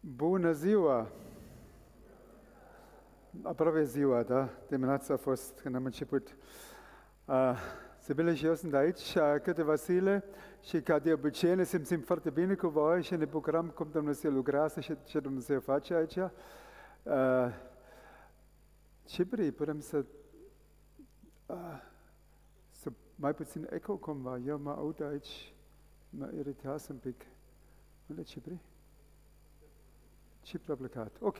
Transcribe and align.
Bună 0.00 0.52
ziua! 0.52 1.10
Aproape 3.42 3.84
ziua, 3.84 4.22
da? 4.22 4.48
Dimineața 4.68 5.14
a 5.14 5.16
fost 5.16 5.60
când 5.60 5.74
am 5.74 5.84
început. 5.84 6.36
Uh, 7.24 7.58
Sibylle 7.98 8.34
și 8.34 8.46
eu 8.46 8.54
sunt 8.54 8.74
aici 8.74 9.14
uh, 9.14 9.34
câteva 9.42 9.74
zile 9.74 10.24
și 10.62 10.80
ca 10.80 10.98
de 10.98 11.12
obicei 11.12 11.54
ne 11.54 11.64
simțim 11.64 12.00
foarte 12.00 12.30
bine 12.30 12.54
cu 12.54 12.68
voi 12.68 13.02
și 13.02 13.16
ne 13.16 13.24
bucurăm 13.24 13.68
cum 13.68 13.88
Dumnezeu 13.92 14.30
lucrează 14.30 14.80
și 14.80 14.96
ce 15.04 15.20
Dumnezeu 15.20 15.60
face 15.60 15.94
aici. 15.94 16.16
Uh, 16.16 17.54
Cipri, 19.04 19.52
putem 19.52 19.80
să, 19.80 20.04
uh, 21.46 21.82
să 22.70 22.92
mai 23.14 23.34
puțin 23.34 23.68
eco 23.70 23.96
cumva. 23.96 24.38
Eu 24.38 24.58
mă 24.58 24.70
aud 24.70 25.02
aici, 25.02 25.54
mă 26.10 26.30
iritează 26.38 26.86
un 26.92 26.98
pic. 26.98 27.26
Unde 28.06 28.22
Cipri? 28.22 28.69
Cipri 30.50 30.72
a 30.72 30.74
plecat. 30.74 31.16
Ok. 31.20 31.36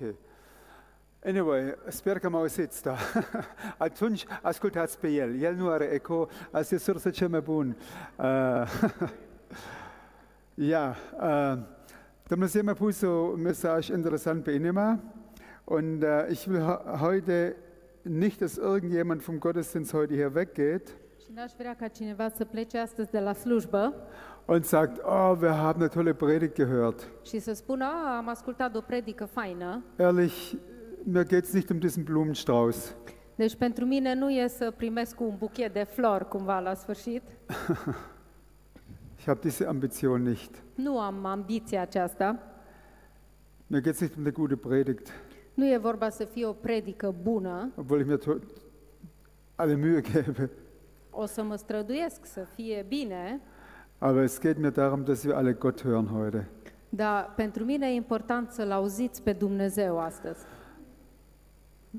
Anyway, 1.24 1.74
sper 1.88 2.18
că 2.18 2.28
mă 2.28 2.36
auziți, 2.36 2.82
da. 2.82 2.96
Atunci 3.78 4.24
ascultați 4.42 4.98
pe 4.98 5.08
el. 5.08 5.40
El 5.40 5.54
nu 5.54 5.68
are 5.68 5.84
eco, 5.84 6.28
asta 6.50 6.74
e 6.74 6.78
sursă 6.78 7.10
cea 7.10 7.28
mai 7.28 7.40
bună. 7.40 7.76
Uh, 8.16 8.70
ja, 10.72 10.96
uh, 11.20 11.58
Dumnezeu 12.26 12.62
mi-a 12.62 12.74
pus 12.74 13.00
un 13.00 13.40
mesaj 13.40 13.88
interesant 13.88 14.42
pe 14.42 14.50
inima 14.50 15.00
und 15.64 16.02
uh, 16.02 16.08
ich 16.30 16.46
will 16.46 16.80
heute 17.00 17.56
nicht, 18.02 18.38
dass 18.38 18.56
irgendjemand 18.56 19.22
vom 19.22 19.38
Gottesdienst 19.38 19.92
heute 19.92 20.14
hier 20.14 20.32
weggeht 20.34 20.88
Și 21.24 21.30
n-aș 21.34 21.52
vrea 21.58 21.74
ca 21.74 21.88
cineva 21.88 22.28
să 22.28 22.44
plece 22.44 22.78
astăzi 22.78 23.10
de 23.10 23.20
la 23.20 23.32
slujbă 23.32 23.94
und 24.52 24.64
sagt, 24.64 24.98
oh, 25.04 25.36
wir 25.40 25.50
haben 25.56 25.80
eine 25.80 25.88
tolle 25.88 26.12
Predigt 26.14 26.54
gehört. 26.54 27.08
și 27.22 27.38
să 27.38 27.52
spună, 27.52 27.84
a, 27.84 28.16
am 28.16 28.28
ascultat 28.28 28.76
o 28.76 28.80
predică 28.80 29.24
faină. 29.24 29.82
Ehrlich, 29.96 30.52
mir 31.04 31.24
geht 31.26 31.44
es 31.44 31.52
nicht 31.52 31.70
um 31.70 31.78
diesen 31.78 32.02
Blumenstrauß. 32.04 32.94
Deci 33.34 33.56
pentru 33.56 33.84
mine 33.84 34.14
nu 34.14 34.30
e 34.30 34.46
să 34.46 34.72
primesc 34.76 35.20
un 35.20 35.34
buchet 35.38 35.72
de 35.72 35.82
flori 35.82 36.28
cumva 36.28 36.58
la 36.58 36.74
sfârșit. 36.74 37.22
Ich 39.18 39.26
habe 39.26 39.38
diese 39.42 39.66
Ambition 39.66 40.22
nicht. 40.22 40.62
Nu 40.74 40.98
am 40.98 41.24
ambiția 41.24 41.80
aceasta. 41.80 42.38
Mir 43.66 43.80
geht 43.80 43.94
es 43.94 44.00
nicht 44.00 44.14
um 44.16 44.22
eine 44.22 44.32
gute 44.32 44.56
Predigt, 44.56 45.08
Nu 45.54 45.64
e 45.72 45.76
vorba 45.78 46.08
să 46.08 46.24
fie 46.24 46.46
o 46.46 46.52
predică 46.52 47.14
bună. 47.22 47.72
obwohl 47.76 48.00
ich 48.00 48.08
mir 48.08 48.18
to- 48.18 48.44
alle 49.54 49.74
Mühe 49.76 50.00
gebe. 50.12 50.50
O 51.10 51.26
să 51.26 51.42
mă 51.42 51.56
străduiesc 51.56 52.24
să 52.26 52.46
fie 52.54 52.84
bine, 52.88 53.40
Aber 54.02 54.22
es 54.22 54.38
geht 54.40 54.58
mir 54.58 54.70
darum, 54.70 55.04
dass 55.04 55.24
wir 55.24 55.36
alle 55.36 55.52
Gott 55.54 55.82
hören 55.84 56.08
heute. 56.12 56.48
dar 56.88 57.32
pentru 57.36 57.64
mine 57.64 57.86
e 57.86 57.94
important 57.94 58.50
să-L 58.50 58.70
auziți 58.70 59.22
pe 59.22 59.32
Dumnezeu 59.32 59.98
astăzi. 59.98 60.38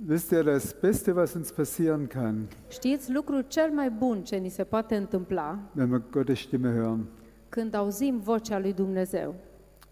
Wisst 0.10 0.32
ihr, 0.32 0.44
das 0.44 0.76
Beste, 0.82 1.12
was 1.12 1.34
uns 1.34 1.52
passieren 1.52 2.08
kann, 2.08 2.48
Știți, 2.70 3.12
lucrul 3.14 3.46
cel 3.48 3.70
mai 3.72 3.90
bun 3.90 4.24
ce 4.24 4.36
ni 4.36 4.50
se 4.50 4.64
poate 4.64 4.96
întâmpla 4.96 5.60
wenn 5.76 5.90
wir 5.92 6.02
Gottes 6.12 6.40
Stimme 6.40 6.72
hören, 6.74 7.06
când 7.50 7.74
auzim 7.74 8.20
vocea 8.20 8.60
lui 8.60 8.74
Dumnezeu, 8.74 9.36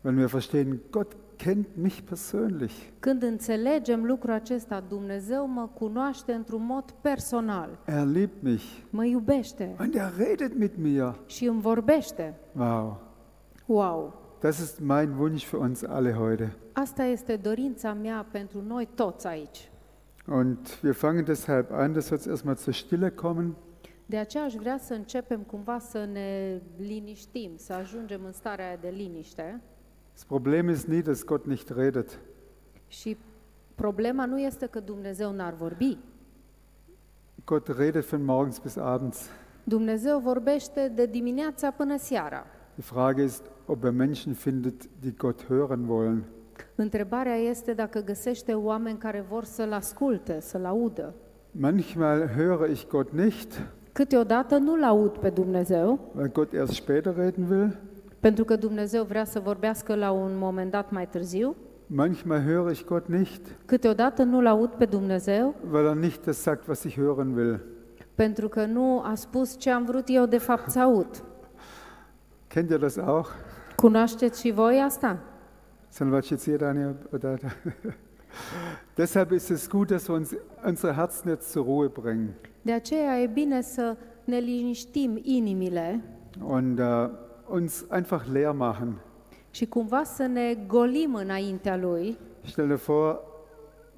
wenn 0.01 0.17
wir 0.17 0.27
verstehen, 0.27 0.79
Gott 0.89 1.15
kennt 1.43 1.67
mich 1.75 1.99
persönlich. 2.01 2.73
când 2.99 3.23
înțelegem 3.23 4.05
lucrul 4.05 4.33
acesta, 4.33 4.83
Dumnezeu 4.87 5.47
mă 5.47 5.69
cunoaște 5.73 6.31
într-un 6.33 6.65
mod 6.65 6.91
personal, 7.01 7.79
Er 7.85 8.05
liebt 8.05 8.41
mich 8.43 8.63
mă 8.89 9.05
iubește 9.05 9.75
und 9.79 9.95
er 9.95 10.13
redet 10.17 10.57
mit 10.57 10.77
mir. 10.77 11.19
și 11.25 11.45
îmi 11.45 11.61
vorbește. 11.61 12.33
Wow, 12.57 13.01
Wow! 13.65 14.13
das 14.39 14.59
ist 14.59 14.79
mein 14.79 15.11
Wunsch 15.19 15.45
für 15.47 15.57
uns 15.59 15.81
alle 15.83 16.11
heute. 16.11 16.55
Asta 16.73 17.03
este 17.03 17.35
dorința 17.35 17.93
mea 17.93 18.27
pentru 18.31 18.61
noi 18.67 18.87
toți 18.95 19.27
aici. 19.27 19.71
Und 20.27 20.79
wir 20.83 20.93
fangen 20.93 21.23
deshalb 21.23 21.71
an, 21.71 21.93
dass 21.93 22.09
wir 22.09 22.17
jetzt 22.19 22.27
erstmal 22.29 22.55
zur 22.55 22.73
Stille 22.73 23.09
kommen. 23.09 23.55
De 24.05 24.17
aceea 24.17 24.43
aș 24.43 24.53
vrea 24.53 24.77
să 24.77 24.93
începem 24.93 25.39
cumva 25.39 25.79
să 25.79 26.07
ne 26.11 26.61
liniștim, 26.77 27.51
să 27.55 27.73
ajungem 27.73 28.21
în 28.25 28.31
starea 28.31 28.65
aia 28.67 28.77
de 28.81 28.93
liniște. 28.95 29.61
Das 30.19 30.27
Problem 30.27 30.69
ist 30.69 30.87
nie, 30.89 31.01
dass 31.01 31.25
Gott 31.25 31.45
nicht 31.45 31.69
redet. 31.69 32.19
Și 32.87 33.17
problema 33.75 34.25
nu 34.25 34.39
este 34.39 34.65
că 34.65 34.79
Dumnezeu 34.79 35.31
n-ar 35.31 35.53
vorbi. 35.53 35.97
Gott 37.45 37.67
redet 37.67 38.05
von 38.05 38.25
morgens 38.25 38.59
bis 38.59 38.75
abends. 38.75 39.29
Dumnezeu 39.63 40.19
vorbește 40.19 40.91
de 40.95 41.05
dimineața 41.05 41.71
până 41.71 41.97
seara. 41.97 42.45
Die 42.73 42.83
Frage 42.83 43.23
ist, 43.23 43.43
ob 43.65 43.83
er 43.83 43.91
Menschen 43.91 44.33
findet, 44.33 44.89
die 44.99 45.13
Gott 45.17 45.43
hören 45.43 45.87
wollen. 45.87 46.23
Întrebarea 46.75 47.35
este 47.35 47.73
dacă 47.73 47.99
găsește 47.99 48.53
oameni 48.53 48.97
care 48.97 49.25
vor 49.29 49.43
să-L 49.43 49.71
asculte, 49.71 50.39
să-L 50.39 50.65
audă. 50.65 51.13
Manchmal 51.51 52.27
höre 52.27 52.71
ich 52.71 52.87
Gott 52.87 53.11
nicht, 53.11 53.61
Câteodată 53.91 54.57
nu-L 54.57 54.83
aud 54.83 55.17
pe 55.17 55.29
Dumnezeu, 55.29 55.99
weil 56.15 56.29
Gott 56.31 56.53
erst 56.53 56.73
später 56.73 57.15
reden 57.15 57.49
will. 57.49 57.77
Pentru 58.19 58.43
că 58.43 58.55
Dumnezeu 58.55 59.03
vrea 59.03 59.23
să 59.25 59.39
vorbească 59.39 59.95
la 59.95 60.11
un 60.11 60.31
moment 60.37 60.71
dat 60.71 60.91
mai 60.91 61.07
târziu. 61.07 61.55
Manchmal 61.85 62.41
höre 62.41 62.71
ich 62.71 62.83
Gott 62.85 63.07
nicht, 63.07 63.41
Câteodată 63.65 64.23
nu-L 64.23 64.45
aud 64.45 64.69
pe 64.69 64.85
Dumnezeu, 64.85 65.55
weil 65.71 65.85
er 65.85 65.95
nicht 65.95 66.25
das 66.25 66.37
sagt, 66.37 66.67
was 66.67 66.83
ich 66.83 66.95
hören 66.97 67.35
will. 67.35 67.59
pentru 68.15 68.47
că 68.47 68.65
nu 68.65 69.01
a 69.05 69.15
spus 69.15 69.57
ce 69.57 69.69
am 69.69 69.85
vrut 69.85 70.03
eu 70.07 70.25
de 70.25 70.37
fapt 70.37 70.69
să 70.69 70.79
aud. 70.79 71.23
Kennt 72.47 72.69
ihr 72.69 72.79
das 72.79 72.97
auch? 72.97 73.27
Cunoașteți 73.75 74.41
și 74.41 74.51
voi 74.51 74.81
asta? 74.85 75.19
Sollen 75.91 76.13
wir 76.13 76.23
jetzt 76.23 76.43
hier, 76.43 76.57
Daniel? 76.57 76.95
Oder? 77.13 77.39
Deshalb 78.95 79.31
ist 79.31 79.49
es 79.49 79.69
gut, 79.69 79.87
dass 79.87 80.07
wir 80.07 80.17
uns 80.17 80.35
unsere 80.65 80.93
Herzen 80.93 81.29
jetzt 81.31 81.51
zur 81.51 81.63
Ruhe 81.65 81.87
bringen 81.87 82.29
De 82.61 82.71
aceea 82.71 83.19
e 83.19 83.27
bine 83.27 83.61
să 83.61 83.95
ne 84.23 84.37
liniștim 84.37 85.19
inimile 85.21 86.03
und 86.43 86.79
uh, 86.79 87.09
uns 87.51 87.85
einfach 87.91 88.25
leer 88.31 88.51
machen. 88.51 88.93
și 89.51 89.65
cumva 89.65 90.03
să 90.03 90.25
ne 90.25 90.57
golim 90.67 91.15
înaintea 91.15 91.77
Lui. 91.77 92.17
Stell 92.45 92.67
dir 92.67 92.77
vor, 92.77 93.19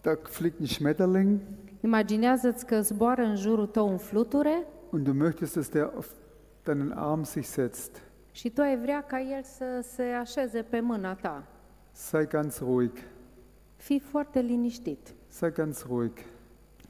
da 0.02 0.12
fliegt 0.24 0.58
ein 0.60 0.68
Schmetterling 0.68 1.40
Imaginează-ți 1.84 2.66
că 2.66 2.82
zboară 2.82 3.22
în 3.22 3.36
jurul 3.36 3.66
tău 3.68 3.90
un 3.90 3.98
fluture 3.98 4.64
und 4.90 5.04
du 5.04 5.14
möchtest, 5.30 5.54
dass 5.54 5.70
der 5.70 5.92
auf 5.96 6.10
deinen 6.64 6.92
Arm 6.96 7.24
sich 7.24 7.46
setzt. 7.48 8.02
și 8.32 8.50
tu 8.50 8.62
ai 8.62 8.78
vrea 8.78 9.04
ca 9.04 9.20
el 9.20 9.44
să 9.44 9.86
se 9.96 10.04
așeze 10.04 10.62
pe 10.62 10.80
mâna 10.80 11.14
ta. 11.16 11.44
Sei 11.92 12.28
ganz 12.28 12.60
ruhig. 12.60 12.92
Fii 13.76 14.00
foarte 14.00 14.40
liniștit. 14.40 15.14
Sei 15.28 15.52
ganz 15.52 15.86
ruhig. 15.88 16.12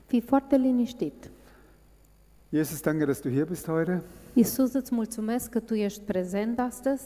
Fii 0.06 0.22
foarte 0.22 0.56
liniștit. 0.56 1.30
Jesus, 2.50 2.82
danke, 2.82 3.06
dass 3.06 3.22
du 3.22 3.30
hier 3.30 3.46
bist 3.46 3.66
heute. 3.68 4.02
Iisus, 4.34 4.74
îți 4.74 4.94
mulțumesc 4.96 5.50
că 5.50 5.60
Tu 5.60 5.74
ești 5.74 6.02
prezent 6.02 6.60
astăzi. 6.60 7.04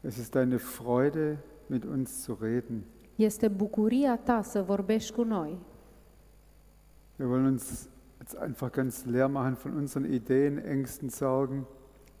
Es 0.00 0.16
ist 0.16 0.30
deine 0.30 0.56
Freude, 0.56 1.38
mit 1.66 1.84
uns 1.84 2.22
zu 2.22 2.38
reden. 2.40 2.82
Este 3.16 3.48
bucuria 3.48 4.16
Ta 4.16 4.42
să 4.42 4.62
vorbești 4.62 5.12
cu 5.12 5.22
noi. 5.22 5.58
Wir 7.16 7.28
wollen 7.28 7.46
uns 7.46 7.88
jetzt 8.18 8.42
einfach 8.42 8.70
ganz 8.70 9.04
leer 9.04 9.26
machen 9.26 9.54
von 9.62 9.72
unseren 9.72 10.12
Ideen, 10.12 10.62
Ängsten, 10.68 11.08
Sorgen. 11.08 11.64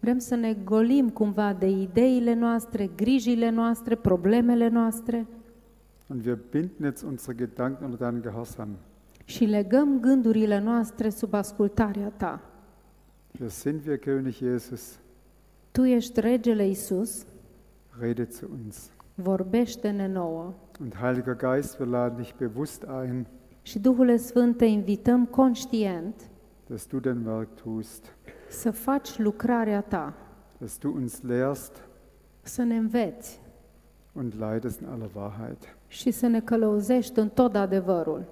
Vrem 0.00 0.18
să 0.18 0.34
ne 0.34 0.54
golim 0.54 1.10
cumva 1.10 1.52
de 1.52 1.66
ideile 1.68 2.34
noastre, 2.34 2.86
grijile 2.96 3.50
noastre, 3.50 3.94
problemele 3.94 4.68
noastre 4.68 5.26
Und 6.06 6.24
wir 6.24 6.38
binden 6.50 6.84
jetzt 6.84 7.02
unsere 7.02 7.36
Gedanken 7.36 7.84
unter 7.84 7.98
deinen 7.98 8.22
Gehorsam. 8.22 8.68
și 9.24 9.44
legăm 9.44 10.00
gândurile 10.00 10.58
noastre 10.60 11.08
sub 11.08 11.34
ascultarea 11.34 12.12
Ta. 12.16 12.40
Hier 13.38 13.50
sind 13.50 13.86
wir, 13.86 13.98
König 13.98 14.40
Jesus. 14.40 14.98
Tu 15.72 15.84
ești 15.84 16.20
regele 16.20 16.66
Iisus, 16.66 17.26
Rede 18.00 18.24
zu 18.24 18.48
uns. 18.52 18.90
vorbește-ne 19.14 20.06
nouă. 20.06 20.54
Und 20.80 20.94
Heiliger 20.96 21.36
Geist, 21.36 21.78
wir 21.78 21.88
laden 21.88 22.16
dich 22.16 22.34
bewusst 22.38 22.82
ein, 23.02 23.26
Și 23.62 23.78
Duhul 23.78 24.18
Sfânt 24.18 24.56
te 24.56 24.64
invităm 24.64 25.26
conștient 25.26 26.30
dass 26.66 26.86
du 26.86 26.98
dein 26.98 27.26
Werk 27.26 27.54
tust, 27.54 28.16
să 28.48 28.70
faci 28.70 29.18
lucrarea 29.18 29.80
Ta, 29.80 30.14
dass 30.58 30.78
du 30.78 30.92
uns 30.94 31.22
lehrst 31.22 31.82
să 32.42 32.62
ne 32.62 32.76
înveți 32.76 33.40
und 34.12 34.34
leitest 34.38 34.80
in 34.80 34.86
aller 34.86 35.10
Wahrheit. 35.14 35.76
și 35.86 36.10
să 36.10 36.26
ne 36.26 36.40
călăuzești 36.40 37.18
în 37.18 37.28
tot 37.28 37.54
adevărul. 37.54 38.24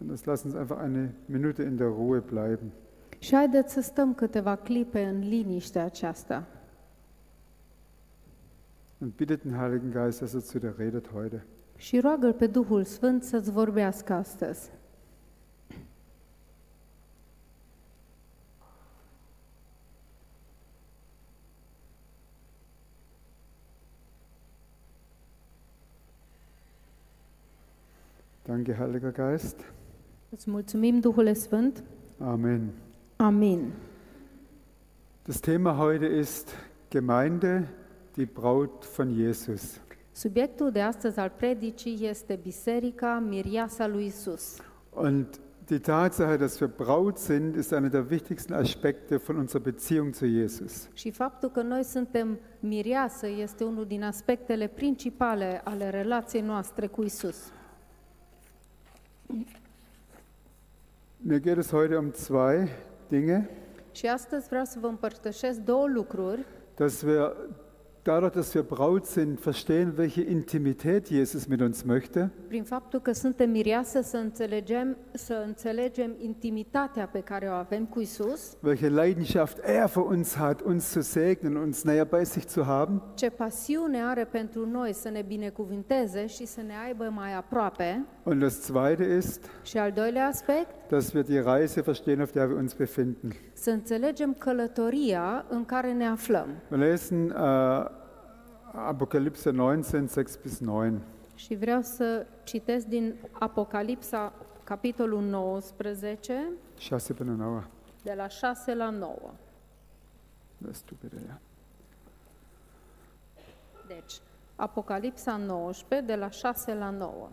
Und 0.00 0.10
jetzt 0.10 0.24
lass 0.24 0.42
uns 0.42 0.54
einfach 0.54 0.82
eine 0.82 1.14
Minute 1.26 1.62
in 1.62 1.76
der 1.76 1.86
Ruhe 1.86 2.18
bleiben. 2.18 2.70
Și 3.22 3.34
haideți 3.34 3.72
să 3.72 3.80
stăm 3.80 4.14
câteva 4.14 4.56
clipe 4.56 5.04
în 5.04 5.18
liniștea 5.18 5.84
aceasta 5.84 6.46
Und 8.98 9.12
bitte 9.16 9.34
den 9.34 9.52
Heiligen 9.52 9.90
Geist, 9.90 10.18
dass 10.18 10.32
er 10.32 10.40
zu 10.40 10.58
dir 10.58 10.74
redet 10.76 11.08
heute. 11.12 11.46
și 11.76 12.00
roagă-L 12.00 12.32
pe 12.32 12.46
Duhul 12.46 12.84
Sfânt 12.84 13.22
să-ți 13.22 13.50
vorbească 13.50 14.12
astăzi. 14.12 14.70
Danke, 28.42 28.74
Heiliger 28.74 29.12
Geist. 29.12 29.56
Îți 30.28 30.50
mulțumim, 30.50 31.00
Duhule 31.00 31.32
Sfânt. 31.32 31.82
Amen. 32.18 32.70
Amin. 33.22 33.72
Das 35.24 35.40
Thema 35.40 35.76
heute 35.76 36.06
ist 36.06 36.56
Gemeinde, 36.90 37.68
die 38.16 38.26
Braut 38.26 38.84
von 38.84 39.10
Jesus. 39.10 39.80
Subiectul 40.12 40.70
de 40.70 40.80
astăzi 40.80 41.18
al 41.18 41.32
predicii 41.36 41.98
este 42.08 42.38
Biserica 42.42 43.18
Miriasa 43.18 43.86
lui 43.86 44.04
Isus. 44.06 44.56
Und 44.90 45.40
die 45.66 45.78
Tatsache, 45.78 46.36
dass 46.36 46.58
wir 46.58 46.68
Braut 46.68 47.18
sind, 47.18 47.56
ist 47.56 47.72
einer 47.72 47.90
der 47.90 48.10
wichtigsten 48.10 48.52
Aspekte 48.52 49.16
von 49.16 49.36
unserer 49.36 49.62
Beziehung 49.62 50.14
zu 50.14 50.26
Jesus. 50.26 50.88
Și 50.92 51.10
faptul 51.10 51.50
că 51.50 51.62
noi 51.62 51.84
suntem 51.84 52.38
miriasă 52.60 53.26
este 53.28 53.64
unul 53.64 53.86
din 53.86 54.02
aspectele 54.02 54.66
principale 54.66 55.60
ale 55.64 55.90
relației 55.90 56.42
noastre 56.42 56.86
cu 56.86 57.02
Isus. 57.02 57.52
Mir 61.24 61.40
geht 61.40 61.56
es 61.56 61.70
heute 61.70 61.96
um 61.96 62.10
zwei 62.10 62.68
Dinge, 63.12 63.40
Și 63.90 64.06
astăzi 64.06 64.48
vreau 64.48 64.64
să 64.64 64.78
vă 64.80 64.86
împărtășesc 64.86 65.58
două 65.58 65.86
lucruri. 65.86 66.44
Dass 66.76 67.02
wir 67.02 67.36
dadurch, 68.02 68.34
dass 68.34 68.54
wir 68.54 68.64
Braut 68.64 69.04
sind, 69.04 69.38
verstehen, 69.38 69.94
welche 69.98 70.30
Intimität 70.30 71.06
Jesus 71.08 71.44
mit 71.46 71.60
uns 71.60 71.82
möchte. 71.82 72.30
Prin 72.48 72.62
faptul 72.64 73.00
că 73.00 73.12
suntem 73.12 73.50
miriasă 73.50 74.00
să 74.00 74.16
înțelegem, 74.16 74.96
să 75.12 75.42
înțelegem 75.46 76.14
intimitatea 76.18 77.06
pe 77.06 77.20
care 77.20 77.46
o 77.48 77.52
avem 77.52 77.84
cu 77.84 78.00
Isus, 78.00 78.56
welche 78.62 78.88
Leidenschaft 78.88 79.58
er 79.64 79.88
für 79.88 80.06
uns 80.08 80.34
hat, 80.34 80.60
uns 80.60 80.90
zu 80.90 81.00
segnen, 81.00 81.56
uns 81.56 81.82
näher 81.84 82.06
bei 82.08 82.24
sich 82.24 82.48
zu 82.48 82.62
haben. 82.62 83.02
ce 83.14 83.28
pasiune 83.30 84.02
are 84.04 84.24
pentru 84.24 84.66
noi 84.66 84.92
să 84.92 85.08
ne 85.08 85.22
binecuvinteze 85.26 86.26
și 86.26 86.46
să 86.46 86.60
ne 86.66 86.72
aibă 86.86 87.04
mai 87.14 87.34
aproape. 87.34 88.04
Und 88.22 88.40
das 88.40 88.60
Zweite 88.64 89.04
ist, 89.04 89.44
Și 89.62 89.78
al 89.78 89.92
doilea 89.92 90.26
aspect, 90.26 90.70
dass 90.92 91.14
wir 91.14 91.22
die 91.24 91.38
Reise 91.38 91.82
verstehen, 91.82 92.20
auf 92.20 92.32
der 92.32 92.48
wir 92.48 92.56
uns 92.56 92.74
befinden. 92.74 93.32
să 93.52 93.70
înțelegem 93.70 94.34
călătoria 94.34 95.44
în 95.48 95.64
care 95.64 95.92
ne 95.92 96.06
aflăm. 96.06 96.48
Wir 96.70 96.80
lesen 96.80 97.30
äh, 97.30 97.90
Apokalypse 98.74 99.50
19, 99.50 100.12
6 100.22 100.38
bis 100.42 100.58
9. 100.58 100.90
Și 101.34 101.54
vreau 101.54 101.80
să 101.82 102.26
citesc 102.44 102.86
din 102.86 103.14
Apocalipsa, 103.32 104.32
capitolul 104.64 105.20
19, 105.20 106.48
Schasse 106.78 107.12
bin 107.12 107.36
Nauer. 107.36 107.66
de 108.02 108.12
la 108.16 108.28
6 108.28 108.74
la 108.74 108.90
9. 108.90 109.14
Das 110.58 110.82
du 110.84 110.94
bitte, 111.00 111.16
ja. 111.26 111.38
Deci, 113.86 114.20
Apocalipsa 114.56 115.36
19, 115.36 116.00
de 116.00 116.14
la 116.14 116.30
6 116.30 116.74
la 116.74 116.90
9. 116.90 117.28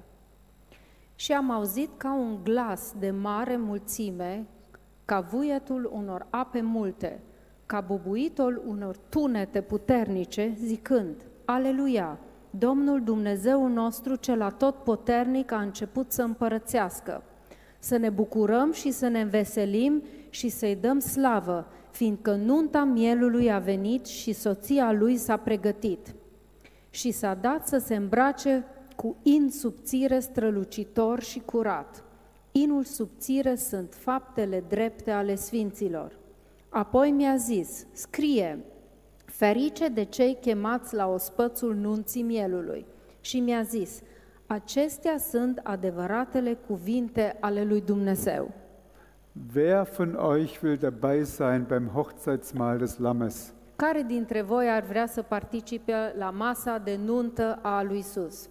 Și 1.20 1.32
am 1.32 1.52
auzit 1.52 1.90
ca 1.98 2.14
un 2.14 2.38
glas 2.44 2.94
de 3.00 3.12
mare 3.12 3.58
mulțime, 3.58 4.48
ca 5.06 5.20
vuietul 5.20 5.90
unor 5.94 6.28
ape 6.30 6.62
multe, 6.62 7.20
ca 7.66 7.82
bubuitul 7.82 8.64
unor 8.68 8.98
tunete 9.10 9.62
puternice, 9.62 10.54
zicând, 10.64 11.16
Aleluia! 11.46 12.20
Domnul 12.50 13.04
Dumnezeu 13.04 13.68
nostru 13.68 14.16
cel 14.16 14.42
atotputernic 14.42 15.52
a 15.52 15.62
început 15.62 16.12
să 16.12 16.22
împărățească. 16.22 17.24
Să 17.80 17.98
ne 17.98 18.10
bucurăm 18.10 18.72
și 18.72 18.92
să 18.92 19.08
ne 19.08 19.22
înveselim 19.22 20.04
și 20.30 20.50
să-i 20.50 20.76
dăm 20.76 21.00
slavă, 21.00 21.68
fiindcă 21.92 22.36
nunta 22.36 22.84
mielului 22.84 23.52
a 23.52 23.60
venit 23.60 24.06
și 24.06 24.34
soția 24.34 24.92
lui 24.92 25.18
s-a 25.18 25.38
pregătit 25.38 26.16
și 26.90 27.12
s-a 27.12 27.34
dat 27.34 27.68
să 27.68 27.78
se 27.78 27.96
îmbrace 27.96 28.66
cu 29.00 29.18
in 29.24 29.50
subțire 29.50 30.20
strălucitor 30.20 31.22
și 31.22 31.40
curat. 31.40 32.04
Inul 32.52 32.84
subțire 32.84 33.56
sunt 33.56 33.94
faptele 33.94 34.64
drepte 34.68 35.12
ale 35.12 35.36
sfinților. 35.36 36.12
Apoi 36.70 37.12
mi-a 37.12 37.36
zis, 37.36 37.86
scrie, 37.92 38.60
ferice 39.26 39.88
de 39.88 40.04
cei 40.04 40.38
chemați 40.42 40.96
la 40.96 41.08
ospățul 41.08 41.76
nunții 41.76 42.22
mielului. 42.22 42.86
Și 43.22 43.40
mi-a 43.40 43.62
zis, 43.62 44.02
acestea 44.48 45.18
sunt 45.18 45.60
adevăratele 45.64 46.54
cuvinte 46.68 47.38
ale 47.40 47.64
lui 47.64 47.82
Dumnezeu. 47.82 48.52
Wer 49.56 49.90
von 49.98 50.18
euch 50.22 50.62
will 50.64 50.78
dabei 50.78 51.26
sein 51.26 51.66
beim 51.68 51.88
Hochzeitsmahl 51.88 52.78
des 52.78 52.98
Lammes? 52.98 53.54
Care 53.76 54.02
dintre 54.02 54.42
voi 54.42 54.70
ar 54.70 54.84
vrea 54.84 55.08
să 55.08 55.22
participe 55.22 55.94
la 56.18 56.30
masa 56.30 56.78
de 56.78 57.00
nuntă 57.06 57.60
a 57.62 57.84
lui 57.84 57.98
Isus? 57.98 58.50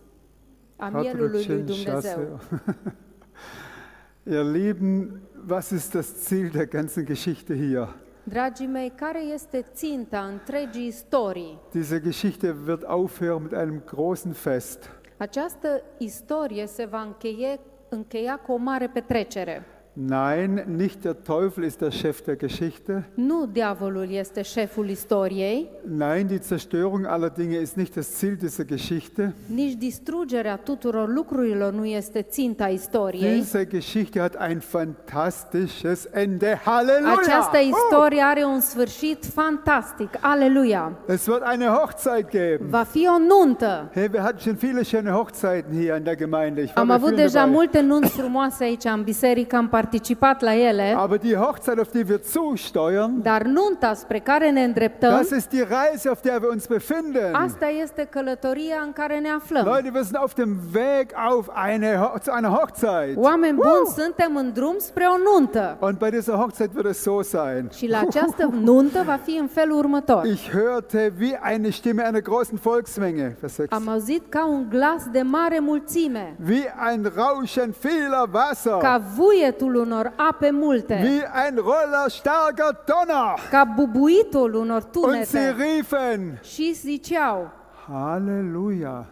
Lui 0.79 1.63
Dumnezeu. 1.63 2.39
Ihr 4.27 4.45
Lieben, 4.45 5.23
was 5.47 5.73
ist 5.73 5.95
das 5.95 6.25
Ziel 6.25 6.51
der 6.51 6.67
ganzen 6.67 7.05
Geschichte 7.05 7.55
hier? 7.55 7.89
Dragii 8.25 8.67
mei, 8.67 8.93
care 8.97 9.23
este 9.35 9.67
ținta 9.75 10.21
întregii 10.21 10.87
istorii? 10.87 11.59
Diese 11.71 12.01
Geschichte 12.01 12.57
wird 12.67 12.85
aufhören 12.87 13.43
mit 13.43 13.53
einem 13.53 13.83
großen 13.87 14.33
Fest. 14.33 14.91
Această 15.17 15.83
istorie 15.99 16.67
se 16.67 16.85
va 16.85 17.01
încheie, 17.01 17.61
încheia 17.89 18.37
cu 18.37 18.53
o 18.53 18.57
mare 18.57 18.89
petrecere. 18.89 19.67
Nein, 20.01 20.63
nicht 20.77 21.05
der 21.05 21.25
Teufel 21.25 21.65
ist 21.65 21.81
der 21.81 21.91
Chef 21.91 22.21
der 22.23 22.37
Geschichte. 22.37 23.05
Nu 23.15 23.47
diavolul 23.53 24.09
este 24.11 24.43
șeful 24.43 24.89
istoriei, 24.89 25.69
Nein, 25.97 26.27
die 26.27 26.41
Zerstörung 26.41 27.07
aller 27.07 27.29
Dinge 27.31 27.57
ist 27.57 27.77
nicht 27.77 27.97
das 27.97 28.15
Ziel 28.15 28.37
dieser 28.37 28.65
Geschichte. 28.65 29.35
nici 29.55 29.75
distrugerea 29.79 30.57
tuturor 30.57 31.09
lucrurilor 31.09 31.73
nu 31.73 31.85
este 31.85 32.23
ținta 32.23 32.67
istoriei. 32.69 33.39
Diese 33.39 33.65
Geschichte 33.65 34.21
hat 34.21 34.35
ein 34.49 34.61
fantastisches 34.61 36.09
Ende. 36.13 36.61
Halleluja! 36.65 37.13
Această 37.23 37.59
istorie 37.59 38.23
are 38.23 38.45
un 38.45 38.61
sfârșit 38.61 39.25
fantastic. 39.25 40.09
Aleluia! 40.21 40.93
Es 41.09 41.27
wird 41.27 41.43
eine 41.53 41.67
Hochzeit 41.67 42.31
geben. 42.31 42.67
Va 42.69 42.83
fi 42.83 43.07
o 43.09 43.19
nuntă. 43.19 43.91
Hey, 43.93 44.09
wir 44.13 44.21
hatten 44.23 44.39
schon 44.39 44.55
viele 44.57 44.83
schöne 44.83 45.11
Hochzeiten 45.11 45.79
hier 45.79 45.97
in 45.97 46.03
der 46.05 46.15
Gemeinde. 46.17 46.61
Ich 46.63 46.71
Am 46.75 46.91
avut 46.91 47.15
deja 47.17 47.39
dabei. 47.41 47.55
multe 47.55 47.81
nunți 47.81 48.11
frumoase 48.11 48.65
aici 48.65 48.85
în 48.85 49.03
biserică, 49.03 49.57
am 49.57 49.69
participat 49.89 50.41
la 50.43 50.55
ele, 50.55 50.95
Aber 50.97 51.19
die 51.19 51.37
Hochzeit, 51.37 51.79
auf 51.79 51.91
die 51.91 52.05
wir 52.09 52.21
zusteuern, 52.23 53.23
dar 53.23 53.43
nunta 53.45 53.95
spre 53.95 54.19
care 54.19 54.51
ne 54.51 54.61
îndreptăm, 54.63 55.11
das 55.11 55.31
ist 55.31 55.49
die 55.51 55.63
Reise, 55.63 56.09
auf 56.09 56.21
der 56.21 56.41
wir 56.41 56.51
uns 56.51 56.67
befinden. 56.67 57.35
asta 57.35 57.67
este 57.83 58.07
călătoria 58.11 58.77
în 58.85 58.93
care 58.93 59.19
ne 59.19 59.29
aflăm. 59.37 59.65
Leute, 59.65 59.91
wir 59.95 60.03
sind 60.03 60.17
auf 60.17 60.35
dem 60.35 60.57
Weg 60.73 61.11
auf 61.29 61.47
eine, 61.69 62.11
zu 62.23 62.31
einer 62.37 62.51
Hochzeit. 62.51 63.17
Oameni 63.17 63.53
buni, 63.55 63.95
suntem 63.97 64.37
în 64.37 64.51
drum 64.55 64.75
spre 64.79 65.05
o 65.05 65.17
nuntă. 65.33 65.77
Und 65.81 65.99
bei 65.99 66.11
dieser 66.11 66.35
Hochzeit 66.35 66.71
wird 66.75 66.87
es 66.89 67.03
so 67.03 67.23
sein. 67.23 67.71
Și 67.77 67.89
la 67.89 67.99
această 67.99 68.51
nuntă 68.63 69.03
va 69.07 69.19
fi 69.25 69.37
în 69.41 69.47
felul 69.47 69.77
următor. 69.79 70.25
Ich 70.25 70.51
hörte 70.51 71.13
wie 71.21 71.41
eine 71.53 71.71
Stimme 71.71 72.03
einer 72.07 72.23
großen 72.23 72.59
Volksmenge. 72.63 73.37
Vers 73.41 73.55
6. 73.55 73.69
Am 73.75 73.89
auzit 73.89 74.23
ca 74.29 74.47
un 74.47 74.67
glas 74.69 75.03
de 75.13 75.21
mare 75.23 75.59
mulțime, 75.61 76.37
Wie 76.49 76.75
ein 76.91 77.13
Rauschen 77.17 77.75
vieler 77.81 78.29
Wasser. 78.33 78.73
ca 78.73 79.03
vuietul 79.17 79.77
unor 79.79 80.13
ape 80.17 80.51
multe, 80.51 80.95
Wie 80.95 81.25
ein 81.33 81.57
Roller 81.59 82.09
starker 82.11 82.71
Donner. 82.87 83.35
ca 83.51 83.65
bubuitul 83.65 84.55
unor 84.55 84.83
Und 84.83 84.93
sie 84.93 85.01
tunete. 85.01 85.57
riefen, 85.59 86.39
Și 86.43 86.73
ziceau, 86.75 87.51
Halleluja. 87.89 89.07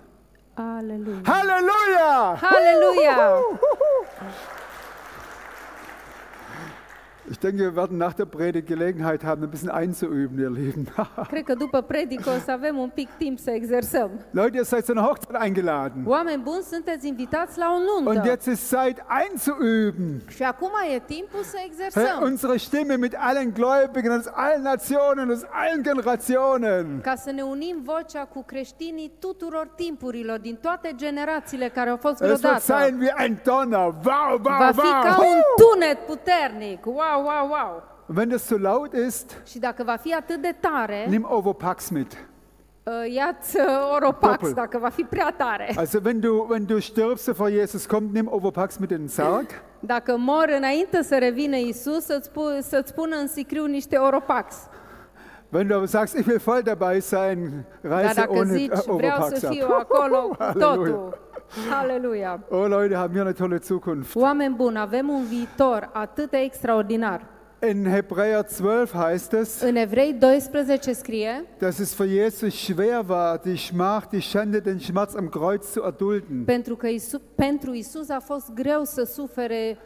Aleluia! 0.59 1.21
Halleluja! 1.25 2.39
Halleluja! 2.41 3.19
Ich 7.31 7.39
denke, 7.39 7.59
wir 7.59 7.75
werden 7.75 7.99
nach 7.99 8.15
der 8.15 8.25
Predigt 8.27 8.67
Gelegenheit 8.69 9.25
haben, 9.25 9.43
ein 9.43 9.51
bisschen 9.51 9.71
einzuüben, 9.71 10.39
ihr 10.39 10.51
Lieben. 10.51 10.87
Cred 11.33 11.45
că 11.45 11.55
după 11.55 11.81
predică 11.83 12.31
o 12.31 12.39
să 12.45 12.51
avem 12.51 12.77
un 12.79 12.91
pic 12.95 13.09
timp 13.19 13.39
să 13.39 13.51
exersăm. 13.51 14.11
Leute, 14.31 14.57
ihr 14.57 14.65
seid 14.65 14.85
zu 14.85 14.93
einer 14.93 15.05
Hochzeit 15.07 15.43
eingeladen. 15.43 16.03
Oameni 16.07 16.43
buni, 16.43 16.63
sunteți 16.63 17.07
invitați 17.07 17.59
la 17.59 17.67
o 17.71 18.09
Und 18.11 18.25
jetzt 18.25 18.47
ist 18.47 18.67
Zeit 18.69 18.99
einzuüben. 19.21 20.21
Și 20.29 20.43
acum 20.43 20.71
e 20.95 20.99
timpul 21.07 21.43
să 21.43 21.57
Hey, 21.57 21.71
exersăm. 21.71 22.23
unsere 22.23 22.57
Stimme 22.57 22.97
mit 22.97 23.15
allen 23.19 23.53
Gläubigen 23.53 24.11
aus 24.13 24.27
allen 24.35 24.63
Nationen, 24.63 25.31
aus 25.31 25.43
allen 25.51 25.83
Generationen. 25.83 27.01
Ca 27.03 27.15
să 27.15 27.31
ne 27.31 27.43
unim 27.43 27.77
vocea 27.85 28.25
cu 28.25 28.43
creștinii 28.47 29.13
tuturor 29.19 29.69
timpurilor, 29.77 30.39
din 30.39 30.59
toate 30.61 30.93
generațiile 30.97 31.69
care 31.69 31.91
au 31.91 31.97
fost 31.97 32.15
Es 32.15 32.21
wird 32.29 32.39
vreodată. 32.39 32.63
sein 32.63 32.99
wie 33.01 33.15
ein 33.19 33.41
Donner. 33.45 33.79
Wow, 33.81 34.39
Va 34.43 34.59
wow, 34.59 34.73
fi 34.73 34.91
ca 35.07 35.17
wow. 35.19 35.27
un 35.33 35.39
tunet 35.63 35.99
puternic. 36.07 36.85
Wow, 36.87 37.16
wow, 37.25 37.49
wow. 37.49 37.83
Und 38.09 38.17
wenn 38.19 38.29
das 38.29 38.47
zu 38.47 38.57
laut 38.59 38.93
ist, 38.93 39.37
Și 39.45 39.59
dacă 39.59 39.83
va 39.85 39.97
fi 39.97 40.15
atât 40.15 40.43
de 40.43 40.55
tare, 40.61 41.05
nimm 41.09 41.27
Overpax 41.31 41.89
mit. 41.89 42.13
uh, 42.83 43.13
ia-ți 43.15 43.57
uh, 43.57 43.65
Oropax 43.95 44.31
Doppel. 44.33 44.53
dacă 44.53 44.79
va 44.79 44.89
fi 44.89 45.03
prea 45.03 45.35
tare. 45.37 45.73
Also 45.77 45.99
wenn 46.05 46.21
du, 46.21 46.47
wenn 46.51 46.67
du 46.67 46.79
stirbst, 46.81 47.25
bevor 47.27 47.51
Jesus 47.51 47.87
kommt, 47.87 48.13
nimm 48.15 48.29
Overpax 48.33 48.77
mit 48.77 48.91
in 48.91 48.97
den 48.97 49.09
Sarg. 49.09 49.47
Dacă 49.81 50.17
mor 50.17 50.53
înainte 50.57 51.03
să 51.03 51.19
revină 51.19 51.57
Isus, 51.57 52.05
să-ți, 52.05 52.31
pu- 52.31 52.59
să-ți 52.61 52.95
pună 52.95 53.17
în 53.17 53.27
sicriu 53.29 53.65
niște 53.65 53.97
Oropax. 53.97 54.55
Wenn 55.53 55.69
du 55.69 55.75
aber 55.75 55.87
sagst, 55.87 56.15
ich 56.19 56.27
will 56.27 56.39
voll 56.41 56.63
dabei 56.63 57.01
sein, 57.01 57.65
Dar 57.83 57.91
reise 57.93 58.15
dacă 58.15 58.31
ohne 58.33 58.53
zici, 58.53 58.71
äh, 58.71 58.83
vreau 58.85 58.95
Overpax 58.95 59.39
să 59.39 59.47
ab. 59.47 59.53
fiu 59.53 59.67
acolo 59.69 60.17
cu 60.29 60.37
Halleluja. 60.39 60.67
totul, 60.75 61.19
Aleluia! 61.81 62.41
Oh 62.51 62.67
Leute, 62.69 62.95
haben 62.97 63.13
wir 63.15 63.23
eine 63.23 63.33
tolle 63.33 63.59
Zukunft. 63.59 64.15
Oameni 64.17 64.55
buni, 64.55 64.77
avem 64.79 65.09
un 65.09 65.25
viitor 65.29 65.91
atât 65.93 66.31
de 66.31 66.37
extraordinar. 66.37 67.35
In 67.69 67.85
Hebräer 67.87 68.43
12 68.43 68.93
heißt 68.95 69.33
es, 69.33 69.61
În 69.63 69.77
Evrei 69.77 70.17
12 70.21 70.93
scrie 70.93 71.45
dass 71.59 71.79
es 71.79 71.95
für 71.95 72.05
Jesus 72.07 72.55
schwer 72.55 73.05
war, 73.09 73.39
die 73.39 73.57
Schmach, 73.57 74.07
die 74.07 74.21
Schande, 74.21 74.61
den 74.61 74.79
Schmerz 74.79 75.15
am 75.15 75.29
Kreuz 75.29 75.71
zu 75.73 75.83
erdulden. 75.85 76.45
pentru 76.45 76.77
că 76.77 76.87
Isu, 76.87 77.21
pentru 77.35 77.73
Isus 77.73 78.09
a 78.09 78.21
fost 78.25 78.53
greu 78.55 78.81
să 78.85 79.03
sufere 79.03 79.79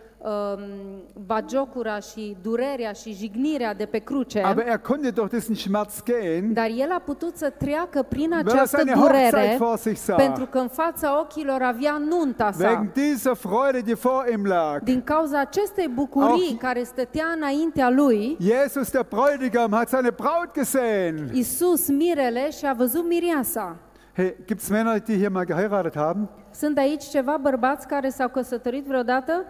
bagiocura 1.26 1.98
și 1.98 2.36
durerea 2.42 2.92
și 2.92 3.12
jignirea 3.12 3.74
de 3.74 3.84
pe 3.86 3.98
cruce. 3.98 4.40
Aber 4.42 4.64
er 4.66 4.78
konnte 4.78 5.10
durch 5.10 5.30
diesen 5.30 5.54
Schmerz 5.54 6.02
gehen, 6.04 6.52
Dar 6.52 6.66
el 6.76 6.90
a 6.90 6.98
putut 7.04 7.36
să 7.36 7.50
treacă 7.58 8.02
prin 8.02 8.30
weil 8.30 8.46
er 8.46 8.52
această 8.52 8.76
seine 8.76 8.92
durere 9.00 9.22
Hochzeit 9.30 9.58
vor 9.58 9.76
sich 9.76 9.96
sah. 9.96 10.16
pentru 10.16 10.46
că 10.46 10.58
în 10.58 10.68
fața 10.68 11.20
ochilor 11.20 11.62
avea 11.62 12.02
nunta 12.08 12.52
sa. 12.52 12.68
Wegen 12.68 12.90
dieser 12.94 13.34
Freude, 13.34 13.80
die 13.80 13.94
vor 13.94 14.26
ihm 14.32 14.44
lag. 14.46 14.82
Din 14.82 15.02
cauza 15.04 15.38
acestei 15.40 15.88
bucurii 15.94 16.54
Auch- 16.56 16.60
care 16.60 16.82
stătea 16.82 17.24
înaintea 17.36 17.90
lui, 17.90 18.36
Jesus, 18.40 18.90
der 18.90 19.06
Bräutigam, 19.08 19.72
hat 19.72 19.88
seine 19.88 20.10
Braut 20.10 20.54
gesehen. 20.54 21.30
Isus 21.32 21.88
mirele 21.88 22.50
și 22.50 22.66
a 22.66 22.72
văzut 22.72 23.04
miriasa. 23.08 23.76
Hey, 24.14 24.34
gibt 24.46 24.60
es 24.60 24.68
Männer, 24.68 25.00
die 25.02 25.16
hier 25.16 25.28
mal 25.30 25.44
geheiratet 25.44 25.96
haben? 25.96 26.28
Sunt 26.54 26.78
aici 26.78 27.04
ceva 27.04 27.36
bărbați 27.40 27.86
care 27.86 28.08
s-au 28.08 28.28
căsătorit 28.28 28.84
vreodată? 28.86 29.44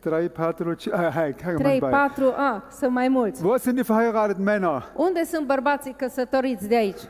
Drei 0.00 0.28
Pathologie. 0.28 0.92
Ah, 0.92 1.12
hey, 1.14 1.32
kann 1.32 1.54
man 1.54 1.62
3, 1.62 1.78
bei. 1.80 1.90
4, 1.90 2.34
a, 2.36 2.62
sunt 2.70 2.92
mai 2.92 3.08
mulți. 3.08 3.44
Wo 3.44 3.56
sind 3.56 3.74
die 3.74 3.84
verheirateten 3.84 4.42
Männer? 4.44 4.92
Unde 4.94 5.24
sunt 5.24 5.46
bărbații 5.46 5.94
căsătoriți 5.96 6.68
de 6.68 6.76
aici? 6.76 7.00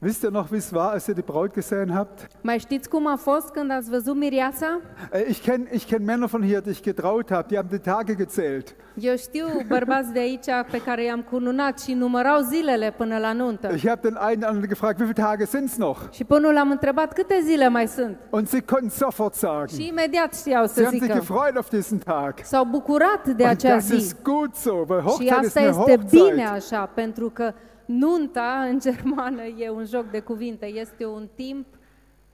Wisst 0.00 0.22
ihr 0.22 0.30
noch, 0.30 0.52
wie 0.52 0.58
es 0.58 0.72
war, 0.72 0.90
als 0.92 1.08
ihr 1.08 1.14
die 1.14 1.22
Braut 1.24 1.54
gesehen 1.54 1.92
habt? 1.94 2.26
Mai 2.40 2.58
știți 2.58 2.88
cum 2.88 3.06
a 3.06 3.16
fost 3.16 3.48
când 3.48 3.70
ați 3.70 3.90
văzut 3.90 4.16
miriasa? 4.16 4.80
Äh, 5.12 5.24
Ich 5.28 5.40
kenne 5.42 5.68
ich 5.72 5.86
kenn 5.86 6.04
Männer 6.04 6.28
von 6.28 6.42
hier, 6.42 6.60
die 6.60 6.70
ich 6.70 6.80
getraut 6.82 7.30
habe. 7.30 7.44
Die 7.48 7.56
haben 7.56 7.68
die 7.70 7.92
Tage 7.92 8.14
gezählt. 8.14 8.74
Eu 8.94 9.16
știu 9.16 9.46
bărbați 9.68 10.12
de 10.12 10.18
aici 10.18 10.44
pe 10.70 10.80
care 10.84 11.04
i-am 11.04 11.22
cununat 11.22 11.80
și 11.80 11.92
numărau 11.92 12.40
zilele 12.40 12.94
până 12.96 13.18
la 13.18 13.32
nuntă. 13.32 13.70
Ich 13.74 13.86
habe 13.88 14.00
den 14.08 14.18
einen 14.28 14.42
anderen 14.42 14.68
gefragt, 14.68 14.98
wie 15.00 15.06
viele 15.12 15.26
Tage 15.28 15.44
sind 15.44 15.64
es 15.68 15.76
noch? 15.76 15.98
Și 16.10 16.24
până 16.24 16.38
unul 16.40 16.52
l-am 16.52 16.70
întrebat 16.70 17.12
câte 17.12 17.40
zile 17.44 17.68
mai 17.68 17.86
sunt. 17.88 18.16
Und 18.30 18.48
sie 18.48 18.60
konnten 18.60 18.88
sofort 18.90 19.34
sagen. 19.34 19.66
Și 19.78 19.86
imediat 19.88 20.34
știau 20.34 20.66
Sie 20.66 20.74
să 20.74 20.82
haben 20.82 20.98
sich 20.98 21.12
zică. 21.12 21.18
gefreut 21.24 21.56
auf 21.56 21.68
diesen 21.68 21.98
Tag. 21.98 22.34
S-au 22.42 22.64
bucurat 22.64 23.24
de 23.24 23.42
Und 23.42 23.50
acea 23.52 23.74
das 23.74 23.84
zi. 23.84 23.94
ist 23.96 24.16
gut 24.22 24.54
so, 24.54 24.72
weil 24.88 25.00
Și 25.00 25.06
Hochzeit 25.06 25.30
ist 25.42 25.56
asta 25.56 25.60
eine 25.60 25.68
este 25.68 26.06
bine 26.10 26.44
Hochzeit. 26.44 26.72
așa, 26.72 26.90
pentru 26.94 27.30
că 27.30 27.52
nunta 27.88 28.66
în 28.70 28.78
germană 28.86 29.42
e 29.42 29.70
un 29.70 29.84
joc 29.84 30.10
de 30.10 30.20
cuvinte, 30.20 30.66
este 30.66 31.06
un 31.06 31.28
timp 31.34 31.66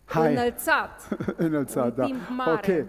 Hai. 0.04 0.32
înălțat. 0.32 1.08
Inhaltsat, 1.42 1.84
Un 1.87 1.92
da. 1.96 2.04
timp 2.04 2.18
mare. 2.37 2.50
Okay. 2.52 2.84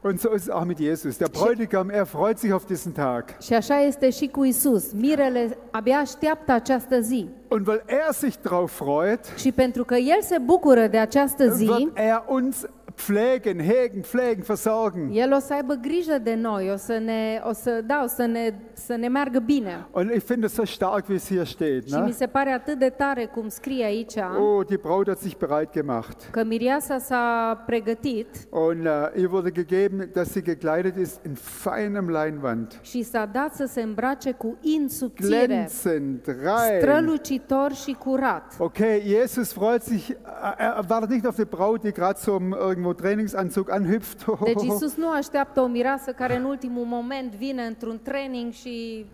Und 0.00 0.18
so 0.18 0.34
ist 0.34 0.42
es 0.46 0.50
auch 0.54 0.64
mit 0.66 0.78
Jesus. 0.78 1.16
Der 1.16 1.28
Bräutigam, 1.28 1.88
er 1.90 2.04
freut 2.04 2.38
sich 2.38 2.52
auf 2.52 2.64
diesen 2.66 2.92
Tag. 2.92 3.24
Și 3.40 3.54
așa 3.54 3.80
este 3.80 4.10
și 4.10 4.26
cu 4.26 4.44
Isus. 4.44 4.92
Mirele 4.92 5.58
abia 5.70 5.96
așteaptă 5.98 6.52
această 6.52 7.00
zi. 7.00 7.28
Und 7.48 7.66
weil 7.66 7.82
er 7.86 8.12
sich 8.12 8.36
drauf 8.42 8.72
freut, 8.72 9.20
Și 9.36 9.52
pentru 9.52 9.84
că 9.84 9.94
El 9.94 10.20
se 10.22 10.38
bucură 10.38 10.86
de 10.86 10.98
această 10.98 11.48
zi, 11.48 11.68
wird 11.68 11.90
er 11.94 12.24
uns 12.28 12.64
pflegen, 12.98 13.58
hegen, 13.60 14.00
pflegen, 14.00 14.42
versorgen. 14.46 15.10
El 15.12 15.32
o 15.32 15.38
să 15.38 15.52
aibă 15.54 15.74
grijă 15.74 16.18
de 16.22 16.34
noi, 16.34 16.70
o 16.72 16.76
să 16.76 16.98
ne, 17.04 17.40
o 17.44 17.52
să, 17.52 17.80
da, 17.86 18.00
o 18.04 18.06
să 18.06 18.24
ne, 18.26 18.54
să 18.72 18.94
ne 18.96 19.08
meargă 19.08 19.38
bine. 19.38 19.86
Und 19.90 20.10
ich 20.10 20.24
finde 20.24 20.46
es 20.46 20.52
so 20.52 20.64
stark, 20.64 21.08
wie 21.08 21.16
es 21.16 21.26
hier 21.26 21.46
steht. 21.46 21.88
Și 21.88 21.94
mi 21.94 22.00
Ne? 22.00 22.10
se 22.10 22.26
pare 22.26 22.50
atât 22.50 22.78
de 22.78 22.88
tare 22.88 23.24
cum 23.24 23.48
scrie 23.48 23.84
aici, 23.84 24.14
Oh, 24.40 24.66
die 24.66 24.76
Braut 24.76 25.06
hat 25.08 25.18
sich 25.18 25.36
bereit 25.36 25.72
gemacht. 25.72 26.28
că 26.30 26.44
Miriasa 26.44 26.98
s-a 26.98 27.62
pregătit 27.66 28.26
Und 28.50 28.84
uh, 28.86 29.20
ihr 29.20 29.28
wurde 29.30 29.50
gegeben, 29.50 30.10
dass 30.14 30.30
sie 30.30 30.42
gekleidet 30.42 30.96
ist 30.96 31.20
in 31.24 31.34
feinem 31.34 32.08
Leinwand. 32.10 32.78
și 32.82 33.02
s-a 33.02 33.28
dat 33.32 33.54
să 33.54 33.64
se 33.66 33.82
îmbrace 33.82 34.30
cu 34.32 34.56
in 34.60 34.88
subțire, 34.88 35.46
Glänzend, 35.46 36.20
rein. 36.26 36.80
strălucitor 36.80 37.72
și 37.72 37.92
curat. 37.98 38.54
Okay, 38.58 39.02
Jesus 39.06 39.52
freut 39.52 39.82
sich, 39.82 40.08
er 40.08 40.74
er 40.78 40.84
wartet 40.88 41.10
nicht 41.10 41.26
auf 41.26 41.34
die 41.34 41.44
Braut, 41.44 41.80
die 41.82 41.92
gerade 41.92 42.18
so 42.18 42.36
im 42.76 42.84
irgendwo 42.88 42.94
Trainingsanzug 42.94 43.70
anhüpft. 43.70 44.26
Deci 44.44 44.62
Isus 44.74 44.96
nu 44.96 45.10
așteaptă 45.10 45.60
o 45.60 45.66
mireasă 45.66 46.12
care 46.12 46.36
în 46.36 46.44
ultimul 46.44 46.84
moment 46.84 47.32
vine 47.32 47.62
într-un 47.62 48.00
training 48.02 48.52
și 48.52 49.06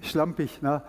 Schlampig, 0.00 0.48
ne? 0.60 0.80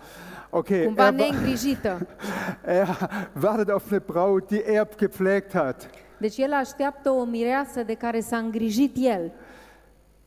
Okay, 0.50 0.84
cumva 0.84 1.06
er, 1.06 1.12
neîngrijită. 1.12 2.06
er 2.64 3.08
wartet 3.42 3.68
auf 3.68 3.90
eine 3.90 4.02
Braut, 4.06 4.48
die 4.48 4.72
er 4.72 4.88
gepflegt 4.96 5.52
hat. 5.52 5.90
Deci 6.18 6.36
el 6.36 6.52
așteaptă 6.52 7.10
o 7.10 7.24
mireasă 7.24 7.82
de 7.82 7.94
care 7.94 8.20
s-a 8.20 8.36
îngrijit 8.36 8.96
el. 8.96 9.32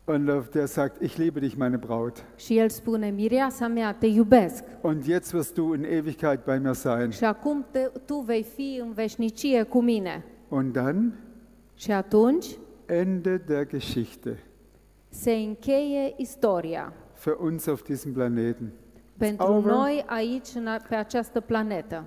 Und 0.05 0.49
der 0.51 0.65
sagt, 0.65 1.01
ich 1.01 1.15
liebe 1.15 1.39
dich, 1.39 1.55
meine 1.55 1.77
Braut. 1.77 2.23
Și 2.35 2.57
el 2.57 2.69
spune, 2.69 3.09
mireasa 3.09 3.67
mea, 3.67 3.93
te 3.93 4.05
iubesc. 4.05 4.63
Und 4.81 5.05
jetzt 5.05 5.33
wirst 5.33 5.53
du 5.53 5.73
in 5.73 5.83
Ewigkeit 5.83 6.43
bei 6.43 6.59
mir 6.59 6.73
sein. 6.73 7.09
Și 7.09 7.23
acum 7.23 7.65
te, 7.71 7.89
tu 8.05 8.15
vei 8.15 8.45
fi 8.55 8.79
în 8.81 8.93
veșnicie 8.93 9.63
cu 9.63 9.81
mine. 9.81 10.25
Und 10.53 10.73
dann 10.73 11.13
Și 11.75 11.91
atunci 11.91 12.45
Ende 12.85 13.37
der 13.37 13.67
Geschichte 13.67 14.37
se 15.09 15.31
încheie 15.31 16.13
istoria 16.17 16.93
für 17.19 17.37
uns 17.41 17.67
auf 17.67 17.81
diesem 17.83 18.11
Planeten. 18.13 18.71
pentru 19.17 19.45
over. 19.45 19.71
noi 19.71 20.03
aici, 20.07 20.47
pe 20.89 20.95
această 20.95 21.39
planetă. 21.39 22.03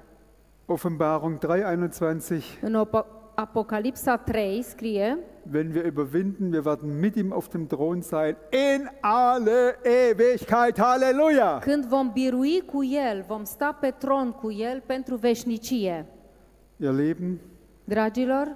Offenbarung 0.66 1.38
3:21. 1.38 2.58
În 2.60 2.86
Apocalipsa 3.34 4.16
3 4.16 4.62
scrie, 4.62 5.18
Wenn 5.52 5.72
wir 5.74 5.84
überwinden, 5.84 6.52
wir 6.52 6.62
werden 6.64 6.98
mit 7.00 7.14
ihm 7.16 7.32
auf 7.32 7.48
dem 7.48 7.66
Thron 7.66 8.00
sein 8.00 8.36
in 8.50 8.90
alle 9.00 9.78
Ewigkeit. 10.10 10.78
Halleluja! 10.78 11.58
când 11.58 11.84
vom 11.86 12.10
birui 12.12 12.62
cu 12.72 12.84
El, 12.84 13.24
vom 13.26 13.44
sta 13.44 13.76
pe 13.80 13.94
tron 13.98 14.30
cu 14.30 14.52
El 14.52 14.82
pentru 14.86 15.16
veșnicie. 15.16 16.06
Ihr 16.76 16.92
Lieben, 16.92 17.38
Dragilor, 17.86 18.46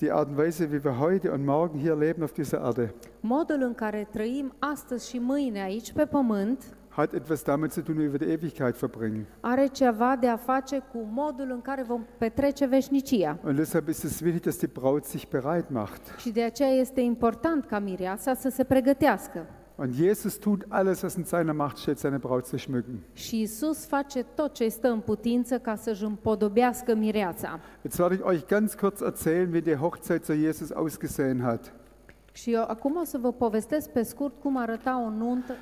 die 0.00 0.10
Art 0.10 0.28
und 0.28 0.36
Weise, 0.36 0.70
wie 0.70 0.84
wir 0.84 0.98
heute 0.98 1.32
und 1.32 1.44
morgen 1.44 1.78
hier 1.78 1.96
leben 1.96 2.22
auf 2.22 2.32
dieser 2.32 2.60
Erde, 2.64 2.94
modul 3.20 3.62
în 3.62 3.74
care 3.74 4.08
trăim 4.12 4.52
astăzi 4.58 5.08
și 5.08 5.18
mâine 5.18 5.62
aici 5.62 5.92
pe 5.92 6.06
pământ 6.06 6.64
hat 6.88 7.12
etwas 7.12 7.42
damit 7.42 7.72
zu 7.72 7.80
tun, 7.82 7.96
wie 7.96 8.08
wir 8.08 8.18
die 8.18 8.32
Ewigkeit 8.32 8.76
verbringen. 8.76 9.26
are 9.40 9.66
ceva 9.66 10.16
de 10.16 10.26
a 10.28 10.36
face 10.36 10.78
cu 10.92 11.08
modul 11.10 11.50
în 11.50 11.60
care 11.60 11.82
vom 11.82 12.04
petrece 12.18 12.66
veșnicia. 12.66 13.38
Und 13.44 13.56
deshalb 13.56 13.88
ist 13.88 14.04
es 14.04 14.20
wichtig, 14.20 14.42
dass 14.42 14.58
die 14.58 14.70
Braut 14.72 15.04
sich 15.04 15.28
bereit 15.28 15.70
macht. 15.70 16.00
Și 16.18 16.30
de 16.30 16.42
aceea 16.42 16.70
este 16.70 17.00
important 17.00 17.64
ca 17.64 17.78
mireasa 17.78 18.34
să 18.34 18.48
se 18.48 18.64
pregătească. 18.64 19.46
Und 19.80 19.94
Jesus 19.94 20.38
tut 20.38 20.66
alles, 20.68 21.02
was 21.02 21.16
in 21.16 21.24
seiner 21.24 21.54
Macht 21.54 21.78
steht, 21.78 21.98
seine 21.98 22.18
Braut 22.18 22.46
zu 22.46 22.56
schmücken. 22.58 22.98
Și 23.12 23.40
Isus 23.40 23.86
face 23.86 24.22
tot 24.34 24.54
ce 24.54 24.68
stă 24.68 24.88
în 24.88 25.00
putință 25.00 25.58
ca 25.58 25.76
să-și 25.76 26.04
împodobească 26.04 26.94
mireața. 26.94 27.60
Jetzt 27.82 27.98
werde 27.98 28.14
ich 28.14 28.24
euch 28.26 28.46
ganz 28.46 28.74
kurz 28.74 29.00
erzählen, 29.00 29.50
wie 29.52 29.60
die 29.60 29.74
Hochzeit 29.74 30.24
zu 30.24 30.34
Jesus 30.34 30.70
ausgesehen 30.70 31.40
hat. 31.40 31.72
Și 32.32 32.52
eu 32.52 32.64
acum 32.66 32.96
o 32.96 33.04
să 33.04 33.18
vă 33.18 33.32
povestesc 33.32 33.88
pe 33.88 34.02
scurt 34.02 34.40
cum 34.40 34.56
arăta 34.56 35.02
o 35.06 35.10
nuntă, 35.10 35.54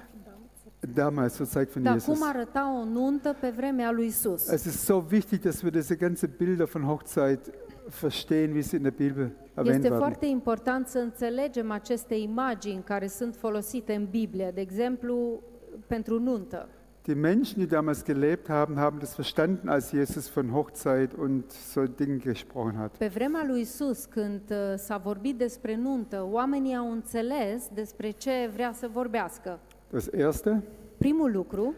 Damals, 0.94 1.36
zur 1.36 1.46
Zeit 1.46 1.72
von 1.72 1.82
Jesus. 1.82 2.18
cum 2.18 2.28
arăta 2.28 2.80
o 2.80 2.84
nuntă 2.84 3.36
pe 3.40 3.52
vremea 3.56 3.90
lui 3.92 4.06
Isus. 4.06 4.48
Es 4.48 4.64
ist 4.64 4.78
so 4.78 5.04
wichtig, 5.10 5.40
dass 5.40 5.62
wir 5.62 5.72
diese 5.72 5.94
ganze 5.94 6.26
Bilder 6.26 6.66
von 6.66 6.82
Hochzeit 6.82 7.40
verstehen, 7.88 8.52
wie 8.52 8.62
sie 8.62 8.76
in 8.76 8.82
der 8.82 8.92
Bibel 8.92 9.30
Este 9.64 9.80
werden. 9.80 9.98
foarte 9.98 10.26
important 10.26 10.86
să 10.86 10.98
înțelegem 10.98 11.70
aceste 11.70 12.14
imagini 12.14 12.82
care 12.82 13.06
sunt 13.06 13.34
folosite 13.36 13.94
în 13.94 14.06
Biblie, 14.10 14.50
de 14.54 14.60
exemplu, 14.60 15.42
pentru 15.86 16.20
nuntă. 16.20 16.68
Die 17.02 17.14
Menschen, 17.16 17.56
die 17.56 17.66
damals 17.66 18.04
gelebt 18.04 18.48
haben, 18.48 18.76
haben 18.76 18.98
das 18.98 19.14
verstanden, 19.14 19.68
als 19.68 19.90
Jesus 19.90 20.28
von 20.30 20.48
Hochzeit 20.48 21.12
und 21.12 21.50
so 21.50 21.82
Dingen 21.96 22.18
gesprochen 22.18 22.74
hat. 22.76 22.96
Pe 22.96 23.06
vremea 23.06 23.44
lui 23.46 23.60
Isus, 23.60 24.04
când 24.04 24.40
uh, 24.50 24.56
s-a 24.76 24.96
vorbit 24.96 25.36
despre 25.38 25.76
nuntă, 25.76 26.26
oamenii 26.30 26.76
au 26.76 26.90
înțeles 26.92 27.68
despre 27.74 28.10
ce 28.10 28.50
vrea 28.52 28.72
să 28.72 28.88
vorbească. 28.92 29.58
Das 29.90 30.06
erste, 30.12 30.62
Primul 30.98 31.32
lucru, 31.32 31.74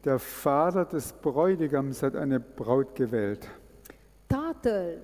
der 0.00 0.20
Vater 0.42 0.84
des 0.84 1.14
Bräutigams 1.20 2.00
hat 2.00 2.14
eine 2.14 2.42
Braut 2.54 2.88
gewählt. 2.92 3.60
tatăl 4.26 4.98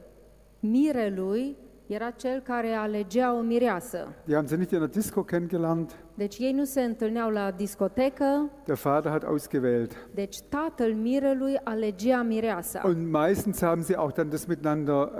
mirelui 0.60 1.56
era 1.92 2.10
cel 2.10 2.40
care 2.40 2.72
alegea 2.72 3.34
o 3.34 3.40
mireasă. 3.40 4.08
Die 4.24 4.34
haben 4.34 4.48
sie 4.48 4.56
nicht 4.56 4.70
in 4.72 4.78
der 4.78 4.88
Disco 4.88 5.22
kennengelernt. 5.22 5.90
Deci 6.14 6.38
ei 6.38 6.52
nu 6.52 6.64
se 6.64 6.80
întâlneau 6.80 7.30
la 7.30 7.50
discotecă, 7.50 8.50
Der 8.64 8.76
Vater 8.76 9.10
hat 9.10 9.22
ausgewählt. 9.24 9.92
deci 10.14 10.36
tatăl 10.48 10.92
mirelui 10.94 11.60
alegea 11.64 12.22
mireasa. 12.22 12.82
Und 12.84 13.10
meistens 13.10 13.60
haben 13.60 13.82
sie 13.84 13.96
auch 13.96 14.12
dann 14.12 14.28
das 14.30 14.44
miteinander 14.46 15.10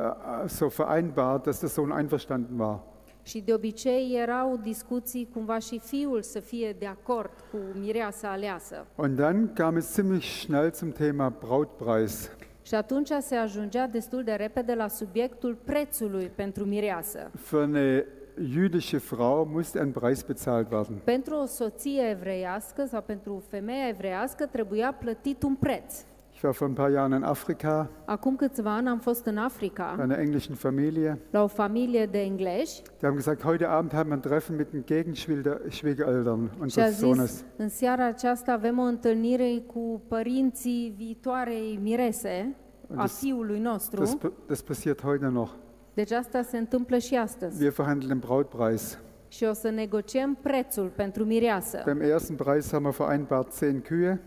äh, 0.45 0.49
so 0.49 0.69
vereinbart, 0.69 1.43
dass 1.45 1.59
der 1.61 1.69
Sohn 1.69 1.91
einverstanden 1.99 2.59
war. 2.59 2.81
Și 3.23 3.41
de 3.41 3.55
obicei 3.55 4.17
erau 4.23 4.59
discuții 4.63 5.29
cumva 5.33 5.59
și 5.59 5.79
fiul 5.85 6.23
să 6.23 6.39
fie 6.41 6.77
de 6.79 6.87
acord 6.87 7.31
cu 7.51 7.59
mireasa 7.81 8.29
aleasă. 8.31 8.87
Und 8.97 9.17
dann 9.17 9.53
kam 9.53 9.77
es 9.77 9.93
ziemlich 9.93 10.25
schnell 10.25 10.71
zum 10.73 10.91
Thema 10.91 11.33
Brautpreis. 11.41 12.31
Și 12.63 12.75
atunci 12.75 13.11
se 13.21 13.35
ajungea 13.35 13.87
destul 13.87 14.25
de 14.25 14.33
repede 14.33 14.75
la 14.75 14.89
subiectul 14.89 15.59
prețului 15.65 16.31
pentru 16.35 16.65
mireasă. 16.65 17.31
Für 17.49 17.63
eine 17.63 18.05
jüdische 18.43 18.99
Frau 18.99 19.45
musste 19.53 19.79
ein 19.79 19.91
Preis 19.91 20.23
bezahlt 20.23 20.71
werden. 20.71 21.01
Pentru 21.05 21.35
o 21.35 21.45
soție 21.45 22.03
evreiască 22.11 22.87
sau 22.87 23.03
pentru 23.03 23.35
o 23.35 23.41
femeie 23.49 23.89
evreiască 23.89 24.47
trebuia 24.47 24.93
plătit 24.93 25.43
un 25.43 25.55
preț. 25.55 26.05
Ich 26.41 26.45
war 26.47 26.55
vor 26.55 26.69
ein 26.69 26.75
paar 26.75 26.91
Jahren 26.91 27.13
in 27.13 27.23
Afrika 27.23 27.91
Acum 28.05 28.37
câțiva 28.37 28.75
ani 28.75 28.89
am 28.89 28.99
fost 28.99 29.27
în 29.27 29.35
bei 29.35 29.43
Africa 29.45 29.97
einer 30.01 30.19
englischen 30.19 30.55
Familie. 30.55 31.19
la 31.31 31.43
o 31.43 31.47
familie 31.47 32.07
de 32.07 32.19
englezi 32.21 32.83
Die 32.83 32.93
haben 33.09 33.17
gesagt, 33.17 33.43
heute 33.43 33.67
Abend 33.67 33.93
haben 33.93 34.05
wir 34.07 34.15
ein 34.17 34.21
Treffen 34.31 34.57
mit 34.57 34.71
den 34.71 34.83
Gegenschwiegereltern 34.85 36.51
unseres 36.61 36.99
Sohnes. 36.99 37.45
în 37.57 37.69
seara 37.69 38.07
aceasta 38.07 38.53
avem 38.53 38.79
o 38.79 38.83
întâlnire 38.83 39.63
cu 39.67 40.03
părinții 40.09 40.95
viitoarei 40.97 41.79
mirese, 41.83 42.55
a 42.95 43.03
Das- 43.07 43.19
fiului 43.19 43.59
nostru. 43.59 43.99
Das, 43.99 44.17
das 44.47 44.61
passiert 44.63 45.03
heute 45.03 45.27
noch. 45.27 45.51
Deci 45.95 46.11
asta 46.13 46.43
se 46.43 46.57
întâmplă 46.59 46.99
și 46.99 47.15
astăzi. 47.15 47.63
Wir 47.63 47.71
verhandeln 47.73 48.09
den 48.09 48.19
Brautpreis. 48.19 48.99
Și 49.29 49.45
o 49.45 49.53
să 49.53 49.71
negociem 49.71 50.39
prețul 50.43 50.93
pentru 50.97 51.25
mireasă. 51.25 51.83
Beim 51.85 52.01
ersten 52.01 52.37
Preis 52.37 52.71
haben 52.71 52.85
wir 52.85 52.95
vereinbart 53.07 53.53
zehn 53.53 53.83
Kühe. 53.83 54.19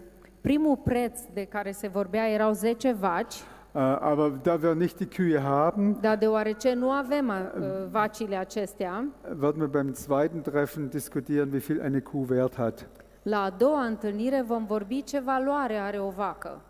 Primul 0.44 0.78
preț 0.78 1.20
de 1.34 1.46
care 1.46 1.72
se 1.72 1.88
vorbea 1.88 2.30
erau 2.30 2.54
10 2.54 2.96
vaci, 3.00 3.36
Äh, 3.76 3.80
aber 3.80 4.40
da 4.44 4.62
wir 4.62 4.76
nicht 4.76 5.00
die 5.00 5.08
Kühe 5.08 5.42
haben, 5.42 5.98
dar 6.02 6.16
deoarece 6.18 6.74
nu 6.74 6.92
avem 6.92 7.30
uh, 7.30 7.92
vacile 7.92 8.38
acestea, 8.38 9.04
werden 9.24 9.62
wir 9.62 9.68
beim 9.68 9.94
zweiten 9.94 10.44
Treffen 10.44 10.90
diskutieren, 10.90 11.52
wie 11.52 11.60
viel 11.60 11.82
eine 11.82 12.02
Kuh 12.02 12.30
Wert 12.30 12.58
hat. 12.58 12.86
la 13.24 13.44
a 13.44 13.50
doua 13.50 13.86
întâlnire 13.86 14.44
vom 14.48 14.66
vorbi 14.66 15.04
ce 15.04 15.20
valoare 15.20 15.78
are 15.78 16.00
o 16.00 16.10
vacă. 16.10 16.62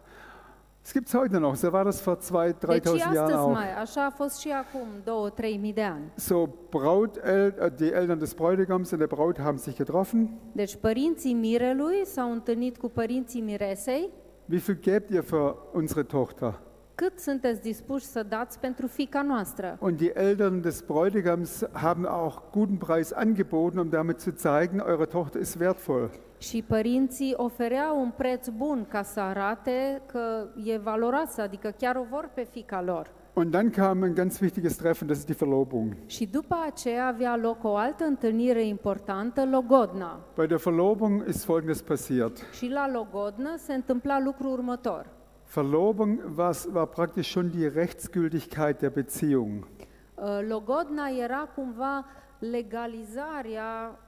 Es 0.86 0.92
gibt 0.92 1.08
es 1.08 1.13
heute 1.13 1.40
noch, 1.40 1.56
so 1.56 1.72
war 1.72 1.86
das 1.86 2.02
vor 2.02 2.18
2.000, 2.18 2.54
Deci 2.68 2.84
și 2.88 2.94
3.000 2.94 2.98
Jahren 2.98 3.18
astăzi 3.18 3.38
auch. 3.38 3.54
mai, 3.54 3.74
așa 3.82 4.06
a 4.06 4.10
fost 4.10 4.38
și 4.40 4.50
acum 4.52 4.88
2-3 5.04 5.60
mii 5.60 5.74
de 5.74 5.82
ani. 5.82 6.04
So, 6.16 6.46
Braut, 6.70 7.18
äh, 7.18 7.72
die 7.75 7.92
Eltern 7.94 8.20
des 8.20 8.34
Bräutigams 8.34 8.92
und 8.92 9.00
der 9.00 9.08
Braut 9.08 9.40
haben 9.40 9.58
sich 9.58 9.75
getroffen. 9.75 10.30
Deci 10.52 10.75
părinții 10.75 11.34
mirelui 11.34 12.02
s-au 12.06 12.32
întâlnit 12.32 12.78
cu 12.78 12.90
părinții 12.90 13.42
miresei. 13.42 14.10
Wie 14.50 14.60
viel 14.60 14.78
gebt 14.82 15.10
ihr 15.12 15.24
für 15.24 15.56
unsere 15.74 16.04
Tochter? 16.04 16.60
Cât 16.96 17.20
sunteți 17.20 17.62
dispuși 17.62 18.06
să 18.06 18.24
dați 18.30 18.60
pentru 18.60 18.88
fica 18.88 19.22
noastră? 19.22 19.78
Und 19.80 19.98
die 19.98 20.12
Eltern 20.20 20.62
des 20.62 20.82
Bräutigams 20.82 21.63
haben 21.72 22.06
auch 22.06 22.36
guten 22.52 22.78
Preis 22.78 23.12
angeboten, 23.13 23.80
um 23.80 23.90
damit 23.90 24.20
zu 24.20 24.32
zeigen, 24.38 24.80
eure 24.80 25.06
Tochter 25.06 25.40
ist 25.42 25.60
wertvoll. 25.60 26.10
Și 26.50 26.62
părinții 26.62 27.34
ofereau 27.38 28.02
un 28.02 28.12
preț 28.18 28.48
bun 28.48 28.86
ca 28.90 29.04
să 29.04 29.20
arate 29.20 30.02
că 30.06 30.48
e 30.64 30.78
valoroasă, 30.78 31.42
adică 31.42 31.74
chiar 31.78 31.96
o 31.96 32.06
vor 32.10 32.30
pe 32.34 32.48
fica 32.52 32.82
lor. 32.82 33.12
Und 33.34 33.52
dann 33.52 33.70
kam 33.70 34.04
ein 34.04 34.14
ganz 34.14 34.40
wichtiges 34.40 34.76
Treffen, 34.76 35.08
das 35.08 35.18
ist 35.18 35.26
die 35.26 35.36
Verlobung. 35.40 35.96
Și 36.06 36.26
după 36.26 36.56
aceea 36.66 37.08
avea 37.08 37.38
loc 37.38 37.64
o 37.64 37.76
altă 37.76 38.04
întâlnire 38.04 38.66
importantă, 38.66 39.46
Logodna. 39.52 40.20
Bei 40.36 40.48
der 40.48 40.58
Verlobung 40.58 41.28
ist 41.28 41.44
Folgendes 41.44 41.82
passiert. 41.82 42.38
Și 42.54 42.70
la 42.70 42.92
Logodnă 42.92 43.56
se 43.58 43.74
întâmpla 43.74 44.20
lucrul 44.20 44.52
următor. 44.52 45.06
Verlobung 45.54 46.24
war, 46.38 46.56
war 46.74 46.86
praktisch 46.86 47.30
schon 47.30 47.50
die 47.50 47.72
Rechtsgültigkeit 47.76 48.80
der 48.80 48.90
Beziehung. 48.90 49.68
Uh, 50.16 50.40
Logodna 50.50 51.08
era 51.24 51.50
cumva 51.56 52.06
legalizarea 52.40 54.00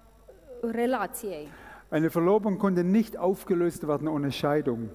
relației. 0.71 1.47
Eine 1.89 2.09
Verlobung 2.09 2.57
konnte 2.57 2.83
nicht 2.83 3.17
aufgelöst 3.17 3.87
werden 3.87 4.07
ohne 4.07 4.31
Scheidung. 4.31 4.89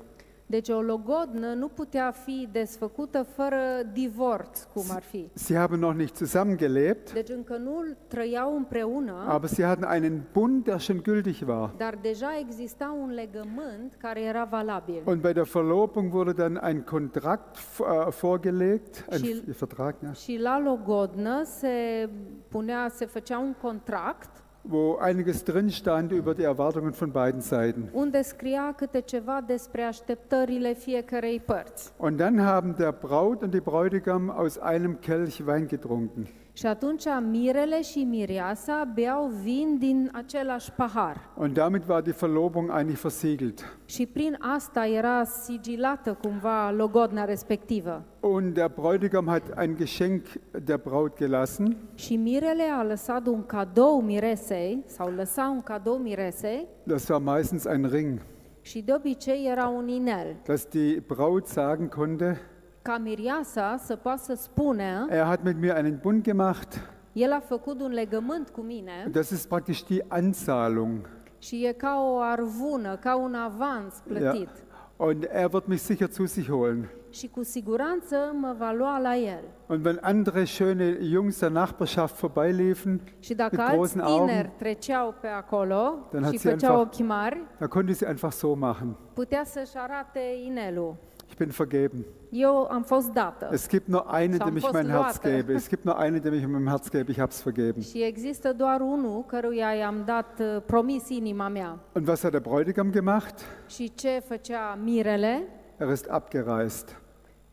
Deci 0.46 0.68
o 0.68 0.80
logodnă 0.80 1.52
nu 1.54 1.68
putea 1.68 2.10
fi 2.10 2.48
desfăcută 2.52 3.22
fără 3.22 3.56
divorț, 3.92 4.62
cum 4.74 4.84
ar 4.90 5.02
fi. 5.02 5.28
Sie 5.34 5.56
haben 5.56 5.78
noch 5.80 5.96
nicht 5.96 6.16
zusammengelebt, 6.16 7.12
Deci 7.12 7.28
încă 7.28 7.56
nu 7.56 7.84
trăiau 8.08 8.56
împreună, 8.56 9.24
aber 9.28 9.48
sie 9.48 9.64
hatten 9.64 9.88
einen 9.90 10.22
Bund, 10.32 10.64
der 10.64 10.78
schon 10.80 11.02
gültig 11.02 11.48
war. 11.48 11.70
dar 11.76 11.98
deja 12.02 12.38
exista 12.38 12.96
un 13.02 13.10
legământ 13.10 13.94
care 13.98 14.20
era 14.22 14.44
valabil. 14.50 15.02
Und 15.04 15.20
bei 15.20 15.32
der 15.32 15.44
Verlobung 15.46 16.12
wurde 16.12 16.32
dann 16.32 16.56
ein 16.62 16.84
Kontrakt 16.84 17.56
äh, 17.56 18.10
vorgelegt, 18.20 19.04
ein 19.10 19.18
Schiel- 19.18 19.42
Vertrag, 19.58 19.94
ja, 20.02 20.12
Și 20.12 20.38
la 20.42 20.60
logodnă 20.60 21.42
se 21.44 22.08
punea, 22.48 22.88
se 22.88 23.06
făcea 23.06 23.38
un 23.38 23.54
contract 23.62 24.30
wo 24.62 24.96
einiges 24.96 25.42
drin 25.44 25.70
stand 25.70 26.12
über 26.12 26.34
die 26.34 26.42
Erwartungen 26.42 26.92
von 26.92 27.12
beiden 27.12 27.40
Seiten. 27.40 27.88
unde 27.92 28.22
scria 28.22 28.72
câte 28.76 29.00
ceva 29.00 29.40
despre 29.46 29.82
așteptările 29.82 30.72
fiecarei 30.72 31.40
părți. 31.40 31.90
Und 31.96 32.16
dann 32.16 32.38
haben 32.38 32.74
der 32.76 32.94
Braut 33.00 33.42
und 33.42 33.50
die 33.50 33.60
Bräutigam 33.60 34.30
aus 34.30 34.58
einem 34.58 34.98
Kelch 35.00 35.46
Wein 35.46 35.66
getrunken. 35.66 36.28
Și 36.52 36.66
atunci 36.66 37.04
mirele 37.30 37.82
și 37.82 37.98
mireasa 38.04 38.90
beau 38.94 39.26
vin 39.42 39.76
din 39.78 40.10
același 40.12 40.72
pahar. 40.72 41.30
Und 41.36 41.52
damit 41.54 41.88
war 41.88 42.02
die 42.02 42.14
Verlobung 42.20 42.70
eigentlich 42.70 43.00
versiegelt. 43.00 43.78
Și 43.84 44.06
prin 44.06 44.36
asta 44.40 44.86
era 44.86 45.24
sigilată 45.24 46.18
cumva 46.22 46.70
logodna 46.70 47.24
respectivă. 47.24 48.02
Und 48.20 48.54
der 48.54 48.68
Bräutigam 48.80 49.26
hat 49.26 49.42
ein 49.60 49.76
Geschenk 49.76 50.26
der 50.64 50.76
Braut 50.76 51.16
gelassen. 51.16 51.76
Și 51.94 52.16
mirele 52.16 52.62
a 52.78 52.82
lăsat 52.82 53.26
un 53.26 53.46
cadou 53.46 54.00
miresei, 54.00 54.82
sau 54.86 55.10
lăsa 55.16 55.50
un 55.54 55.62
cadou 55.62 55.96
miresei, 55.96 56.66
Das 56.82 57.08
war 57.08 57.20
meistens 57.20 57.64
ein 57.64 57.88
Ring, 57.92 58.20
și 58.60 58.80
de 58.82 58.92
obicei 58.92 59.46
era 59.50 59.68
un 59.68 59.88
inel. 59.88 60.36
dass 60.46 60.64
die 60.68 61.02
Braut 61.06 61.46
sagen 61.46 61.88
konnte, 61.88 62.40
Ca 62.82 62.98
miriasa 62.98 63.76
să 63.84 63.96
poată 63.96 64.20
să 64.22 64.34
spună, 64.34 65.06
er 65.10 65.22
hat 65.24 65.42
mit 65.42 65.56
mir 65.60 65.76
einen 65.76 65.98
Bund 66.02 66.22
gemacht. 66.22 66.80
el 67.12 67.32
a 67.32 67.40
făcut 67.40 67.80
un 67.80 67.90
legământ 67.92 68.48
cu 68.48 68.60
mine 68.60 69.08
Das 69.12 69.30
ist 69.30 69.48
praktisch 69.48 69.82
die 69.86 70.04
Anzahlung. 70.08 71.08
și 71.38 71.64
e 71.66 71.72
ca 71.72 72.00
o 72.12 72.18
arvună, 72.20 72.96
ca 72.96 73.16
un 73.16 73.34
avans 73.34 73.94
plătit. 74.06 74.48
Und 74.96 75.28
er 75.32 75.48
wird 75.52 75.66
mich 75.66 75.80
sicher 75.80 76.08
zu 76.10 76.26
sich 76.26 76.48
holen. 76.48 76.88
Și 77.10 77.28
cu 77.28 77.42
siguranță 77.42 78.16
mă 78.40 78.54
va 78.58 78.72
lua 78.72 78.98
la 78.98 79.16
el. 79.16 79.40
Und 79.66 79.84
wenn 79.84 79.98
andere 80.02 80.44
schöne 80.44 80.98
Jungs 81.12 81.38
der 81.38 81.50
Nachbarschaft 81.50 82.16
vorbeiliefen, 82.18 83.00
Și 83.18 83.34
dacă 83.34 83.50
Mit 83.56 83.60
alți 83.60 83.74
großen 83.76 84.00
Augen, 84.00 84.26
tineri 84.26 84.50
treceau 84.58 85.14
pe 85.20 85.26
acolo 85.26 85.94
dann 86.10 86.24
hat 86.24 86.32
și 86.32 86.38
sie 86.38 86.50
făceau 86.50 86.74
einfach- 86.86 87.00
ochi 87.00 87.06
mari, 87.06 87.40
da 87.58 87.66
konnte 87.66 87.92
sie 87.92 88.06
einfach 88.08 88.32
so 88.32 88.54
machen. 88.54 88.96
putea 89.14 89.42
să-și 89.44 89.76
arate 89.76 90.20
inelul. 90.46 90.94
Ich 91.40 91.46
bin 91.46 91.54
vergeben. 91.54 92.04
Eu 92.30 92.66
am 92.70 92.82
fost 92.82 93.12
dată. 93.12 93.48
Es 93.52 93.68
gibt 93.68 93.88
nur 93.88 94.12
einen, 94.12 94.38
dem 94.38 94.56
ich 94.56 94.72
mein 94.72 94.88
Herz 94.88 95.20
gebe. 95.20 95.52
Es 95.52 95.68
gibt 95.68 95.84
nur 95.84 95.98
einen, 95.98 96.20
dem 96.20 96.34
ich 96.34 96.46
mein 96.46 96.66
Herz 96.66 96.90
gebe. 96.90 97.10
Ich 97.10 97.18
habe 97.18 97.30
es 97.30 97.42
vergeben. 97.42 97.82
Și 97.82 98.02
există 98.02 98.52
doar 98.52 98.80
unul 98.80 99.24
căruia 99.26 99.72
i-am 99.74 100.02
dat, 100.04 100.40
uh, 100.40 100.62
promis 100.66 101.08
inima 101.08 101.48
mea. 101.48 101.78
Und 101.92 102.08
was 102.08 102.22
hat 102.22 102.30
der 102.30 102.40
Bräutigam 102.40 102.90
gemacht? 102.90 103.40
Și 103.68 103.92
ce 103.94 104.22
făcea 104.26 104.78
mirele? 104.82 105.42
Er 105.76 105.90
ist 105.90 106.08
abgereist. 106.08 107.00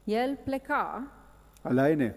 El 0.04 0.38
pleca 0.44 1.08
Alleine. 1.62 2.16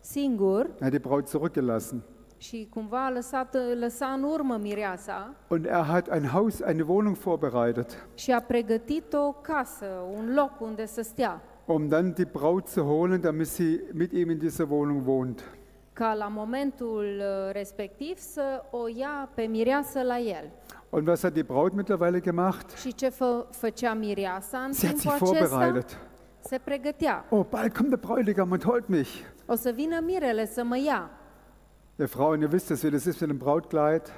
singur 0.00 0.60
Er 0.60 0.82
hat 0.82 0.90
die 0.90 0.98
Braut 0.98 1.28
zurückgelassen. 1.28 2.02
Și 2.40 2.66
cumva 2.70 3.04
a 3.06 3.10
lăsat, 3.10 3.56
lăsa 3.80 4.06
în 4.06 4.22
urmă 4.22 4.56
mireasa 4.62 5.34
Und 5.48 5.64
er 5.64 5.84
hat 5.84 6.12
ein 6.14 6.24
Haus, 6.26 6.60
eine 6.60 6.82
Wohnung 6.86 7.16
vorbereitet, 7.16 8.06
și 8.14 8.30
a 8.32 8.40
pregătit 8.40 9.12
o 9.12 9.32
casă, 9.32 9.86
un 10.16 10.34
loc 10.34 10.60
unde 10.60 10.86
să 10.86 11.02
stea, 11.02 11.42
um 11.64 11.88
dann 11.88 12.12
die 12.12 12.28
Braut 12.32 12.68
zu 12.68 12.80
holen, 12.80 13.20
damit 13.20 13.46
sie 13.46 13.80
mit 13.92 14.12
ihm 14.12 14.30
in 14.30 14.38
dieser 14.38 14.66
Wohnung 14.70 15.06
wohnt. 15.06 15.44
ca 15.92 16.14
la 16.14 16.26
momentul 16.28 17.04
uh, 17.18 17.52
respectiv 17.52 18.18
să 18.18 18.62
o 18.70 18.88
ia 18.96 19.28
pe 19.34 19.42
mireasă 19.42 20.02
la 20.02 20.18
el. 20.18 20.50
Und 20.90 21.06
was 21.08 21.22
hat 21.22 21.32
die 21.32 21.42
Braut 21.42 21.72
mittlerweile 21.74 22.20
gemacht? 22.20 22.70
Și 22.76 22.94
ce 22.94 23.08
fă, 23.08 23.46
făcea 23.50 23.94
mireasa 23.94 24.58
în 24.58 24.72
Sie 24.72 24.88
hat 24.88 24.96
sich 24.96 25.12
acesta? 25.14 25.46
vorbereitet. 25.46 25.98
Se 26.40 26.60
pregătea. 26.64 27.24
Oh, 27.30 27.44
bald 27.50 27.72
kommt 27.76 27.88
der 27.88 27.98
Bräutigam 27.98 28.50
und 28.50 28.64
holt 28.64 28.88
mich. 28.88 29.10
O 29.46 29.54
să 29.54 29.70
vină 29.70 30.00
mirele 30.04 30.46
să 30.46 30.64
mă 30.64 30.78
ia. 30.78 31.10
Ihr 32.00 32.08
Frauen, 32.08 32.40
ihr 32.40 32.50
wisst 32.50 32.70
das, 32.70 32.82
wie 32.82 32.90
das 32.90 33.06
ist 33.06 33.20
mit 33.20 33.28
dem 33.28 33.38
Brautkleid. 33.38 34.10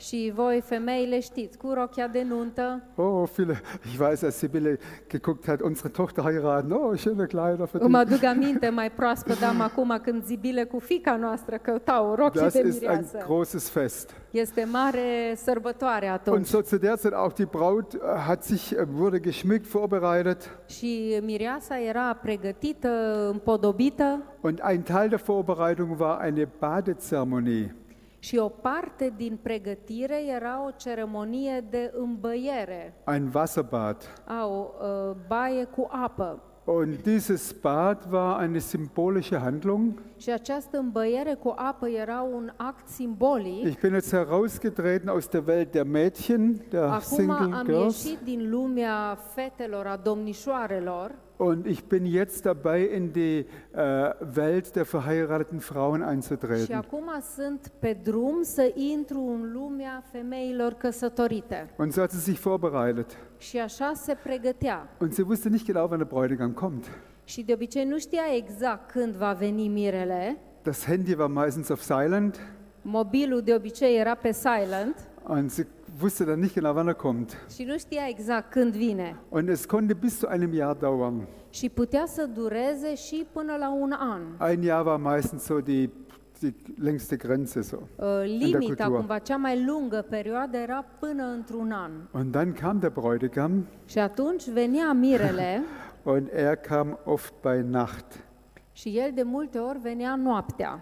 Și 0.00 0.32
voi, 0.34 0.60
femeile, 0.64 1.20
știți, 1.20 1.58
cu 1.58 1.70
rochia 1.74 2.06
de 2.06 2.22
nuntă, 2.28 2.82
Oh, 2.94 3.28
viele, 3.36 3.60
ich 3.84 3.96
weiß, 4.00 4.22
als 4.22 4.36
Sibylle 4.36 4.78
geguckt 5.08 5.46
hat, 5.46 5.60
unsere 5.60 5.88
Tochter 5.88 6.24
heiraten, 6.24 6.70
oh, 6.72 6.98
schöne 6.98 7.26
Kleider 7.26 7.66
für 7.66 7.80
Îmi 7.80 7.88
dich. 7.94 8.00
aduc 8.12 8.24
aminte 8.24 8.68
mai 8.68 8.90
proaspăt 8.90 9.42
am 9.42 9.60
acum 9.60 9.98
când 10.02 10.24
zibile 10.24 10.64
cu 10.64 10.78
fica 10.78 11.16
noastră 11.16 11.56
căutau 11.56 12.14
rochii 12.14 12.40
Das 12.40 12.52
de 12.52 12.58
ist 12.68 12.82
ein 12.82 12.88
mireasă. 13.10 13.18
großes 13.26 13.70
Fest. 13.70 14.10
Este 14.30 14.68
mare 14.72 15.34
sărbătoare 15.36 16.06
Und 16.06 16.14
atunci. 16.14 16.46
so 16.46 16.60
zu 16.62 16.76
der 16.78 16.96
Zeit 16.96 17.12
auch 17.12 17.32
die 17.34 17.44
Braut 17.50 17.94
äh, 17.94 17.98
hat 18.26 18.44
sich, 18.44 18.72
äh, 18.74 18.76
wurde 18.98 19.18
geschmückt, 19.20 19.66
vorbereitet. 19.66 20.58
Și 20.66 21.18
mireasa 21.22 21.78
era 21.88 22.18
pregătită, 22.22 22.88
împodobită 23.32 24.22
Und 24.40 24.60
ein 24.70 24.82
Teil 24.82 25.08
der 25.08 25.20
Vorbereitung 25.24 26.00
war 26.00 26.20
eine 26.24 26.48
Badezeremonie. 26.58 27.74
Și 28.18 28.36
o 28.36 28.48
parte 28.48 29.12
din 29.16 29.38
pregătire 29.42 30.16
era 30.36 30.64
o 30.66 30.70
ceremonie 30.76 31.64
de 31.70 31.92
îmbăiere, 31.98 32.94
Ein 33.12 33.30
Wasserbad. 33.34 33.96
a, 34.26 34.46
o 34.46 34.66
uh, 34.80 35.16
baie 35.28 35.64
cu 35.64 35.88
apă. 35.90 36.42
Und 36.64 37.02
dieses 37.02 37.52
Bad 37.62 37.98
war 38.12 38.42
eine 38.42 38.58
symbolische 38.58 39.36
Handlung. 39.38 40.02
Și 40.16 40.30
această 40.30 40.78
îmbăiere 40.78 41.34
cu 41.34 41.52
apă 41.56 41.88
era 41.88 42.20
un 42.22 42.52
act 42.56 42.88
simbolic. 42.88 43.64
Ich 43.66 43.80
bin 43.80 43.90
jetzt 43.92 44.10
herausgetreten 44.10 45.08
aus 45.08 45.26
der 45.28 45.42
Welt 45.46 45.70
der 45.72 45.84
Mädchen, 45.84 46.54
der 46.70 46.82
Acum 46.82 47.00
Single 47.00 47.54
am 47.56 47.64
Girls. 47.64 48.04
ieșit 48.04 48.18
din 48.24 48.50
lumea 48.50 49.18
fetelor, 49.34 49.86
a 49.86 49.96
domnișoarelor 49.96 51.14
Und 51.40 51.66
ich 51.66 51.84
bin 51.84 52.04
jetzt 52.04 52.44
dabei, 52.44 52.90
in 52.96 53.12
die 53.12 53.46
äh, 53.72 54.10
Welt 54.34 54.74
der 54.74 54.84
verheirateten 54.84 55.60
Frauen 55.60 56.00
și 56.00 56.08
einzutreten. 56.08 56.76
acum 56.76 57.10
sunt 57.34 57.72
pe 57.78 57.96
drum 58.02 58.42
să 58.42 58.72
intru 58.74 59.20
în 59.20 59.52
lumea 59.52 60.02
femeilor 60.12 60.72
căsătorite. 60.72 61.70
Und 61.76 61.92
so 61.92 62.00
hat 62.00 62.10
sie 62.10 62.20
sich 62.20 62.38
vorbereitet. 62.40 63.16
Și 63.36 63.58
așa 63.58 63.92
se 63.94 64.16
pregătea. 64.22 64.88
Und 65.00 65.12
sie 65.12 65.24
wusste 65.28 65.48
nicht 65.48 65.64
genau, 65.64 65.86
wann 65.88 65.98
der 65.98 66.06
Bräutigam 66.06 66.52
kommt. 66.52 66.84
Și 67.24 67.42
de 67.42 67.52
obicei 67.52 67.84
nu 67.84 67.98
știa 67.98 68.22
exact 68.36 68.90
când 68.90 69.14
va 69.14 69.32
veni 69.32 69.68
mirele. 69.68 70.38
Das 70.62 70.84
Handy 70.84 71.14
war 71.14 71.28
meistens 71.28 71.68
auf 71.68 71.80
Silent 71.80 72.40
Mobilul 72.82 73.42
de 73.42 73.54
obicei 73.54 73.96
era 73.98 74.14
pe 74.14 74.32
silent 74.32 74.96
und 75.26 75.50
sie 75.50 75.66
wusste 76.02 76.24
dann 76.24 76.40
nicht 76.40 76.54
genau, 76.54 76.74
wann 76.74 76.88
er 76.88 76.94
kommt. 76.94 77.36
și 77.54 77.62
nu 77.64 77.78
știa 77.78 78.02
exact 78.08 78.50
când 78.50 78.72
vine. 78.74 79.16
Und 79.28 79.48
es 79.48 79.64
konnte 79.64 79.94
bis 79.94 80.18
zu 80.18 80.26
einem 80.30 80.52
Jahr 80.52 80.76
dauern. 80.76 81.26
Și 81.50 81.68
putea 81.68 82.04
să 82.06 82.26
dureze 82.34 82.94
și 82.94 83.26
până 83.32 83.56
la 83.58 83.72
un 83.72 83.92
an. 83.98 84.22
Ein 84.50 84.62
Jahr 84.62 84.86
war 84.86 84.98
meistens 84.98 85.42
so 85.42 85.60
die, 85.60 85.90
die 86.38 86.54
längste 86.82 87.16
Grenze. 87.16 87.60
So. 87.60 87.76
Uh, 87.96 88.06
Limita, 88.24 88.88
cumva 88.90 89.18
cea 89.18 89.36
mai 89.36 89.64
lungă 89.64 90.06
perioadă, 90.08 90.56
era 90.56 90.84
până 90.98 91.24
într-un 91.24 91.70
an. 91.72 91.90
Und 92.10 92.30
dann 92.30 92.52
kam 92.52 92.78
der 92.78 92.90
Bräutigam 92.90 93.66
Și 93.84 93.98
atunci 93.98 94.48
venea 94.48 94.92
mirele 94.92 95.62
und 96.12 96.28
er 96.32 96.54
kam 96.56 96.98
oft 97.04 97.32
bei 97.42 97.62
Nacht. 97.62 98.24
și 98.72 98.98
el 98.98 99.10
de 99.14 99.22
multe 99.22 99.58
ori 99.58 99.78
venea 99.78 100.14
noaptea. 100.16 100.80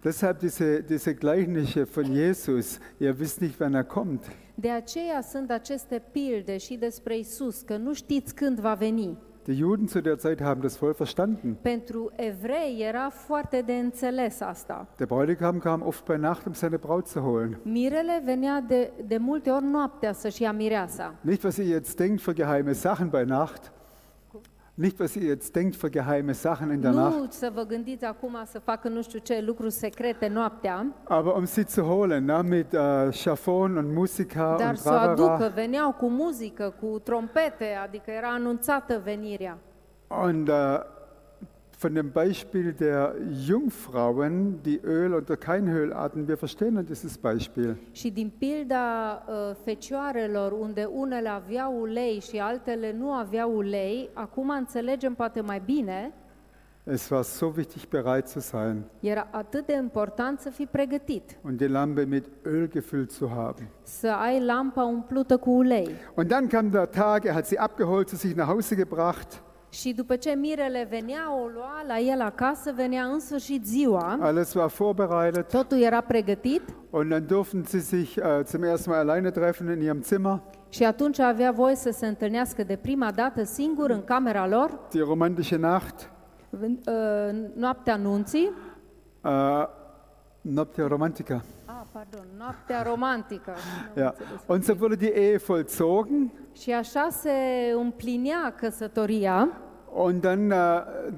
Deshalb 0.00 0.38
diese, 0.38 0.84
diese 0.86 1.12
Gleichnisse 1.14 1.82
von 1.82 2.04
Jesus, 2.14 2.78
ihr 2.98 3.14
wisst 3.18 3.40
nicht, 3.40 3.58
wann 3.60 3.74
er 3.74 3.82
kommt. 3.84 4.22
De 4.54 4.70
aceea 4.70 5.20
sunt 5.20 5.50
aceste 5.50 6.02
pilde 6.12 6.56
și 6.56 6.74
despre 6.74 7.18
Isus, 7.18 7.60
că 7.60 7.76
nu 7.76 7.92
știți 7.92 8.34
când 8.34 8.58
va 8.58 8.74
veni. 8.74 9.18
Die 9.44 9.54
Juden 9.54 9.86
zu 9.86 10.00
der 10.00 10.16
Zeit 10.16 10.40
haben 10.40 10.62
das 10.62 10.76
voll 10.78 10.94
verstanden. 10.98 11.56
Pentru 11.62 12.12
evrei 12.16 12.84
era 12.88 13.08
foarte 13.10 13.62
de 13.66 13.72
înțeles 13.72 14.40
asta. 14.40 14.86
Der 14.96 15.06
Bräutigam 15.06 15.58
kam 15.58 15.82
oft 15.86 16.04
bei 16.04 16.18
Nacht, 16.18 16.46
um 16.46 16.52
seine 16.52 16.76
Braut 16.76 17.06
zu 17.06 17.18
holen. 17.18 17.58
Mirele 17.62 18.22
venea 18.24 18.60
de, 18.60 18.92
de 19.06 19.16
multe 19.16 19.50
ori 19.50 19.64
noaptea 19.64 20.12
să-și 20.12 20.42
ia 20.42 20.52
mireasa. 20.52 21.14
Nicht, 21.20 21.42
was 21.42 21.56
ihr 21.56 21.66
jetzt 21.66 21.96
denkt 21.96 22.22
für 22.22 22.34
geheime 22.34 22.72
Sachen 22.72 23.08
bei 23.08 23.24
Nacht. 23.24 23.72
Nicht, 24.76 24.98
was 24.98 25.14
ihr 25.16 25.28
jetzt 25.28 25.54
denkt 25.54 25.76
für 25.76 25.88
geheime 25.88 26.34
Sachen 26.34 26.70
in 26.72 26.82
der 26.82 26.92
Nacht. 26.92 27.16
Nu 27.18 27.26
să 27.30 27.50
vă 27.54 27.62
gândiți 27.62 28.04
acum 28.04 28.36
să 28.46 28.58
facă 28.58 28.88
nu 28.88 29.02
știu 29.02 29.18
ce 29.18 29.42
lucruri 29.46 29.72
secrete 29.72 30.26
noaptea, 30.28 30.86
Aber 31.04 31.36
um 31.36 31.44
sie 31.44 31.64
zu 31.68 31.80
holen, 31.80 32.24
ne, 32.24 32.42
mit 32.42 32.72
äh, 32.72 33.10
Chiffon 33.10 33.76
und 33.76 33.94
Musica 33.94 34.56
dar 34.58 34.68
und 34.68 34.76
să 34.76 34.90
o 34.90 34.92
aducă, 34.92 35.52
veneau 35.54 35.92
cu 35.92 36.08
muzică, 36.08 36.74
cu 36.80 36.98
trompete, 36.98 37.64
adică 37.84 38.10
era 38.10 38.28
anunțată 38.28 39.00
venirea. 39.04 39.58
Und 40.08 40.48
äh, 40.48 40.54
von 41.84 41.94
dem 41.94 42.10
Beispiel 42.12 42.72
der 42.72 43.14
Jungfrauen, 43.46 44.62
die 44.62 44.80
Öl 44.82 45.12
oder 45.14 45.36
kein 45.36 45.68
Öl 45.68 45.94
hatten, 45.94 46.26
wir 46.26 46.36
verstehen 46.38 46.86
dieses 46.86 47.18
Beispiel. 47.18 47.76
Și 47.92 48.10
din 48.10 48.32
pilda 48.38 49.22
uh, 49.28 49.34
fecioarelor, 49.64 50.52
unde 50.52 50.84
unele 50.84 51.28
aveau 51.28 51.80
ulei 51.80 52.20
și 52.30 52.38
altele 52.38 52.92
nu 52.98 53.12
aveau 53.12 53.56
ulei, 53.56 54.10
acum 54.12 54.48
înțelegem 54.48 55.14
poate 55.14 55.40
mai 55.40 55.62
bine, 55.64 56.12
Es 56.86 57.08
war 57.10 57.22
so 57.22 57.52
wichtig, 57.56 57.88
bereit 57.88 58.26
zu 58.26 58.40
sein 58.40 58.84
era 59.00 59.28
atât 59.30 59.66
de 59.66 59.72
important 59.72 60.40
să 60.40 60.50
fii 60.50 60.66
pregătit, 60.66 61.36
und 61.42 61.56
die 61.56 61.68
Lampe 61.68 62.04
mit 62.04 62.24
Öl 62.42 62.68
gefüllt 62.68 63.10
zu 63.10 63.30
haben. 63.34 63.68
să 63.82 64.08
ai 64.08 64.44
lampa 64.44 64.84
umplută 64.84 65.36
cu 65.36 65.50
ulei. 65.50 65.90
Und 66.14 66.28
dann 66.28 66.46
kam 66.46 66.70
der 66.70 66.86
Tag, 66.86 67.24
er 67.24 67.32
hat 67.32 67.46
sie 67.46 67.58
abgeholt, 67.58 68.08
zu 68.08 68.16
sich 68.16 68.34
nach 68.34 68.46
Hause 68.46 68.74
gebracht. 68.74 69.42
Și 69.80 69.92
după 69.92 70.16
ce 70.16 70.30
mirele 70.30 70.86
venea, 70.90 71.34
o 71.42 71.46
lua 71.54 71.82
la 71.86 71.98
el 71.98 72.20
acasă, 72.20 72.72
venea 72.74 73.04
în 73.04 73.20
sfârșit 73.20 73.64
ziua, 73.66 74.18
Alles 74.20 74.54
war 74.54 74.68
vorbereitet. 74.68 75.48
totul 75.48 75.78
era 75.82 76.00
pregătit 76.00 76.62
Und 76.90 77.08
dann 77.10 77.26
durften 77.26 77.64
sie 77.64 77.80
sich 77.80 78.18
äh, 78.20 78.44
zum 78.44 78.62
ersten 78.62 78.92
Mal 78.92 79.00
alleine 79.08 79.30
treffen 79.30 79.70
in 79.76 79.82
ihrem 79.82 80.02
Zimmer. 80.02 80.40
și 80.68 80.84
atunci 80.84 81.18
avea 81.18 81.52
voie 81.52 81.74
să 81.76 81.90
se 81.90 82.06
întâlnească 82.06 82.62
de 82.62 82.76
prima 82.76 83.10
dată 83.10 83.44
singur 83.44 83.90
în 83.90 84.04
camera 84.04 84.46
lor, 84.48 84.78
Die 84.90 85.02
romantische 85.02 85.56
Nacht. 85.56 86.10
în- 86.50 86.78
uh, 86.86 87.48
noaptea 87.54 87.96
nunții, 87.96 88.50
Äh, 89.24 89.68
Noctia 90.40 90.86
Romantica. 90.86 91.42
Ah, 91.84 91.88
pardon, 91.92 92.26
noaptea 92.38 92.82
romantică. 92.82 93.52
Ja. 93.96 94.14
Und 94.46 94.64
so 94.64 94.74
wurde 94.80 94.94
die 94.96 95.12
Ehe 95.14 95.36
vollzogen. 95.36 96.30
Și 96.52 96.72
așa 96.72 97.08
se 97.10 97.30
împlinea 97.80 98.54
căsătoria 98.60 99.48
Und 99.92 100.20
dann, 100.20 100.50
äh, 100.50 100.56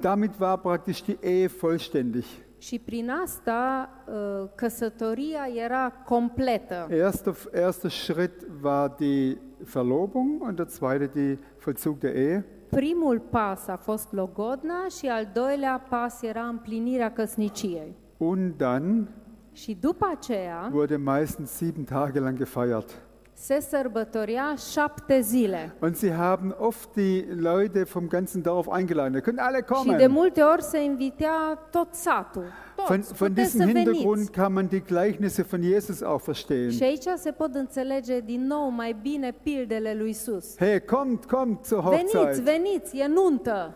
damit 0.00 0.30
war 0.40 0.58
praktisch 0.58 1.04
die 1.04 1.18
Ehe 1.20 1.46
vollständig. 1.46 2.24
și 2.58 2.78
prin 2.78 3.10
asta 3.24 3.88
uh, 4.06 4.48
căsătoria 4.54 5.48
era 5.64 5.92
completă. 6.04 6.86
Erster, 6.90 7.34
erster 7.52 7.90
Schritt 7.90 8.46
war 8.62 8.94
die 8.98 9.38
Verlobung 9.72 10.42
und 10.42 10.56
der 10.56 10.66
zweite 10.66 11.10
die 11.14 11.38
Vollzug 11.64 11.98
der 11.98 12.16
Ehe. 12.16 12.44
Primul 12.68 13.20
pas 13.30 13.66
a 13.68 13.76
fost 13.76 14.12
logodna 14.12 14.86
și 14.98 15.06
al 15.06 15.28
doilea 15.32 15.84
pas 15.88 16.22
era 16.22 16.42
împlinirea 16.42 17.12
căsniciei. 17.12 17.94
Und 18.16 18.52
dann 18.56 19.08
Și 19.56 19.76
după 19.80 20.08
aceea 20.18 20.70
wurde 20.72 20.96
meistens 20.96 21.50
sieben 21.50 21.84
Tage 21.84 22.20
lang 22.20 22.36
gefeiert. 22.36 22.90
se 23.32 23.60
sărbătorea 23.60 24.54
șapte 24.72 25.20
zile. 25.20 25.74
Und 25.80 25.96
sie 25.96 26.12
haben 26.12 26.54
oft 26.58 26.88
die 26.94 27.20
Leute 27.40 27.82
vom 27.82 28.06
ganzen 28.08 28.42
Dorf 28.42 28.66
eingeladen. 28.76 29.12
Ihr 29.12 29.22
könnt 29.22 29.38
alle 29.38 29.56
Și 29.56 29.64
de 29.64 29.74
kommen. 29.74 30.10
multe 30.10 30.40
ori 30.42 30.62
se 30.62 30.82
invitea 30.84 31.58
tot 31.70 31.88
satul. 31.94 32.44
Von, 32.88 32.96
Toți, 33.00 33.14
von 33.14 33.28
puteți 33.28 33.56
diesem 33.56 33.74
Hintergrund 33.74 34.14
veniți. 34.14 34.30
kann 34.30 34.52
man 34.52 34.66
die 34.66 34.78
Gleichnisse 34.78 35.42
von 35.42 35.62
Jesus 35.62 36.00
auch 36.02 36.22
verstehen. 36.24 36.70
Și 36.70 36.82
aici 36.82 37.04
se 37.16 37.30
pot 37.30 37.54
înțelege 37.54 38.20
din 38.20 38.46
nou 38.46 38.68
mai 38.68 38.96
bine 39.02 39.34
pildele 39.42 39.94
lui 39.98 40.08
Isus. 40.08 40.56
Hey, 40.58 40.80
kommt, 40.84 41.24
kommt 41.24 41.64
zur 41.64 41.88
Veniți, 41.88 42.16
Hochzeit. 42.16 42.44
veniți, 42.44 42.96
e 42.98 43.06
nuntă! 43.06 43.74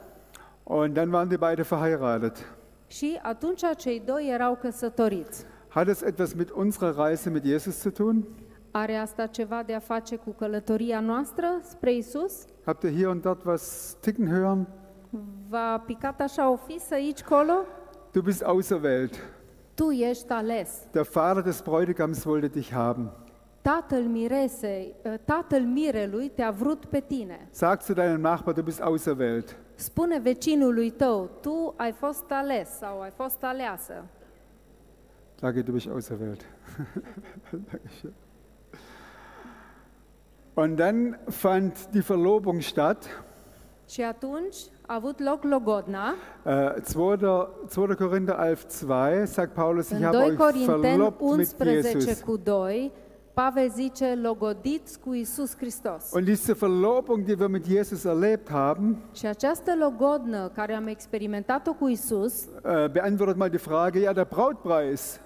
Und 0.63 0.95
dann 0.95 1.13
waren 1.13 1.29
die 1.29 1.37
beide 1.37 1.63
verheiratet. 1.63 2.37
Și 2.87 3.19
atunci 3.23 3.61
cei 3.77 4.03
doi 4.07 4.29
erau 4.33 4.59
căsătoriți. 4.61 5.45
Hat 5.73 5.89
es 5.89 6.03
etwas 6.03 6.35
mit 6.35 6.51
unserer 6.51 6.97
Reise 6.99 7.31
mit 7.31 7.45
Jesus 7.45 7.81
zu 7.81 7.91
tun? 7.91 8.27
Are 8.73 8.97
asta 8.97 9.27
ceva 9.27 9.63
de 9.63 9.75
a 9.75 9.79
face 9.79 10.17
cu 10.17 10.31
călătoria 10.31 11.01
noastră 11.01 11.47
spre 11.63 11.93
Isus? 11.93 12.45
Habt 12.65 12.83
ihr 12.83 12.93
hier 12.93 13.09
und 13.09 13.23
dort 13.23 13.45
was 13.45 13.97
ticken 14.01 14.29
hören? 14.29 14.67
V-a 15.49 15.83
picat 15.87 16.21
așa 16.21 16.51
o 16.51 16.57
fisă 16.57 16.95
aici, 16.95 17.23
colo? 17.23 17.53
Du 18.13 18.23
bist 18.23 18.43
auserwählt. 18.43 19.15
Tu 19.75 19.91
ești 19.91 20.33
ales. 20.33 20.71
Der 20.93 21.07
Vater 21.13 21.43
des 21.43 21.61
Bräutigams 21.61 22.25
wollte 22.25 22.47
dich 22.47 22.73
haben. 22.73 23.11
Tatăl 23.63 24.03
miresei, 24.03 24.95
ă, 25.05 25.17
tatăl 25.25 25.61
mirelui 25.61 26.29
te-a 26.29 26.51
vrut 26.51 26.85
pe 26.85 27.01
tine. 27.01 27.49
Sag 27.51 27.83
zu 27.83 27.93
deinem 27.93 28.21
Nachbar, 28.21 28.55
du 28.55 28.63
bist 28.63 28.81
auserwählt. 28.81 29.57
Spune 29.75 30.19
vecinului 30.19 30.91
tău, 30.91 31.31
tu 31.41 31.75
ai 31.77 31.93
fost 31.93 32.25
ales 32.29 32.69
sau 32.69 33.01
ai 33.01 33.11
fost 33.11 33.43
aleasă. 33.45 34.05
Sage, 35.41 35.65
du 35.65 35.73
bist 35.73 35.89
auserwählt. 35.89 36.45
Dankeschön. 37.53 38.13
Und 40.55 40.77
dann 40.77 41.17
fand 41.29 41.73
die 41.95 42.03
Verlobung 42.03 42.61
statt. 42.61 43.09
Și 43.89 44.03
atunci 44.03 44.57
a 44.87 44.95
avut 44.95 45.21
loc 45.21 45.45
logodna. 45.45 46.15
Äh, 46.45 46.83
2. 46.83 47.17
2. 47.69 47.95
Korinther 47.95 48.39
11, 48.39 48.67
2 48.69 49.27
sagt 49.27 49.55
Paulus, 49.55 49.91
ich 49.91 50.05
habe 50.05 50.17
2 50.17 50.37
euch 50.39 50.67
verlobt 50.67 51.21
mit 51.37 51.55
11 51.59 51.93
Jesus. 51.93 52.21
cu 52.21 52.37
2, 52.37 52.93
Pavel 53.35 53.71
zice, 53.71 54.19
logodiți 54.23 55.01
cu 55.01 55.15
Isus 55.15 55.57
Hristos. 55.57 56.11
Und 56.13 56.25
diese 56.25 56.53
Verlobung, 56.53 57.25
die 57.25 57.37
wir 57.39 57.49
mit 57.49 57.67
Jesus 57.67 58.05
erlebt 58.05 58.51
haben, 58.51 58.97
Și 59.13 59.27
această 59.27 59.73
logodnă 59.79 60.49
care 60.55 60.75
am 60.75 60.87
experimentat-o 60.87 61.73
cu 61.73 61.89
Isus, 61.89 62.45
äh, 62.45 62.91
beantwortet 62.91 63.37
mal 63.37 63.49
die 63.49 63.59
Frage, 63.59 63.99
ja, 63.99 64.13
der 64.13 64.27
Brautpreis, 64.27 65.21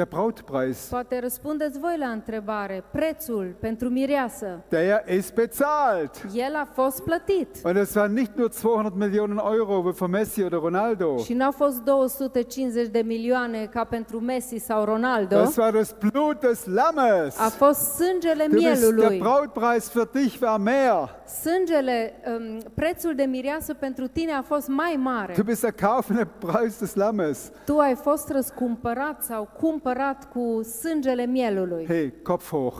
Der 0.00 0.08
Brautpreis, 0.08 0.86
Poate 0.90 1.20
răspundeți 1.20 1.78
voi 1.78 1.96
la 1.98 2.06
întrebare. 2.06 2.84
Prețul 2.92 3.56
pentru 3.60 3.88
mireasă. 3.88 4.60
der 4.68 5.04
ist 5.16 5.34
bezahlt. 5.34 6.26
El 6.34 6.54
a 6.54 6.68
fost 6.72 7.02
plătit. 7.02 7.48
Und 7.64 7.76
es 7.76 7.94
waren 7.94 8.12
nicht 8.12 8.30
nur 8.36 8.48
200 8.62 8.92
Millionen 8.96 9.40
Euro 9.52 9.82
wie 9.84 9.92
von 9.92 10.10
Messi 10.10 10.42
oder 10.42 10.58
Ronaldo. 10.58 11.16
Și 11.16 11.32
n-au 11.32 11.50
fost 11.50 11.80
250 11.80 12.88
de 12.88 12.98
milioane 12.98 13.68
ca 13.72 13.84
pentru 13.84 14.20
Messi 14.20 14.56
sau 14.56 14.84
Ronaldo. 14.84 15.36
Das 15.36 15.56
war 15.56 15.72
das 15.72 15.94
Blut 15.98 16.40
des 16.40 16.64
Lammes. 16.64 17.38
A 17.38 17.48
fost 17.48 17.80
sângele 17.80 18.46
Du 18.48 18.56
bist, 18.56 18.80
der 18.80 18.90
mielului. 18.92 19.18
Brautpreis 19.18 19.90
für 19.90 20.10
dich 20.12 20.40
war 20.42 20.58
mehr. 20.58 21.22
Sângele, 21.42 22.12
um, 22.26 22.60
prețul 22.74 23.14
de 23.14 23.22
mireasă 23.22 23.74
pentru 23.74 24.06
tine 24.06 24.32
a 24.32 24.42
fost 24.42 24.68
mai 24.68 24.98
mare. 25.02 25.32
Du 25.36 25.42
bist 25.42 25.60
der 25.60 25.72
kaufende 25.72 26.28
Preis 26.38 26.78
des 26.78 26.94
Lammes. 26.94 27.50
Tu 27.64 27.78
ai 27.78 27.94
fost 27.94 28.30
răscumpărat 28.30 29.22
sau 29.22 29.48
cumpărat 29.60 29.88
cu 30.32 30.62
sângele 30.62 31.26
mielului. 31.26 31.86
Hey, 31.86 32.12
Kopf 32.22 32.50
hoch. 32.50 32.76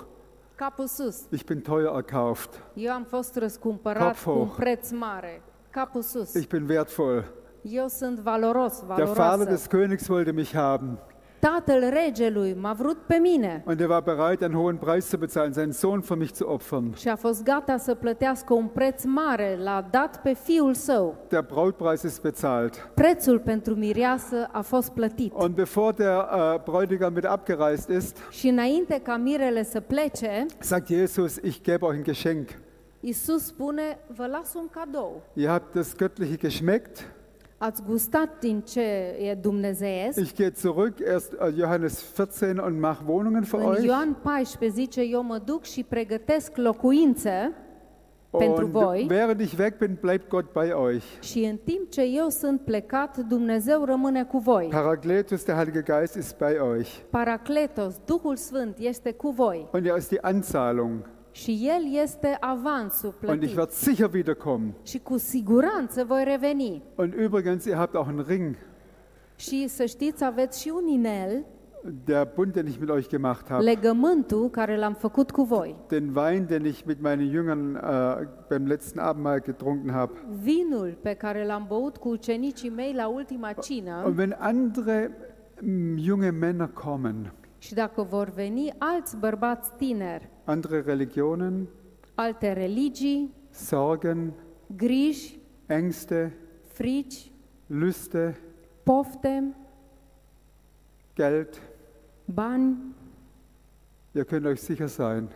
Capul 0.54 0.86
sus. 0.86 1.20
Ich 1.30 1.44
bin 1.44 1.60
teuer 1.60 1.92
erkauft. 1.96 2.62
Eu 2.74 2.92
am 2.92 3.02
fost 3.04 3.36
răscumpărat 3.36 4.02
Kopf 4.06 4.24
cu 4.24 4.30
un 4.30 4.36
hoch. 4.36 4.54
preț 4.56 4.90
mare. 4.90 5.42
Capul 5.70 6.02
sus. 6.02 6.34
Ich 6.34 6.48
bin 6.48 6.66
wertvoll. 6.68 7.24
Eu 7.62 7.86
sunt 7.88 8.18
valoros, 8.18 8.78
Der 8.78 8.86
Vater 8.86 9.04
valoroasă. 9.06 9.44
des 9.44 9.66
Königs 9.66 10.06
wollte 10.08 10.30
mich 10.32 10.52
haben. 10.54 10.98
Tatăl 11.40 11.80
regelui 11.90 12.56
m-a 12.60 12.72
vrut 12.72 12.96
pe 13.06 13.14
mine 13.16 13.62
Und 13.66 13.80
er 13.80 13.88
war 13.88 14.02
bereit, 14.02 14.40
einen 14.42 14.54
hohen 14.60 14.76
Preis 14.76 15.08
zu 15.08 15.16
bezahlen, 15.18 15.52
seinen 15.52 15.72
Sohn 15.72 16.02
für 16.02 16.16
mich 16.16 16.32
zu 16.34 16.46
opfern. 16.48 16.94
și 16.94 17.08
a 17.08 17.16
fost 17.16 17.42
gata 17.44 17.76
să 17.76 17.94
plătească 17.94 18.54
un 18.54 18.66
preț 18.66 19.04
mare. 19.04 19.58
L-a 19.62 19.86
dat 19.90 20.22
pe 20.22 20.32
fiul 20.32 20.74
său. 20.74 21.16
Der 21.28 21.40
Brautpreis 21.42 22.02
ist 22.02 22.22
bezahlt. 22.22 22.90
Prețul 22.94 23.38
pentru 23.38 23.74
mireasă 23.74 24.48
a 24.52 24.60
fost 24.60 24.90
plătit. 24.90 25.32
Und 25.34 25.54
bevor 25.54 25.92
der 25.92 26.16
äh, 26.54 26.60
Bräutigam 26.64 27.14
wieder 27.14 27.30
abgereist 27.30 27.88
ist, 27.88 28.16
Și 28.30 28.48
înainte 28.48 29.00
ca 29.02 29.16
mirele 29.16 29.62
să 29.64 29.80
plece, 29.80 30.46
sagt 30.58 30.86
Jesus, 30.88 31.36
ich 31.36 31.60
gebe 31.62 31.84
euch 31.84 31.94
ein 31.94 32.02
Geschenk. 32.02 32.48
Iisus 33.00 33.44
spune, 33.46 33.98
vă 34.16 34.26
las 34.26 34.54
un 34.54 34.68
cadou. 34.70 35.22
Ihr 35.34 35.48
habt 35.48 35.74
das 35.74 35.94
Göttliche 35.96 36.36
geschmeckt. 36.38 37.12
Ați 37.62 37.82
gustat 37.82 38.28
din 38.38 38.60
ce 38.60 38.80
e 39.18 39.34
dumnezeiesc. 39.34 40.18
Ich 40.20 40.34
gehe 40.34 40.52
zurück, 40.56 40.98
erst 41.00 41.32
äh, 41.32 41.58
Johannes 41.58 42.00
14, 42.02 42.58
und 42.58 42.80
mache 42.80 43.04
Wohnungen 43.06 43.44
für 43.44 43.56
În 43.56 43.62
euch. 43.66 43.84
Ioan 43.84 44.16
14 44.22 44.68
zice, 44.80 45.00
eu 45.02 45.22
mă 45.22 45.40
duc 45.44 45.64
și 45.64 45.82
pregătesc 45.88 46.56
locuințe 46.56 47.52
pentru 48.38 48.64
Und 48.64 48.72
voi. 48.72 49.06
während 49.10 49.40
ich 49.40 49.58
weg 49.58 49.76
bin, 49.78 49.96
bleibt 50.00 50.28
Gott 50.28 50.52
bei 50.52 50.68
euch. 50.68 51.02
și 51.20 51.38
în 51.44 51.56
timp 51.64 51.90
ce 51.90 52.02
eu 52.02 52.28
sunt 52.28 52.60
plecat, 52.60 53.16
Dumnezeu 53.16 53.84
rămâne 53.84 54.24
cu 54.24 54.38
voi. 54.38 54.68
Paracletus, 54.70 55.44
der 55.44 55.54
Heilige 55.54 55.82
Geist, 55.82 56.14
ist 56.14 56.38
bei 56.38 56.56
euch. 56.76 56.88
Paracletos, 57.10 57.94
Duhul 58.04 58.36
Sfânt, 58.36 58.78
este 58.78 59.12
cu 59.12 59.30
voi. 59.30 59.68
Und 59.72 59.86
er 59.86 59.96
ist 59.96 60.08
die 60.08 60.20
Anzahlung. 60.22 61.08
Și 61.30 61.70
El 61.76 62.00
este 62.02 62.36
avansul 62.40 63.14
Und 63.26 63.42
ich 63.42 63.52
plătit. 63.52 63.56
werde 63.56 63.72
sicher 63.72 64.10
wiederkommen. 64.12 64.74
Și 64.82 64.98
cu 64.98 65.18
siguranță 65.18 66.04
voi 66.04 66.24
reveni. 66.24 66.82
Und 66.94 67.14
übrigens, 67.14 67.64
ihr 67.64 67.74
habt 67.74 67.94
auch 67.94 68.08
einen 68.08 68.24
Ring. 68.28 68.56
Și 69.36 69.68
să 69.68 69.84
știți, 69.84 70.24
aveți 70.24 70.60
și 70.60 70.72
un 70.74 70.86
inel, 70.86 71.44
Der 72.04 72.28
Bund, 72.34 72.52
den 72.52 72.66
ich 72.66 72.76
mit 72.80 72.88
euch 72.88 73.08
gemacht 73.08 73.48
habe. 73.48 73.62
legământul 73.64 74.48
care 74.50 74.76
l-am 74.76 74.92
făcut 74.94 75.30
cu 75.30 75.42
voi. 75.42 75.76
Den 75.88 76.12
Wein, 76.16 76.46
den 76.46 76.64
ich 76.64 76.82
mit 76.86 77.00
meinen 77.00 77.30
Jüngern 77.30 77.76
äh, 77.76 78.26
beim 78.48 78.66
letzten 78.66 79.02
Abendmahl 79.02 79.42
getrunken 79.44 79.90
habe. 79.92 80.12
Vinul 80.42 80.98
pe 81.02 81.14
care 81.14 81.46
l-am 81.46 81.64
băut 81.68 81.96
cu 81.96 82.08
ucenicii 82.08 82.68
mei 82.70 82.92
la 82.94 83.08
ultima 83.08 83.52
cină 83.52 84.02
Und 84.06 84.18
wenn 84.18 84.36
andere 84.38 85.16
mm, 85.60 85.98
junge 85.98 86.30
Männer 86.30 86.66
kommen, 86.72 87.32
și 87.58 87.74
dacă 87.74 88.02
vor 88.02 88.30
veni 88.34 88.72
alți 88.78 89.16
bărbați 89.16 89.70
tineri, 89.76 90.28
andere 90.44 90.86
Religionen, 90.86 91.68
alte 92.14 92.52
religii, 92.52 93.30
Sorgen, 93.50 94.32
griji, 94.76 95.38
Ängste, 95.66 96.32
frici, 96.74 97.30
Lüste, 97.68 98.34
pofte, 98.84 99.54
Geld, 101.14 101.60
bani, 102.26 102.76
ihr 104.14 104.24
könnt 104.24 104.46
euch 104.46 104.60
sicher 104.60 104.88
sein, 104.88 105.28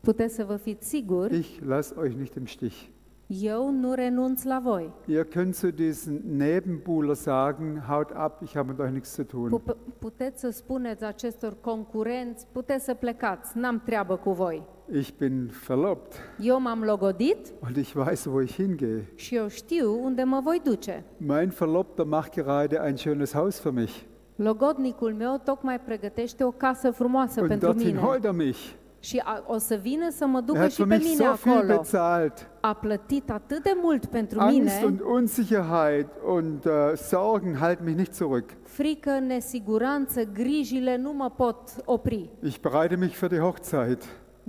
puteți 0.00 0.34
să 0.34 0.44
vă 0.44 0.56
fiți 0.56 0.88
siguri, 0.88 1.36
ich 1.36 1.60
lasse 1.64 1.94
euch 1.98 2.16
nicht 2.16 2.34
im 2.34 2.46
Stich. 2.46 2.91
Eu 3.40 3.70
nu 3.70 3.92
renunț 3.94 4.42
la 4.44 4.60
voi. 4.64 4.92
Ihr 5.06 5.24
könnt 5.24 5.54
zu 5.54 5.70
diesen 5.70 6.20
Nebenbuhler 6.36 7.14
sagen, 7.14 7.82
haut 7.88 8.10
ab, 8.14 8.32
ich 8.42 8.54
habe 8.56 8.70
mit 8.70 8.80
euch 8.80 8.90
nichts 8.92 9.14
zu 9.14 9.22
tun. 9.24 9.48
Pu- 9.48 9.76
Puteți 9.98 10.40
să 10.40 10.50
spuneți 10.50 11.04
acestor 11.04 11.56
concurenți, 11.60 12.46
puteți 12.52 12.84
să 12.84 12.94
plecați, 12.94 13.58
n-am 13.58 13.82
treabă 13.84 14.16
cu 14.16 14.30
voi. 14.30 14.62
Ich 14.92 15.10
bin 15.18 15.50
verlobt 15.66 16.12
Eu 16.40 16.60
m-am 16.60 16.82
logodit 16.82 17.38
und 17.62 17.76
ich 17.76 17.92
weiß, 17.94 18.24
wo 18.24 18.40
ich 18.42 18.52
hingehe. 18.54 19.12
și 19.14 19.34
eu 19.36 19.48
știu 19.48 20.04
unde 20.04 20.22
mă 20.22 20.40
voi 20.42 20.60
duce. 20.64 21.04
Mein 21.16 21.48
Verlobter 21.58 22.04
macht 22.04 22.34
gerade 22.34 22.80
ein 22.84 22.94
schönes 22.96 23.32
Haus 23.32 23.60
für 23.60 23.72
mich. 23.72 23.92
Logodnicul 24.36 25.14
meu 25.14 25.40
tocmai 25.44 25.80
pregătește 25.80 26.44
o 26.44 26.50
casă 26.50 26.90
frumoasă 26.90 27.40
Und 27.40 27.48
pentru 27.48 27.66
dorthin 27.66 27.86
mine. 27.86 27.98
holt 27.98 28.24
er 28.24 28.32
mich. 28.32 28.58
Și 29.02 29.20
a, 29.24 29.42
o 29.46 29.58
să 29.58 29.74
vină 29.74 30.10
să 30.10 30.26
mă 30.26 30.38
Er 30.38 30.44
ducă 30.44 30.58
hat 30.58 30.70
și 30.70 30.82
für 30.82 30.86
pe 30.88 30.94
mich 30.96 31.08
mine 31.08 31.24
so 31.24 31.32
viel 31.42 31.56
acolo. 31.56 31.76
bezahlt. 31.76 32.50
A 32.60 32.74
plătit 32.74 33.30
atât 33.30 33.62
de 33.62 33.72
mult 33.82 34.06
pentru 34.06 34.40
Angst 34.40 34.58
mine, 34.58 34.80
und 34.84 35.00
Unsicherheit 35.00 36.06
und 36.26 36.64
äh, 36.64 36.96
Sorgen 36.96 37.56
halten 37.56 37.84
mich 37.84 37.96
nicht 37.96 38.12
zurück. 38.14 38.50
frică, 38.62 39.10
nesiguranță, 39.18 40.24
grijile 40.32 40.96
nu 40.96 41.12
mă 41.12 41.30
pot 41.36 41.58
opri. 41.84 42.30
Ich 42.42 42.60
bereite 42.60 42.96
mich 42.96 43.14
für 43.16 43.28
die 43.28 43.38
Hochzeit. 43.38 44.02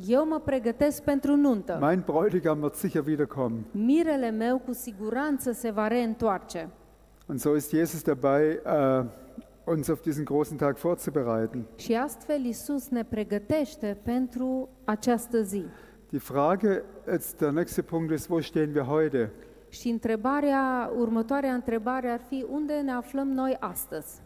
Eu 0.08 0.28
mă 0.28 0.40
pregătesc 0.46 1.04
pentru 1.04 1.36
nuntă. 1.36 1.78
Mein 1.82 2.04
Bräutigam 2.06 2.60
wird 2.62 2.74
sicher 2.74 3.04
wiederkommen. 3.08 3.64
Mirele 3.72 4.30
meu 4.30 4.58
cu 4.66 4.74
siguranță 4.74 5.52
se 5.52 5.70
va 5.72 5.88
reîntoarce. 5.88 6.70
Und 7.28 7.40
so 7.40 7.56
ist 7.56 7.70
Jesus 7.70 8.02
dabei, 8.04 8.60
äh, 8.66 9.04
uns 9.66 9.90
auf 9.90 10.02
diesen 10.02 10.26
großen 10.26 10.58
Tag 10.58 10.78
vorzubereiten. 10.78 11.66
Și 11.76 11.94
astfel 11.94 12.46
Isus 12.46 12.88
ne 12.90 13.04
pregătește 13.04 13.98
pentru 14.04 14.70
această 14.84 15.42
zi. 15.42 15.64
Die 16.10 16.20
Frage, 16.20 16.82
jetzt 17.10 17.38
der 17.38 17.52
nächste 17.52 17.82
Punkt 17.82 18.12
ist, 18.12 18.30
wo 18.30 18.42
stehen 18.42 18.74
wir 18.74 18.84
heute? 18.84 19.32
Și 19.70 19.90
întrebarea, 19.90 20.92
următoarea 20.98 21.54
întrebare 21.54 22.08
ar 22.08 22.22
fi 22.28 22.46
unde 22.52 22.74
ne 22.74 22.92
aflăm 22.92 23.28
noi 23.28 23.58
astăzi? 23.60 24.22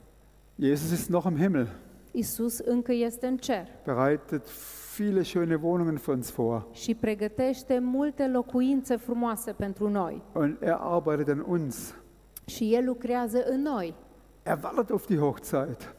Jesus 0.60 0.92
ist 0.92 1.10
noch 1.10 1.26
im 1.30 1.38
Himmel, 1.38 1.68
Isus 2.12 2.58
încă 2.58 2.94
este 2.94 3.28
în 3.28 3.38
cer 3.38 3.68
bereitet 3.86 4.44
viele 4.98 5.22
schöne 5.24 5.56
Wohnungen 5.62 5.98
für 5.98 6.14
uns 6.14 6.32
vor. 6.32 6.68
și 6.72 6.96
pregătește 6.96 7.80
multe 7.80 8.28
locuințe 8.28 8.96
frumoase 8.96 9.52
pentru 9.52 9.90
noi. 9.90 10.22
Und 10.34 10.58
er 10.62 10.78
arbeitet 10.80 11.28
an 11.28 11.44
uns. 11.48 11.96
Și 12.46 12.74
El 12.76 12.86
lucrează 12.86 13.44
în 13.50 13.62
noi. 13.62 13.96
Er 14.48 14.58
wartet 14.62 14.92
auf 14.92 15.06
die 15.06 15.20
Hochzeit. 15.20 15.96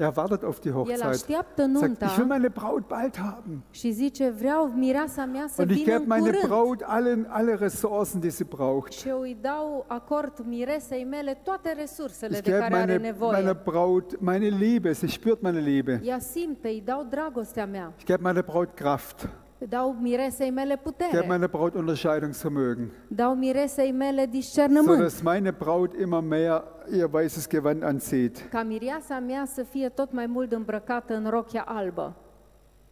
Er 0.00 0.12
wartet 0.16 0.44
auf 0.44 0.60
die 0.60 0.68
El 0.68 0.74
Hochzeit. 0.74 1.02
așteaptă 1.04 1.70
Sagt, 1.74 2.02
ich 2.02 2.16
will 2.16 2.26
meine 2.26 2.48
Braut 2.48 2.86
bald 2.88 3.16
haben. 3.18 3.62
și 3.70 3.90
zice, 3.90 4.28
vreau 4.38 4.72
mireasa 4.76 5.24
mea 5.24 5.46
să 5.48 5.60
Und 5.62 5.70
ich 5.70 5.76
vină 5.82 5.90
gebe 5.90 6.02
în 6.02 6.08
meine 6.08 6.24
curând. 6.30 6.46
Braut 6.46 6.80
alle, 6.84 7.26
alle 7.28 7.54
Ressourcen, 7.54 8.20
die 8.20 8.30
sie 8.30 8.46
braucht. 8.48 8.92
Și 8.92 9.08
eu 9.08 9.20
îi 9.20 9.36
dau 9.40 9.84
acord 9.88 10.32
miresei 10.46 11.04
mele 11.04 11.40
toate 11.44 11.72
resursele 11.78 12.36
Ich 12.36 12.42
de 12.42 12.50
gebe 12.50 12.62
care 12.62 12.74
are 12.74 12.84
meine, 12.86 12.96
nevoie. 13.02 13.32
meiner 13.32 13.56
Braut 13.64 14.20
meine 14.20 14.46
Liebe. 14.48 14.92
Sie 14.92 15.08
spürt 15.08 15.40
meine 15.42 15.58
Liebe. 15.60 16.00
Ea 16.04 16.18
simte, 16.18 16.68
îi 16.68 16.82
dau 16.84 17.06
dragostea 17.10 17.66
mea, 17.66 17.92
Ich 17.96 18.04
gebe 18.04 18.22
meiner 18.22 18.42
Braut 18.42 18.74
Kraft. 18.74 19.28
Dau 19.68 19.96
miresei 20.00 20.50
mele 20.50 20.76
putere, 20.76 21.26
meiner 21.26 21.48
Braut 21.48 21.74
Unterscheidungsvermögen. 21.74 22.90
dau 23.08 23.34
miresei 23.34 23.90
mele 23.92 24.26
discernământ, 24.26 24.96
Sodass 24.96 25.20
meine 25.22 25.52
Braut 25.52 25.94
immer 25.94 26.22
mehr 26.22 26.64
ihr 26.92 27.08
weißes 27.12 27.48
Gewand 27.48 27.82
anzieht. 27.82 28.48
ca 28.50 28.62
mireasa 28.62 29.18
mea 29.18 29.44
să 29.46 29.62
fie 29.62 29.88
tot 29.88 30.12
mai 30.12 30.26
mult 30.26 30.52
îmbrăcată 30.52 31.14
în 31.14 31.30
rochia 31.30 31.62
albă. 31.66 32.16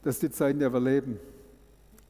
Das 0.02 0.12
ist 0.12 0.20
die 0.20 0.28
Zeit, 0.28 0.52
in 0.52 0.58
der 0.58 0.70
wir 0.72 0.82
leben. 0.82 1.14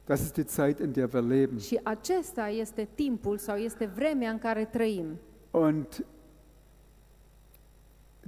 Das 0.05 0.19
ist 0.21 0.33
die 0.33 0.43
Zeit, 0.43 0.79
in 0.79 0.91
der 0.91 1.09
wir 1.13 1.23
leben. 1.23 1.57
Și 1.59 1.79
acesta 1.83 2.47
este 2.47 2.87
timpul 2.95 3.37
sau 3.37 3.55
este 3.55 3.85
vremea 3.95 4.29
în 4.31 4.37
care 4.39 4.65
trăim. 4.65 5.05
Und 5.51 6.05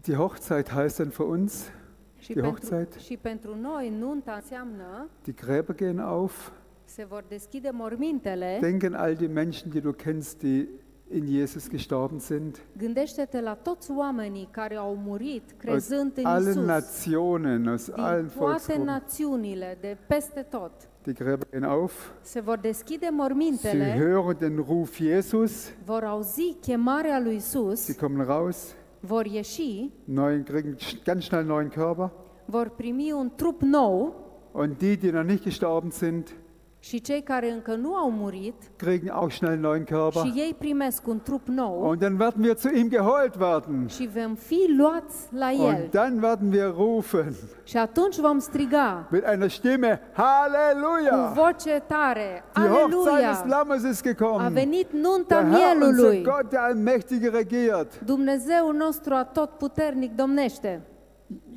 die 0.02 0.16
Hochzeit 0.16 0.70
heißt 0.70 0.98
dann 0.98 1.12
für 1.12 1.26
uns, 1.28 1.72
Și 2.20 2.34
Die 2.34 2.42
pentru, 2.42 2.60
Hochzeit. 2.60 2.94
și 2.94 3.18
pentru 3.18 3.56
noi 3.62 3.94
nunta 4.00 4.34
înseamnă 4.42 5.10
die 5.24 5.34
Gräber 5.34 5.76
gehen 5.76 6.00
auf. 6.00 6.50
se 6.86 7.06
vor 7.06 7.24
deschide 7.28 7.70
mormintele, 7.74 8.58
Denk 8.62 8.84
an 8.84 8.94
all 8.94 9.16
die 9.16 9.28
Menschen, 9.28 9.70
die 9.70 9.82
du 9.82 9.92
kennst, 9.92 10.38
die 10.40 10.68
in 11.12 11.26
Jesus 11.28 11.70
gestorben 11.70 12.20
sind. 12.20 12.60
gândește-te 12.78 13.42
la 13.42 13.54
toți 13.54 13.92
oamenii 13.92 14.48
care 14.52 14.76
au 14.76 14.96
murit 14.96 15.44
Aus 15.44 15.58
crezând 15.58 16.12
în 16.18 16.26
allen 16.26 16.50
Isus, 16.52 16.66
Nationen, 16.66 17.68
aus 17.68 17.90
allen 17.96 18.22
din 18.22 18.30
toate 18.38 18.40
Volksgruppen. 18.46 18.84
națiunile, 18.84 19.78
de 19.82 19.98
peste 20.08 20.42
tot. 20.50 20.72
Die 21.04 21.14
Gräber 21.14 21.48
gehen 21.50 21.64
auf. 21.64 22.12
Se 22.22 22.40
vor 22.40 22.58
deschide 22.58 23.06
Sie 23.06 23.16
mormintele, 23.16 23.94
hören 23.98 24.36
den 24.40 24.60
Ruf 24.60 25.00
Jesus. 25.00 25.72
vor 25.86 26.04
auzi 26.04 26.58
chemarea 26.62 27.20
lui 27.20 27.40
Sie 27.40 27.60
Isus, 27.60 27.96
kommen 28.00 28.26
raus. 28.26 28.76
Vor 29.02 29.26
ieși, 29.26 29.92
Neuen, 30.06 30.46
kriegen 30.46 30.78
ganz 31.06 31.26
schnell 31.26 31.40
einen 31.40 31.50
neuen 31.50 31.70
Körper. 31.70 32.12
vor 32.52 32.66
primi 32.70 33.14
un 33.14 33.38
trup 33.38 33.62
nou 33.62 34.12
und 34.54 34.82
die, 34.82 34.98
die 34.98 35.12
noch 35.12 35.24
nicht 35.24 35.44
gestorben 35.44 35.92
sind, 35.92 36.34
și 36.82 37.02
cei 37.02 37.22
care 37.22 37.52
încă 37.52 37.76
nu 37.76 37.96
au 37.96 38.12
murit 38.12 38.54
kriegen 38.76 39.10
auch 39.14 39.32
schnell 39.34 39.52
einen 39.54 39.66
neuen 39.70 39.84
Körper. 39.84 40.22
și 40.32 40.40
ei 40.40 40.56
primesc 40.60 41.08
un 41.08 41.20
trup 41.24 41.48
nou 41.48 41.82
Und 41.90 42.00
dann 42.00 42.20
werden 42.20 42.44
wir 42.44 42.56
zu 42.56 42.70
ihm 42.76 42.90
geholt 42.90 43.36
werden. 43.40 43.88
și 43.88 44.10
vom 44.16 44.36
fi 44.36 44.58
luați 44.78 45.16
la 45.38 45.52
el. 45.52 45.60
Und 45.60 45.90
dann 45.92 46.20
werden 46.22 46.52
wir 46.52 46.74
rufen 46.78 47.34
Și 47.64 47.78
atunci 47.78 48.16
vom 48.18 48.40
striga 48.40 49.08
mit 49.12 49.24
einer 49.26 49.50
Stimme, 49.50 50.02
cu 50.16 50.22
Halleluja! 50.22 51.34
voce 51.36 51.84
tare, 51.88 52.44
Die 52.54 52.68
Hochzeit 52.68 53.16
des 53.16 53.38
Aleluia! 53.38 53.46
Lammes 53.48 53.84
ist 53.84 54.06
A 54.06 54.10
gekommen. 54.10 54.54
venit 54.54 54.92
nunta 54.94 55.42
Der 55.42 55.52
Herr, 55.52 55.76
unser 55.76 55.88
mielului. 55.92 56.24
Gott, 56.24 56.50
der 56.50 56.60
Allmächtige, 56.60 57.30
regiert. 57.30 58.00
Dumnezeul 58.06 58.74
nostru 58.78 59.14
atotputernic 59.14 60.16
domnește. 60.16 60.82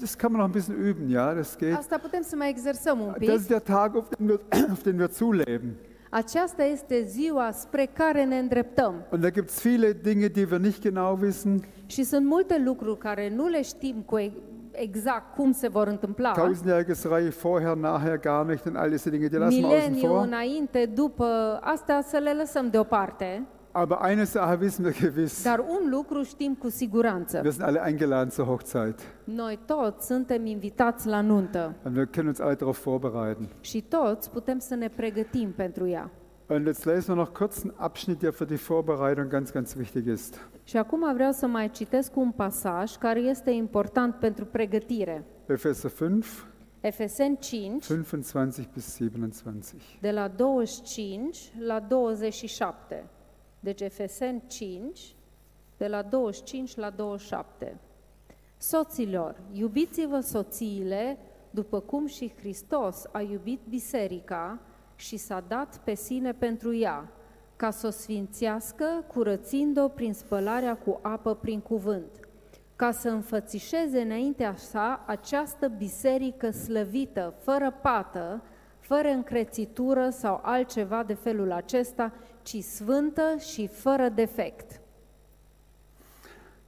Das 0.01 0.15
kann 0.17 0.33
man 0.33 0.41
noch 0.41 0.49
ein 0.49 0.53
bisschen 0.53 0.77
üben, 0.77 1.09
ja, 1.11 1.35
das 1.35 1.57
geht. 1.59 1.77
Asta 1.77 1.99
putem 1.99 2.23
să 2.23 2.37
mai 2.37 2.49
exersăm 2.49 3.01
un 3.01 3.07
Das 3.07 3.17
pic. 3.19 3.29
ist 3.29 3.49
der 3.49 3.63
Tag, 3.63 3.95
auf 3.97 4.09
den 4.09 4.27
wir, 4.29 4.41
auf 4.73 4.83
den 4.83 4.97
wir 4.99 5.09
zuleben. 5.11 5.75
Aceasta 6.11 6.65
este 6.65 7.05
ziua 7.05 7.51
spre 7.53 7.89
care 7.93 8.25
ne 8.25 8.37
îndreptăm. 8.39 8.95
Und 9.11 9.21
da 9.23 9.29
gibt 9.31 9.49
es 9.49 9.61
viele 9.61 9.93
Dinge, 10.03 10.27
die 10.29 10.47
wir 10.51 10.59
nicht 10.59 10.83
genau 10.83 11.19
wissen. 11.21 11.65
Și 11.87 12.03
sunt 12.03 12.27
multe 12.27 12.63
lucruri 12.65 12.99
care 12.99 13.33
nu 13.37 13.47
le 13.49 13.63
știm 13.63 14.03
cu 14.07 14.19
e- 14.19 14.33
exact 14.71 15.35
cum 15.35 15.53
se 15.53 15.69
vor 15.69 15.87
întâmpla. 15.87 16.33
Tausendjähriges 16.33 17.03
Reich, 17.05 17.37
vorher, 17.37 17.77
nachher, 17.77 18.19
gar 18.21 18.47
nicht 18.47 18.65
und 18.67 18.77
all 18.77 18.89
diese 18.91 19.11
Dinge, 19.11 19.27
die 19.29 19.39
lassen 19.39 19.65
wir 19.65 19.79
außen 19.79 19.95
vor. 20.09 20.25
înainte, 20.27 20.91
după, 20.95 21.59
astea 21.63 22.03
să 22.03 22.17
le 22.17 22.33
lăsăm 22.33 22.69
deoparte. 22.71 23.43
Aber 23.75 24.01
eine 24.03 24.25
Sache 24.25 24.61
wissen 24.61 24.85
wir 24.85 24.93
gewiss. 24.93 25.43
Dar 25.43 25.59
un 25.59 25.91
lucru 25.91 26.23
știm 26.23 26.55
cu 26.55 26.69
siguranță. 26.69 27.41
Wir 27.43 27.51
sind 27.53 27.63
alle 27.65 27.83
eingeladen 27.87 28.31
zur 28.31 28.45
Hochzeit. 28.45 29.01
Noi 29.25 29.59
toți 29.67 30.07
suntem 30.07 30.47
invitați 30.47 31.07
la 31.07 31.21
nuntă 31.21 31.75
Und 31.85 31.97
wir 31.97 32.07
können 32.07 32.27
uns 32.27 32.39
alle 32.39 32.55
darauf 32.55 32.83
vorbereiten. 32.85 33.49
și 33.61 33.81
toți 33.83 34.31
putem 34.31 34.59
să 34.59 34.75
ne 34.75 34.89
pregătim 34.89 35.53
pentru 35.57 35.89
ea. 35.89 36.11
Und 36.47 36.67
jetzt 36.67 36.85
lesen 36.85 37.15
wir 37.15 37.25
noch 37.25 37.39
kurz 37.39 37.63
einen 37.63 37.75
Abschnitt, 37.77 38.21
der 38.21 38.33
für 38.33 38.47
die 38.47 38.57
Vorbereitung 38.57 39.29
ganz, 39.31 39.53
ganz 39.53 39.75
wichtig 39.75 40.07
ist. 40.07 40.49
Și 40.65 40.77
acum 40.77 41.15
vreau 41.15 41.33
să 41.33 41.47
mai 41.47 41.71
citesc 41.71 42.17
un 42.17 42.31
pasaj 42.31 42.97
care 42.97 43.21
este 43.21 43.51
important 43.51 44.15
pentru 44.15 44.45
pregătire. 44.45 45.25
Epheser 45.47 45.91
5, 45.93 46.27
Efeseni 46.81 47.37
5, 47.41 47.87
25 47.87 48.69
bis 48.75 48.97
27. 48.99 49.77
de 50.01 50.11
la 50.11 50.29
25 50.29 51.53
la 51.67 51.81
27. 51.81 53.05
Deci 53.63 53.81
Efeseni 53.81 54.43
5, 54.47 55.15
de 55.77 55.87
la 55.87 56.03
25 56.03 56.77
la 56.77 56.91
27. 56.91 57.77
Soților, 58.59 59.41
iubiți-vă 59.53 60.21
soțiile 60.21 61.19
după 61.51 61.81
cum 61.81 62.07
și 62.07 62.33
Hristos 62.39 63.05
a 63.13 63.21
iubit 63.21 63.61
biserica 63.69 64.59
și 64.97 65.17
s-a 65.17 65.45
dat 65.49 65.79
pe 65.85 65.95
sine 65.95 66.33
pentru 66.33 66.75
ea, 66.75 67.09
ca 67.57 67.71
să 67.71 67.87
o 67.87 67.91
sfințească, 67.91 68.85
curățind-o 69.13 69.89
prin 69.89 70.13
spălarea 70.13 70.77
cu 70.77 70.99
apă 71.03 71.35
prin 71.35 71.61
cuvânt, 71.61 72.29
ca 72.77 72.91
să 72.91 73.09
înfățișeze 73.09 74.01
înaintea 74.01 74.55
sa 74.57 75.05
această 75.07 75.69
biserică 75.69 76.51
slăvită, 76.51 77.35
fără 77.39 77.79
pată, 77.83 78.43
fără 78.95 79.09
încrețitură 79.09 80.09
sau 80.11 80.41
altceva 80.43 81.03
de 81.07 81.15
felul 81.15 81.53
acesta, 81.53 82.13
ci 82.43 82.57
sfântă 82.57 83.23
și 83.39 83.67
fără 83.67 84.09
defect. 84.09 84.81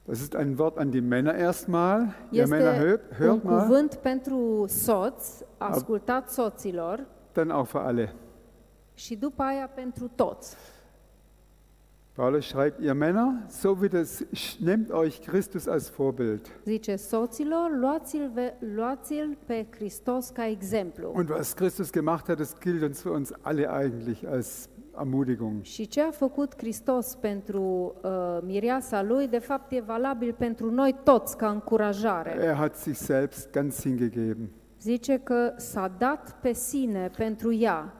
Das 0.05 0.19
ist 0.19 0.33
ein 0.33 0.55
Wort 0.57 0.77
an 0.77 0.89
die 0.89 0.99
Männer 0.99 1.35
erstmal. 1.35 2.15
Ihr 2.29 2.47
Männer, 2.47 2.73
Este 2.73 2.85
hört, 2.85 3.01
un 3.19 3.25
hört 3.25 3.43
mal. 3.43 3.59
cuvânt 3.61 3.95
pentru 3.95 4.65
soț, 4.67 5.27
ascultat 5.57 6.29
soților, 6.29 7.05
Dann 7.33 7.49
auch 7.49 7.69
für 7.69 7.81
alle. 7.85 8.13
și 8.93 9.15
după 9.15 9.41
aia 9.43 9.69
pentru 9.75 10.11
toți. 10.15 10.55
Paulus 12.15 12.45
schreibt, 12.45 12.79
ihr 12.79 12.93
Männer, 12.93 13.43
so 13.49 13.81
wie 13.81 13.89
das, 13.89 14.25
nehmt 14.59 14.89
euch 14.91 15.21
Christus 15.21 15.67
als 15.67 15.89
Vorbild. 15.89 16.49
Zice, 16.63 16.95
soților, 16.95 17.69
luați-l, 18.59 19.37
pe 19.45 19.65
Hristos 19.77 20.29
ca 20.29 20.47
exemplu. 20.47 21.11
Und 21.13 21.29
was 21.29 21.53
Christus 21.53 21.91
gemacht 21.91 22.27
hat, 22.27 22.39
das 22.39 22.59
gilt 22.59 22.83
uns 22.83 23.01
für 23.01 23.11
uns 23.11 23.33
alle 23.41 23.69
eigentlich 23.69 24.27
als 24.27 24.69
Ermutigung. 24.97 25.63
Și 25.63 25.87
ce 25.87 26.01
a 26.01 26.11
făcut 26.11 26.53
Hristos 26.57 27.15
pentru 27.15 27.95
uh, 28.03 28.11
mireasa 28.41 29.03
lui, 29.03 29.27
de 29.27 29.39
fapt 29.39 29.71
e 29.71 29.81
valabil 29.81 30.35
pentru 30.37 30.71
noi 30.71 30.95
toți 31.03 31.37
ca 31.37 31.49
încurajare. 31.49 32.37
Er 32.41 32.53
hat 32.53 32.75
sich 32.75 32.97
selbst 32.97 33.51
ganz 33.51 33.81
hingegeben 33.81 34.49
Zice 34.81 35.17
că 35.23 35.53
s-a 35.57 35.91
dat 35.97 36.37
pe 36.41 36.53
sine 36.53 37.09
pentru 37.17 37.53
ea, 37.53 37.93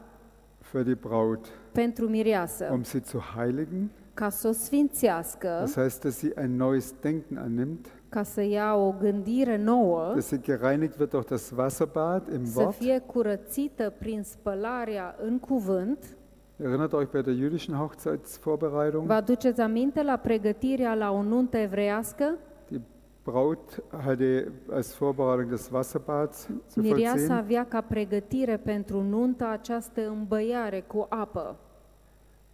für 0.60 0.84
die 0.84 0.94
Braut, 0.94 1.46
pentru 1.72 2.08
mireasă, 2.08 2.70
um 2.72 2.84
sie 2.84 3.02
zu 3.06 3.20
heiligen. 3.36 3.90
Ca 4.16 4.30
să 4.30 4.48
o 4.48 4.52
sfințească, 4.52 5.48
Das 5.60 5.76
heißt, 5.78 6.02
dass 6.02 6.18
sie 6.18 6.34
ein 6.38 6.56
neues 6.56 6.94
Denken 7.02 7.38
annimmt, 7.38 7.88
ca 8.10 8.24
să 8.24 8.42
ia 8.42 8.74
o 8.76 8.94
gândire 9.00 9.58
nouă, 9.58 10.12
dass 10.14 10.26
sie 10.28 10.40
gereinigt 10.42 10.98
wird 11.00 11.10
durch 11.12 11.28
das 11.30 11.52
Wasserbad 11.58 12.34
im 12.34 12.46
să 12.46 12.60
Wort. 12.62 12.76
fie 12.76 13.00
curățită 13.00 13.94
prin 14.00 14.24
spălarea 14.24 15.16
în 15.26 15.40
cuvânt. 15.40 16.18
Erinnert 16.58 16.92
euch 16.94 17.12
bei 17.12 17.22
der 17.22 17.34
jüdischen 17.34 17.76
Hochzeitsvorbereitung? 17.78 19.06
Vă 19.08 19.14
aduceți 19.14 19.62
aminte 19.62 20.04
la 20.04 20.16
pregătirea 20.16 20.94
la 20.94 21.12
o 21.12 21.22
nuntă 21.24 21.58
evreiască? 21.58 22.36
Die 22.68 22.82
Braut 23.24 23.84
hatte 24.06 24.52
als 24.72 24.98
Vorbereitung 24.98 25.50
das 25.50 25.70
Wasserbad 25.74 26.34
zu 26.34 26.50
Miriasa 26.82 27.12
vollziehen. 27.16 27.38
avea 27.38 27.66
ca 27.66 27.82
pregătire 27.82 28.58
pentru 28.58 29.02
nuntă 29.02 29.46
această 29.52 30.08
îmbăiare 30.08 30.84
cu 30.88 31.06
apă. 31.10 31.56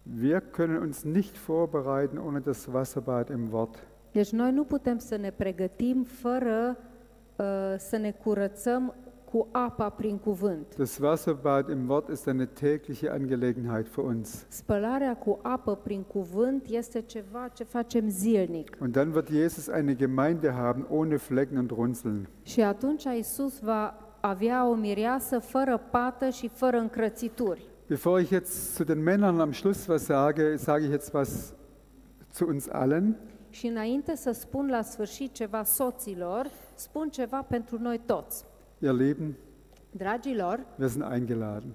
Wir 0.04 0.40
können 0.40 0.78
uns 0.78 1.04
nicht 1.04 1.36
vorbereiten 1.36 2.18
ohne 2.18 2.40
das 2.40 2.72
Wasserbad 2.72 3.30
im 3.30 3.52
Wort. 3.52 3.78
Deci 4.12 4.32
noi 4.32 4.52
nu 4.52 4.64
putem 4.64 4.98
să 4.98 5.16
ne 5.16 5.30
pregătim 5.30 6.02
fără 6.02 6.76
uh, 7.36 7.44
să 7.78 7.96
ne 7.96 8.10
curățăm 8.10 8.94
cu 9.32 9.48
apa 9.50 9.88
prin 9.88 10.18
cuvânt. 10.18 10.76
Das 10.76 10.98
Wasserbad 10.98 11.68
im 11.68 11.88
Wort 11.88 12.08
ist 12.08 12.26
eine 12.26 12.46
tägliche 12.46 13.10
Angelegenheit 13.10 13.86
für 13.88 14.04
uns. 14.04 14.46
Spălarea 14.48 15.16
cu 15.16 15.38
apă 15.42 15.74
prin 15.74 16.02
cuvânt 16.02 16.66
este 16.66 17.00
ceva 17.00 17.48
ce 17.52 17.64
facem 17.64 18.08
zilnic. 18.08 18.76
Und 18.80 18.92
dann 18.92 19.12
wird 19.12 19.28
Jesus 19.28 19.68
eine 19.68 19.94
Gemeinde 19.94 20.50
haben 20.50 20.86
ohne 20.90 21.16
Flecken 21.16 21.56
und 21.56 21.70
Runzeln. 21.70 22.28
Și 22.42 22.60
atunci 22.60 23.04
Isus 23.18 23.58
va 23.58 23.94
avea 24.20 24.68
o 24.68 24.74
mireasă 24.74 25.38
fără 25.38 25.80
pată 25.90 26.28
și 26.28 26.48
fără 26.48 26.76
încrățituri. 26.76 27.70
Bevor 27.92 28.20
ich 28.20 28.30
jetzt 28.30 28.74
zu 28.76 28.86
den 28.86 29.02
Männern 29.02 29.38
am 29.42 29.52
Schluss 29.52 29.86
was 29.86 30.06
sage, 30.06 30.56
sage 30.56 30.86
ich 30.86 30.90
jetzt 30.90 31.12
was 31.12 31.54
zu 32.30 32.46
uns 32.46 32.68
allen. 32.68 33.16
Și 33.50 33.66
înainte 33.66 34.16
să 34.16 34.32
spun 34.32 34.68
la 34.68 34.82
sfârșit 34.82 35.32
ceva 35.32 35.64
soților, 35.64 36.50
spun 36.74 37.08
ceva 37.08 37.42
pentru 37.42 37.78
noi 37.80 38.00
toți. 38.06 38.44
Ihr 38.78 38.92
Lieben, 38.92 39.34
Dragilor, 39.90 40.60
wir 40.78 40.88
sind 40.88 41.04
eingeladen. 41.12 41.74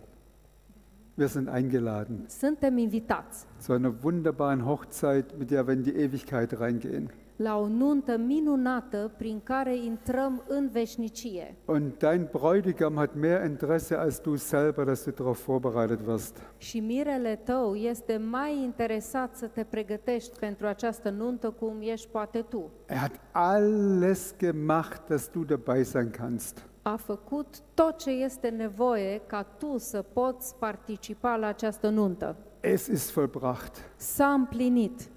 Wir 1.13 1.27
sind 1.27 1.47
eingeladen 1.47 2.25
suntem 2.27 2.77
invitați 2.77 3.45
zu 3.61 3.71
einer 3.71 3.93
wunderbaren 4.01 4.65
Hochzeit, 4.65 5.37
mit 5.37 5.49
der 5.49 5.67
wir 5.67 5.73
in 5.73 5.83
die 5.83 5.95
Ewigkeit 5.95 6.59
reingehen. 6.59 7.11
La 7.37 7.57
o 7.57 7.67
nuntă 7.67 8.17
minunată 8.17 9.11
prin 9.17 9.41
care 9.43 9.77
intrăm 9.77 10.43
în 10.47 10.69
veșnicie. 10.71 11.55
Und 11.65 11.97
dein 11.97 12.29
Bräutigam 12.31 12.95
hat 12.95 13.15
mehr 13.15 13.45
Interesse 13.45 13.95
als 13.95 14.19
du 14.19 14.35
selber, 14.35 14.85
dass 14.85 15.03
du 15.03 15.11
darauf 15.11 15.45
vorbereitet 15.45 16.07
wirst. 16.07 16.41
Și 16.57 16.79
mirele 16.79 17.35
tău 17.43 17.75
este 17.75 18.17
mai 18.17 18.63
interesat 18.63 19.35
să 19.35 19.45
te 19.45 19.63
pregătești 19.63 20.39
pentru 20.39 20.67
această 20.67 21.09
nuntă 21.09 21.49
cum 21.49 21.77
ești 21.79 22.07
poate 22.07 22.41
tu. 22.41 22.71
Er 22.85 22.97
hat 22.97 23.19
alles 23.31 24.35
gemacht, 24.39 25.07
dass 25.07 25.29
du 25.29 25.43
dabei 25.43 25.83
sein 25.83 26.09
kannst. 26.09 26.65
A 26.81 26.95
făcut 26.95 27.61
tot 27.73 27.97
ce 27.97 28.09
este 28.09 28.49
nevoie 28.49 29.21
ca 29.27 29.43
tu 29.43 29.77
să 29.77 30.01
poți 30.13 30.55
participa 30.55 31.35
la 31.35 31.47
această 31.47 31.89
nuntă. 31.89 32.35
Es 32.59 32.87
ist 32.87 33.13
vollbracht. 33.13 33.77
S-a 33.95 34.27
împlinit. 34.27 35.09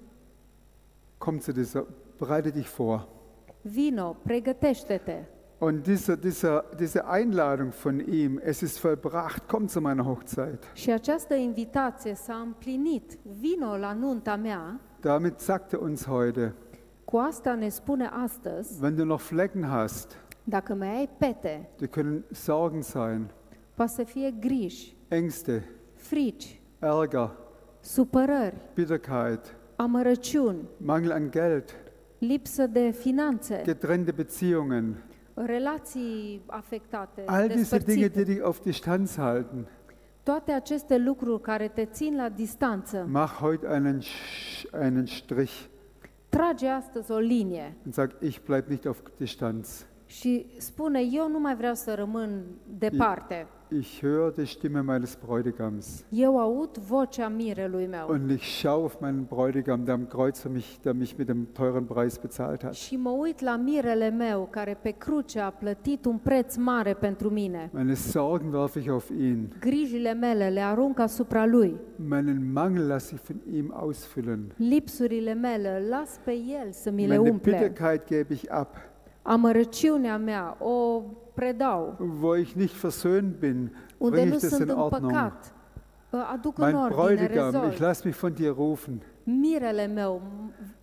Komm 1.17 1.39
zu 1.39 1.51
dieser, 1.51 1.85
bereite 2.21 2.49
dich 2.49 2.69
vor. 2.77 3.07
Vino, 3.61 4.15
pregătește-te. 4.23 5.23
Und 5.59 5.85
diese, 5.85 6.15
diese, 6.15 6.63
diese 6.77 7.03
Einladung 7.11 7.71
von 7.83 7.99
ihm, 7.99 8.39
es 8.43 8.61
ist 8.61 8.79
vollbracht, 8.79 9.47
komm 9.47 9.67
zu 9.67 9.79
meiner 9.81 10.03
Hochzeit. 10.03 10.63
Și 10.73 10.91
această 10.91 11.33
invitație 11.33 12.13
s-a 12.13 12.35
împlinit. 12.35 13.17
Vino 13.39 13.77
la 13.77 13.93
nunta 13.93 14.35
mea. 14.35 14.79
Damit 14.99 15.39
sagt 15.39 15.71
er 15.71 15.79
uns 15.79 16.05
heute, 16.05 16.53
Cu 17.05 17.17
asta 17.17 17.55
ne 17.55 17.69
spune 17.69 18.09
astăzi, 18.23 18.81
wenn 18.81 18.95
du 18.95 19.05
noch 19.05 19.21
Flecken 19.21 19.63
hast, 19.63 20.17
dacă 20.43 20.73
mai 20.73 20.97
ai 20.97 21.09
pete, 21.17 21.69
die 21.77 21.87
können 21.87 22.23
Sorgen 22.31 22.81
sein, 22.81 23.31
poate 23.73 23.91
să 23.91 24.03
fie 24.03 24.33
griji, 24.39 24.95
Ängste, 25.07 25.63
frici, 25.93 26.61
Ärger, 26.79 27.29
supărări, 27.79 28.55
Bitterkeit, 28.73 29.55
amărăciuni, 29.75 30.67
Mangel 30.77 31.11
an 31.11 31.31
Geld, 31.31 31.75
lipsă 32.27 32.67
de 32.67 32.91
finanțe, 32.91 33.61
getrennte 33.65 34.11
Beziehungen, 34.11 34.95
relații 35.33 36.41
afectate, 36.45 37.23
all 37.25 37.47
diese 37.47 37.77
Dinge, 37.77 38.01
despărțite, 38.01 38.23
die 38.23 38.33
dich 38.33 38.45
auf 38.45 38.59
Distanz 38.63 39.15
halten. 39.17 39.67
toate 40.23 40.51
aceste 40.51 40.97
lucruri 40.97 41.41
care 41.41 41.67
te 41.67 41.85
țin 41.85 42.15
la 42.15 42.29
distanță, 42.29 43.07
Mach 43.09 43.39
heute 43.39 43.67
einen, 43.67 43.99
Sch- 44.01 44.81
einen 44.81 45.05
Strich 45.05 45.53
trage 46.29 46.67
astăzi 46.67 47.11
o 47.11 47.17
linie 47.17 47.75
und 47.85 47.93
sag, 47.93 48.11
ich 48.21 48.39
bleib 48.45 48.67
nicht 48.67 48.85
auf 48.85 49.01
Distanz. 49.17 49.85
și 50.05 50.45
spune, 50.57 50.99
eu 51.11 51.29
nu 51.29 51.39
mai 51.39 51.55
vreau 51.55 51.73
să 51.73 51.93
rămân 51.93 52.43
departe. 52.77 53.35
Ich 53.35 53.60
höre 54.01 54.31
die 54.31 54.45
Stimme 54.45 54.83
meines 54.83 55.15
Bräutigams. 55.15 56.05
Eu 56.11 56.37
aud 56.39 56.77
vocea 56.89 57.29
mirelui 57.29 57.87
meu 57.87 58.07
Und 58.07 58.29
ich 58.31 58.59
schaue 58.59 58.85
auf 58.85 58.99
meinen 59.01 59.25
Bräutigam, 59.25 59.85
der 59.85 59.93
am 59.95 60.09
Kreuz 60.09 60.41
für 60.41 60.49
mich, 60.49 60.79
der 60.81 60.93
mich 60.93 61.17
mit 61.17 61.27
dem 61.29 61.53
teuren 61.53 61.87
Preis 61.87 62.17
bezahlt 62.17 62.63
hat. 62.63 62.73
și 62.73 62.95
mă 62.95 63.09
uit 63.09 63.39
la 63.41 63.55
mirele 63.55 64.09
meu 64.09 64.47
care 64.49 64.77
pe 64.81 64.91
cruce 64.91 65.39
a 65.39 65.49
plătit 65.49 66.05
un 66.05 66.17
preț 66.17 66.55
mare 66.55 66.93
pentru 66.93 67.29
mine. 67.29 67.69
Meine 67.73 67.93
Sorgen 67.93 68.53
werfe 68.53 68.79
ich 68.79 68.89
auf 68.89 69.09
ihn. 69.09 69.55
Grijile 69.59 70.13
mele 70.13 70.49
le 70.49 70.61
arunc 70.61 70.99
asupra 70.99 71.45
lui. 71.45 71.75
Meinen 71.95 72.51
Mangel 72.53 72.87
lasse 72.87 73.13
ich 73.15 73.23
von 73.23 73.41
ihm 73.53 73.71
ausfüllen. 73.75 74.53
Lipsurile 74.55 75.33
mele 75.33 75.81
îl 75.81 75.89
las 75.89 76.19
pe 76.23 76.31
el 76.31 76.71
să 76.71 76.91
mi 76.91 77.07
le 77.07 77.17
Meine 77.17 77.29
umple. 77.29 77.51
Bitterkeit 77.51 78.07
gebe 78.07 78.33
ich 78.33 78.43
ab. 78.49 78.67
Amărăciunea 79.21 80.17
mea 80.17 80.57
o 80.59 81.03
predau. 81.33 81.95
Wo 82.21 82.35
ich 82.35 82.53
nicht 82.55 82.75
versöhnt 82.75 83.39
bin, 83.39 83.75
Unde 83.97 84.23
nu 84.23 84.33
ich 84.33 84.41
das 84.41 84.49
sunt 84.49 84.61
in 84.61 84.69
în 84.69 84.79
Ordnung. 84.79 85.11
păcat, 85.11 85.53
ă, 86.13 86.17
aduc 86.33 86.57
în 86.57 86.63
Mein 86.63 86.75
ordine, 86.75 86.95
Bräutigam, 87.03 87.47
ich 87.47 87.53
rezolv. 87.61 87.79
lasse 87.79 88.01
mich 88.05 88.17
von 88.19 88.33
dir 88.33 88.53
rufen. 88.53 89.01
Mirele 89.23 89.85
meu, 89.87 90.21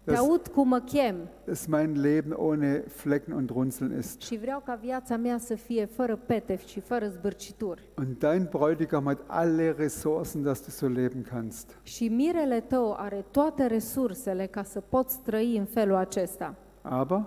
te 0.04 0.12
Das- 0.12 0.18
aud 0.18 0.46
cum 0.46 0.68
mă 0.68 0.78
chem 0.78 1.14
Dass 1.44 1.66
mein 1.66 2.00
Leben 2.00 2.32
ohne 2.36 2.84
Flecken 2.88 3.34
und 3.34 3.50
Runzeln 3.50 3.98
ist. 3.98 4.20
și 4.20 4.36
vreau 4.38 4.62
ca 4.64 4.78
viața 4.82 5.16
mea 5.16 5.38
să 5.38 5.54
fie 5.54 5.84
fără 5.84 6.16
petef 6.16 6.66
și 6.66 6.80
fără 6.80 7.08
zbârcituri. 7.08 7.82
Und 7.98 8.18
dein 8.18 8.48
Bräutigam 8.50 9.04
hat 9.04 9.18
alle 9.26 9.74
Ressourcen, 9.78 10.42
dass 10.42 10.60
du 10.64 10.70
so 10.70 10.86
leben 10.86 11.22
kannst. 11.30 11.78
Și 11.82 12.08
mirele 12.08 12.60
tău 12.60 12.94
are 12.98 13.24
toate 13.30 13.66
resursele 13.66 14.46
ca 14.46 14.62
să 14.62 14.80
poți 14.80 15.18
trăi 15.20 15.56
în 15.56 15.64
felul 15.64 15.94
acesta. 15.94 16.54
Aber 16.82 17.22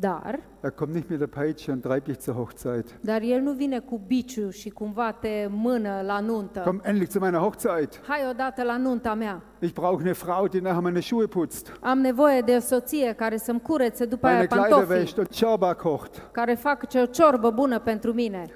Dar, 0.00 0.38
er 0.62 0.70
kommt 0.70 0.94
nicht 0.94 1.10
mit 1.10 1.20
der 1.20 1.26
Peitsche 1.26 1.72
und 1.72 1.82
treibt 1.82 2.06
dich 2.06 2.18
zur 2.18 2.34
Hochzeit. 2.34 2.94
dar 3.00 3.20
el 3.22 3.40
nu 3.40 3.52
vine 3.52 3.78
cu 3.78 4.00
biciu 4.06 4.50
și 4.50 4.68
cumva 4.70 5.12
te 5.12 5.46
mână 5.50 6.02
la 6.06 6.20
nuntă. 6.20 6.60
Komm 6.60 6.80
endlich 6.84 7.10
zu 7.10 7.18
meiner 7.18 7.40
Hochzeit. 7.40 8.00
Hai 8.06 8.20
odată 8.30 8.62
la 8.62 8.76
nunta 8.76 9.14
mea. 9.14 9.42
Ich 9.58 9.72
brauche 9.72 10.02
eine 10.02 10.12
Frau, 10.12 10.48
die 10.48 10.60
nachher 10.60 10.80
meine 10.82 11.00
Schuhe 11.00 11.26
putzt, 11.26 11.72
Am 11.80 11.98
nevoie 11.98 12.40
de 12.40 12.54
o 12.56 12.60
soție 12.60 13.12
care 13.12 13.36
să-mi 13.36 13.60
curețe 13.60 14.04
după 14.04 14.26
aia 14.26 14.34
meine 14.34 14.46
Kleider 14.48 14.70
pantofii, 14.70 14.96
wäscht 15.00 15.16
und 15.16 15.28
Ciorba 15.28 15.74
kocht. 15.74 16.28
care 16.32 16.54
fac 16.54 16.82
o 16.94 17.04
ciorbă 17.06 17.50
bună 17.50 17.78
pentru 17.78 18.12
mine. 18.12 18.46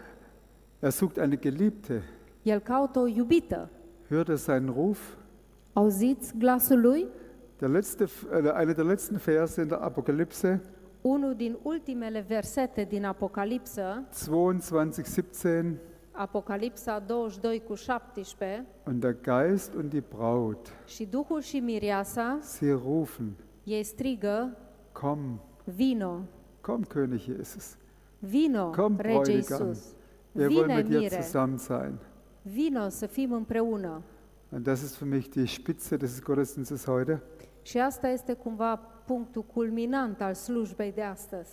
Er 0.80 0.90
sucht 0.90 1.16
eine 1.16 1.36
Geliebte. 1.36 2.02
El 2.42 2.58
caută 2.58 2.98
o 2.98 3.06
iubită. 3.06 3.70
Hört 4.10 4.28
er 4.28 4.36
seinen 4.36 4.72
Ruf? 4.76 4.98
Auziți 5.72 6.32
glasul 6.38 6.80
lui? 6.80 7.06
Der 7.58 7.68
letzte, 7.68 8.04
äh, 8.04 8.52
einer 8.60 8.74
der 8.74 8.84
letzten 8.84 9.16
Verse 9.18 9.60
in 9.62 9.68
der 9.68 9.78
Apokalypse, 9.80 10.60
Unul 11.06 11.34
din 11.34 11.58
ultimele 11.62 12.20
versete 12.28 12.84
din 12.84 13.04
Apocalipsă, 13.04 14.04
22, 14.26 14.90
17. 15.04 15.80
Apocalipsa 16.12 16.98
22 16.98 17.62
cu 17.66 17.74
17, 17.74 18.66
Und 18.86 19.00
der 19.00 19.16
Geist 19.22 19.74
und 19.74 19.90
die 19.90 20.02
Braut, 20.08 20.66
și 20.86 21.04
Duhul 21.06 21.40
și 21.40 21.58
Miriasa, 21.58 22.38
sie 22.42 22.72
rufen, 22.72 23.32
ei 23.64 23.82
strigă, 23.82 24.56
komm, 24.92 25.40
vino, 25.64 26.20
komm, 26.60 26.84
König 26.84 27.20
Jesus. 27.20 27.76
vino, 28.18 28.70
Komm, 28.70 28.96
rege 29.00 29.12
Bräutigam. 29.18 29.66
Iisus, 29.68 29.84
Wir 30.32 30.48
wollen 30.48 30.66
vine 30.66 30.74
mit 30.74 30.86
dir 30.88 30.98
mire, 30.98 31.20
zusammen 31.22 31.56
sein. 31.58 31.98
vino 32.42 32.88
să 32.88 33.06
fim 33.06 33.32
împreună. 33.32 34.02
Und 34.48 34.62
das 34.64 34.82
ist 34.82 34.96
für 34.96 35.06
mich 35.08 35.28
die 35.28 35.46
Spitze 35.46 35.96
des 35.96 36.22
Gottesdienstes 36.22 36.84
heute. 36.84 37.22
Și 37.62 37.78
asta 37.78 38.08
este 38.08 38.32
cumva 38.32 38.80
punctul 39.06 39.42
culminant 39.54 40.20
al 40.20 40.34
slujbei 40.34 40.92
de 40.92 41.02
astăzi. 41.02 41.50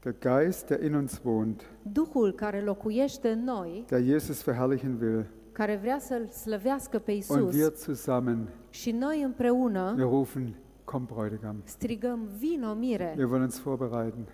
Der 0.00 0.14
Geist, 0.20 0.66
der 0.66 0.82
in 0.84 0.94
uns 0.94 1.20
wohnt, 1.24 1.62
Duhul 1.82 2.32
care 2.32 2.60
locuiește 2.60 3.28
în 3.30 3.44
noi, 3.44 3.84
der 3.88 4.02
Jesus 4.02 4.42
verherrlichen 4.44 4.98
will. 5.00 5.26
care 5.52 5.76
vrea 5.76 5.98
să-L 5.98 6.28
slăvească 6.28 6.98
pe 6.98 7.10
Und 7.12 7.20
Isus 7.20 7.54
wir 7.54 7.72
zusammen, 7.76 8.48
și 8.70 8.90
noi 8.90 9.22
împreună 9.22 9.92
wir 9.96 10.06
rufen, 10.06 10.54
komm, 10.84 11.08
Bräutigam. 11.14 11.56
strigăm, 11.64 12.28
vino 12.38 12.74
mire, 12.74 13.14
Wir 13.16 13.26
wollen 13.26 13.42
uns 13.42 13.60
vorbereiten. 13.60 14.26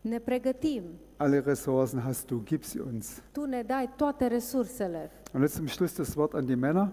ne 0.00 0.18
pregătim, 0.18 0.82
Alle 1.16 1.38
Ressourcen 1.40 2.00
hast 2.00 2.26
du, 2.26 2.42
gib 2.44 2.62
sie 2.62 2.80
uns. 2.80 3.22
tu 3.32 3.44
ne 3.44 3.62
dai 3.62 3.90
toate 3.96 4.26
resursele. 4.26 5.10
Und 5.32 5.42
jetzt 5.42 5.54
zum 5.54 5.66
Schluss 5.66 5.94
das 5.96 6.14
Wort 6.16 6.34
an 6.34 6.44
die 6.46 6.54
Männer. 6.56 6.92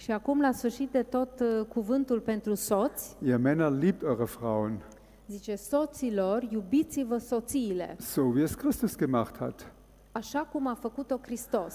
Și 0.00 0.10
acum, 0.12 0.40
la 0.40 0.52
sfârșit 0.52 0.90
de 0.90 1.02
tot 1.02 1.40
uh, 1.40 1.66
cuvântul 1.68 2.20
pentru 2.20 2.54
soți, 2.54 3.16
Ihr 3.24 3.36
Männer, 3.36 3.70
liebt 3.70 4.02
eure 4.02 4.24
Frauen, 4.24 4.82
zice, 5.28 5.54
soților, 5.54 6.42
iubiți-vă 6.50 7.18
soțiile, 7.18 7.96
so 7.98 8.20
wie 8.22 8.42
es 8.42 8.54
Christus 8.54 8.96
gemacht 8.96 9.36
hat. 9.38 9.72
așa 10.12 10.38
cum 10.52 10.66
a 10.66 10.74
făcut-o 10.74 11.18
Hristos. 11.22 11.74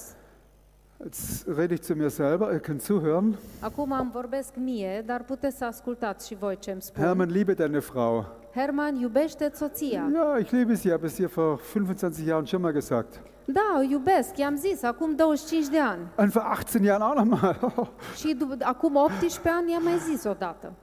Jetzt 1.04 1.48
rede 1.56 1.74
ich 1.74 1.84
zu 1.84 1.94
mir 1.96 2.10
selber, 2.10 2.52
ihr 2.52 2.60
könnt 2.60 2.82
zuhören. 2.82 3.36
Acum 3.60 3.92
îmi 3.92 4.10
vorbesc 4.14 4.56
mie, 4.56 5.04
dar 5.06 5.24
puteți 5.24 5.58
să 5.58 5.66
ascultați 5.66 6.28
și 6.28 6.36
voi 6.36 6.58
ce 6.60 6.72
îmi 6.72 6.82
spun. 6.82 7.04
Hermann, 7.04 7.32
liebe 7.32 7.54
deine 7.54 7.80
Frau. 7.80 8.26
Herman, 8.54 8.96
iubește 8.96 9.52
soția. 9.54 10.10
Ja, 10.14 10.38
ich 10.40 10.52
liebe 10.52 10.76
sie, 10.76 10.92
habe 10.92 11.06
es 11.06 11.16
dir 11.16 11.28
vor 11.28 11.60
25 11.74 12.28
Jahren 12.28 12.46
schon 12.46 12.62
mal 12.62 12.72
gesagt. 12.72 13.22
Da, 13.46 13.62
o 13.78 13.82
iubesc, 13.82 14.38
i-am 14.38 14.56
zis, 14.56 14.84
acum 14.84 15.16
25 15.16 15.68
de 15.70 15.80
ani. 15.80 16.02
Und 16.18 16.32
vor 16.32 16.42
18 16.42 16.84
Jahren 16.84 17.02
auch 17.02 17.16
nochmal. 17.16 17.92
Și 18.16 18.38
dup- 18.38 18.62
acum 18.64 18.96
18 18.98 19.42
ani 19.50 19.72
i-am 19.72 19.84
mai 19.84 19.98
zis 19.98 20.24
odată. 20.24 20.74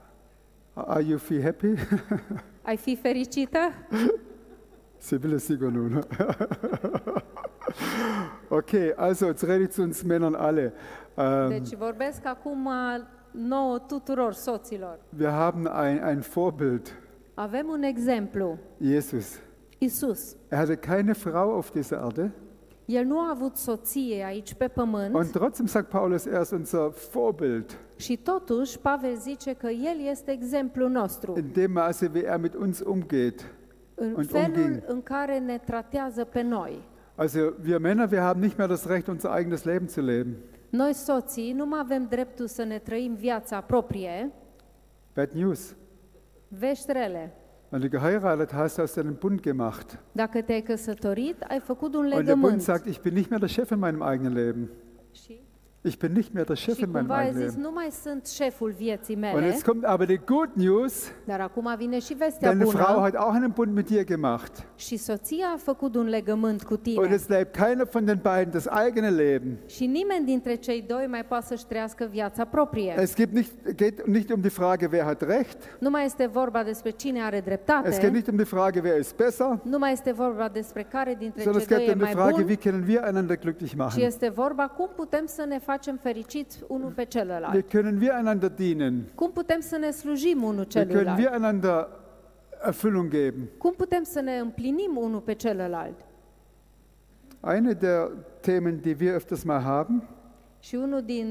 Are 0.73 1.01
you 1.03 1.17
feel 1.17 1.41
happy? 1.43 1.73
Ai 2.61 2.77
fi 2.77 2.95
fericită? 2.95 3.59
Sibylle 4.97 5.37
Sigur 5.37 5.69
nun. 5.71 6.03
Okay, 8.49 8.93
also 8.97 9.25
jetzt 9.25 9.43
rede 9.43 9.63
ich 9.63 9.71
zu 9.71 9.81
uns 9.81 10.03
Männern 10.03 10.35
alle. 10.35 10.73
Ähm, 11.17 11.49
Deci 11.49 11.75
vorbesc 11.77 12.25
acum 12.25 12.69
nouă 13.31 13.79
tuturor 13.79 14.33
soților. 14.33 14.99
wir 15.09 15.29
haben 15.29 15.67
ein, 15.67 16.03
ein 16.03 16.19
Vorbild, 16.21 16.93
Avem 17.35 17.67
un 17.69 17.83
exemplu, 17.83 18.57
Jesus. 18.77 19.39
Isus. 19.77 20.35
Er 20.49 20.57
hatte 20.57 20.75
keine 20.75 21.13
Frau 21.13 21.53
auf 21.57 21.71
dieser 21.71 21.97
Erde 22.03 22.31
El 22.93 23.05
nu 23.05 23.19
a 23.19 23.29
avut 23.29 23.55
soție 23.55 24.23
aici 24.25 24.53
pe 24.53 24.67
pământ 24.67 25.13
und 25.15 25.31
trotzdem 25.31 25.65
sagt 25.65 25.89
Paulus, 25.89 26.25
er 26.25 26.41
ist 26.41 26.51
unser 26.51 26.79
Vorbild. 27.11 27.77
și 27.95 28.17
totuși 28.17 28.79
Pavel 28.79 29.15
zice 29.15 29.53
că 29.53 29.67
El 29.67 30.07
este 30.09 30.31
exemplul 30.31 30.89
nostru. 30.89 31.33
In 31.37 31.49
dem 31.53 31.71
Maße, 31.79 32.11
wie 32.13 32.25
er 32.25 32.37
mit 32.39 32.53
uns 32.55 32.79
umgeht. 32.85 33.45
În 33.95 34.13
und 34.17 34.27
felul 34.29 34.55
umging. 34.57 34.83
în 34.87 35.01
care 35.01 35.39
ne 35.39 35.57
tratează 35.65 36.23
pe 36.23 36.41
noi. 36.41 36.81
Also 37.15 37.39
wir 37.65 37.77
Männer, 37.79 38.07
wir 38.11 38.19
haben 38.19 38.41
nicht 38.41 38.57
mehr 38.57 38.67
das 38.69 38.85
Recht, 38.85 39.07
unser 39.07 39.31
eigenes 39.35 39.63
Leben 39.63 39.87
zu 39.87 40.01
leben. 40.01 40.35
Noi 40.69 40.93
soții 40.93 41.51
nu 41.53 41.65
mai 41.65 41.79
avem 41.83 42.05
dreptul 42.09 42.47
să 42.47 42.63
ne 42.63 42.77
trăim 42.79 43.13
viața 43.13 43.61
proprie, 43.61 44.31
Bad 45.15 45.29
news. 45.31 45.75
vești 46.47 46.91
rele. 46.91 47.33
Wenn 47.73 47.81
du 47.81 47.89
geheiratet 47.89 48.51
hast, 48.53 48.77
hast 48.77 48.95
du 48.95 49.01
einen 49.01 49.15
Bund 49.19 49.41
gemacht. 49.41 49.99
Dacă 50.11 50.41
te-ai 50.41 50.61
căsătorit, 50.61 51.41
ai 51.47 51.59
făcut 51.59 51.93
un 51.95 51.99
Und 52.03 52.09
der 52.09 52.19
Bund 52.21 52.27
legământ. 52.27 52.61
sagt, 52.61 52.85
ich 52.85 52.99
bin 53.01 53.13
nicht 53.13 53.29
mehr 53.29 53.39
der 53.39 53.49
Chef 53.49 53.69
in 53.71 53.79
meinem 53.79 54.01
eigenen 54.11 54.33
Leben. 54.33 54.69
Și, 55.11 55.39
Ich 55.85 55.97
bin 55.99 56.13
nicht 56.13 56.33
mehr 56.33 56.45
der 56.45 56.55
Chef 56.55 56.75
și 56.77 56.83
in 56.83 56.91
meinem 56.91 57.09
eigenen 57.11 57.33
zis, 57.33 57.55
Leben. 57.55 57.61
nu 57.61 57.71
mai 57.73 57.87
sunt 58.03 58.27
șeful 58.27 58.73
vieții 58.77 59.13
Und 59.15 59.23
mele, 59.23 59.45
jetzt 59.45 59.63
kommt 59.63 59.83
aber 59.83 60.05
die 60.05 60.21
Good 60.25 60.49
News. 60.53 61.11
dar 61.25 61.39
acum 61.39 61.73
vine 61.77 61.99
și 61.99 62.13
vestea 62.13 62.49
Deine 62.49 62.63
Frau 62.63 62.93
bună 62.93 63.05
hat 63.09 63.15
auch 63.15 63.33
einen 63.33 63.51
Bund 63.55 63.75
mit 63.75 63.85
dir 63.85 64.03
gemacht. 64.03 64.63
și 64.75 64.97
soția 64.97 65.45
a 65.55 65.57
făcut 65.57 65.95
un 65.95 66.05
legământ 66.07 66.63
cu 66.63 66.73
Und 66.73 66.81
tine. 66.83 67.07
es 67.11 67.27
lebt 67.27 67.55
keiner 67.55 67.87
von 67.91 68.05
den 68.05 68.19
beiden 68.21 68.51
das 68.51 68.65
eigene 68.85 69.09
Leben. 69.09 69.57
Și 69.65 69.85
nimeni 69.85 70.25
dintre 70.25 70.55
cei 70.55 70.81
doi 70.87 71.05
mai 71.09 71.25
poate 71.25 71.45
să-și 71.45 71.65
trăiască 71.65 72.07
viața 72.11 72.45
proprie. 72.45 72.95
Es 72.97 73.15
gibt 73.15 73.33
nicht, 73.33 73.51
geht 73.75 74.05
nicht 74.07 74.31
um 74.31 74.41
die 74.41 74.49
Frage, 74.49 74.87
wer 74.91 75.03
hat 75.03 75.21
Recht. 75.21 75.57
Nu 75.79 75.89
mai 75.89 76.05
este 76.05 76.25
vorba 76.27 76.63
despre 76.63 76.89
cine 76.89 77.21
are 77.23 77.35
Es 77.35 77.41
geht 77.43 77.45
dreptate, 77.45 78.07
nicht 78.07 78.27
um 78.27 78.35
die 78.35 78.45
Frage, 78.45 78.79
wer 78.83 78.99
ist 78.99 79.15
besser. 79.15 79.59
nu 79.63 79.77
mai 79.77 79.91
este 79.91 80.11
vorba 80.11 80.47
despre 80.53 80.83
care 80.91 81.15
dintre 81.19 81.41
Sondern 81.41 81.63
cei 81.63 81.75
es 81.77 81.77
doi 81.77 81.77
geht 81.77 81.87
e 81.87 81.91
um 81.91 81.97
die 81.97 82.13
mai 82.13 82.23
Frage, 82.23 82.41
bun, 82.43 82.45
wie 82.47 82.57
können 82.71 82.87
wir 82.87 83.03
einander 83.03 83.35
glücklich 83.37 83.75
machen. 83.75 84.01
este 84.03 84.29
vorba 84.29 84.67
cum 84.67 84.89
putem 84.95 85.25
să 85.25 85.45
ne 85.47 85.59
facem 85.59 85.71
fericiți 86.01 86.59
unul 86.67 86.91
pe 86.91 87.05
celălalt. 87.05 87.53
Wie 87.53 87.61
können 87.81 87.99
wir 88.01 88.11
einander 88.11 88.49
dienen? 88.49 89.03
Cum 89.15 89.31
putem 89.31 89.59
să 89.59 89.77
ne 89.77 89.91
slujim 89.91 90.43
unul 90.43 90.67
Wie 90.75 90.83
können 90.83 90.87
wir 90.87 91.05
celuilalt? 91.05 91.33
einander 91.33 91.87
Erfüllung 92.65 93.09
geben? 93.09 93.47
Cum 93.57 93.73
putem 93.77 94.03
să 94.03 94.19
ne 94.21 94.37
împlinim 94.37 94.97
unul 94.97 95.19
pe 95.19 95.33
celălalt? 95.33 95.95
Eine 97.53 97.73
der 97.73 98.11
Themen, 98.39 98.79
die 98.81 98.95
wir 98.99 99.13
öfters 99.19 99.43
mal 99.43 99.61
haben, 99.61 100.03
Și 100.59 100.75
unul 100.75 101.01
din 101.01 101.27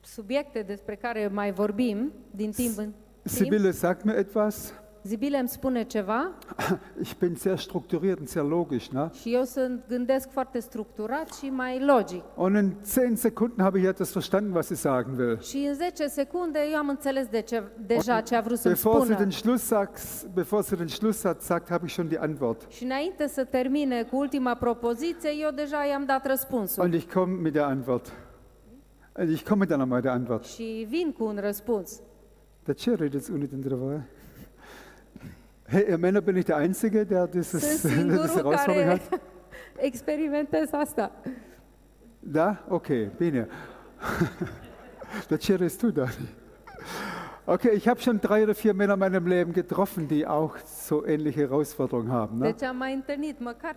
subiecte 0.00 0.62
despre 0.62 0.94
care 0.94 1.28
mai 1.32 1.52
vorbim 1.52 2.12
din 2.30 2.50
timp 2.50 2.78
în 2.78 2.84
timp, 2.84 2.94
Sibylle, 3.22 3.70
sag 3.70 4.02
mir 4.02 4.16
etwas. 4.16 4.72
Zibile 5.02 5.38
îmi 5.38 5.48
spune 5.48 5.82
ceva 5.84 6.32
Ich 7.02 7.12
bin 7.18 7.34
sehr 7.34 7.58
strukturiert 7.58 8.18
und 8.18 8.28
sehr 8.28 8.44
logisch. 8.46 8.88
Ne? 8.88 9.08
și 9.20 9.34
eu 9.34 9.42
sunt, 9.44 9.84
gândesc 9.88 10.30
foarte 10.30 10.58
structurat 10.58 11.32
și 11.32 11.44
mai 11.50 11.84
logic. 11.84 12.22
Und 12.36 12.56
in 12.56 12.74
zehn 12.84 13.14
Sekunden 13.14 13.64
habe 13.64 13.78
ich 13.78 13.86
etwas 13.88 14.12
verstanden, 14.12 14.54
was 14.54 14.66
sie 14.66 14.76
sagen 14.76 15.16
will. 15.18 15.40
Și 15.40 15.56
în 15.68 15.74
10 15.74 16.06
secunde 16.06 16.58
eu 16.72 16.78
am 16.78 16.88
înțeles 16.88 17.26
de 17.26 17.40
ce, 17.40 17.62
deja 17.86 18.20
ce 18.20 18.34
a 18.36 18.40
vrut 18.40 18.58
să-mi 18.58 18.74
Bevor 18.74 18.94
sie 18.94 19.04
spună. 19.04 19.18
den 19.18 19.30
Schlusssatz, 19.30 20.26
bevor 20.34 20.62
sie 20.62 20.76
den 20.76 20.86
Schlusssatz 20.88 21.44
sagt, 21.44 21.68
habe 21.70 21.84
ich 21.84 21.92
schon 21.92 22.08
die 22.08 22.18
Antwort. 22.18 22.66
Și 22.68 22.84
înainte 22.84 23.26
să 23.28 23.44
termine 23.44 24.02
cu 24.02 24.16
ultima 24.16 24.54
propoziție, 24.54 25.30
eu 25.40 25.50
deja 25.50 25.84
i-am 25.90 26.04
dat 26.04 26.26
răspunsul. 26.26 26.82
Und 26.84 26.94
ich 26.94 27.12
komme 27.12 27.34
mit 27.40 27.52
der 27.52 27.64
Antwort. 27.64 28.12
Und 29.18 29.30
ich 29.30 29.44
komme 29.48 29.64
dann 29.64 29.80
einmal 29.80 30.00
der 30.00 30.10
Antwort. 30.12 30.44
Și 30.44 30.86
vin 30.88 31.12
cu 31.18 31.24
un 31.24 31.38
răspuns. 31.40 32.00
Der 32.64 32.74
Chair 32.74 32.98
redet 32.98 33.12
jetzt 33.12 33.28
unten 33.28 33.60
drüber. 33.60 34.00
Hey, 35.70 35.84
ihr 35.90 35.98
Männer, 35.98 36.22
bin 36.22 36.34
ich 36.34 36.46
der 36.46 36.56
Einzige, 36.56 37.04
der 37.04 37.26
dieses, 37.26 37.82
singurul 37.82 38.26
Herausforderung 38.26 38.88
hat? 38.88 39.00
experimentez 39.76 40.72
asta. 40.72 41.10
Da? 42.22 42.58
Okay, 42.70 43.10
bine. 43.18 43.46
Der 45.28 45.38
Chair 45.38 45.60
ist 45.60 45.82
du, 45.82 45.92
Dani. 45.92 46.10
Okay, 47.50 47.74
ich 47.74 47.88
habe 47.88 47.98
schon 47.98 48.20
drei 48.20 48.42
oder 48.42 48.54
vier 48.54 48.74
Männer 48.74 48.92
in 48.92 48.98
meinem 49.00 49.26
Leben 49.26 49.54
getroffen, 49.54 50.06
die 50.06 50.26
auch 50.26 50.58
so 50.66 51.06
ähnliche 51.06 51.40
Herausforderungen 51.40 52.12
haben. 52.12 52.38
Ne? 52.40 52.52
Deci 52.52 52.68
am 52.68 52.76
mai 52.76 52.94
întâlnit 52.94 53.40
măcar 53.40 53.76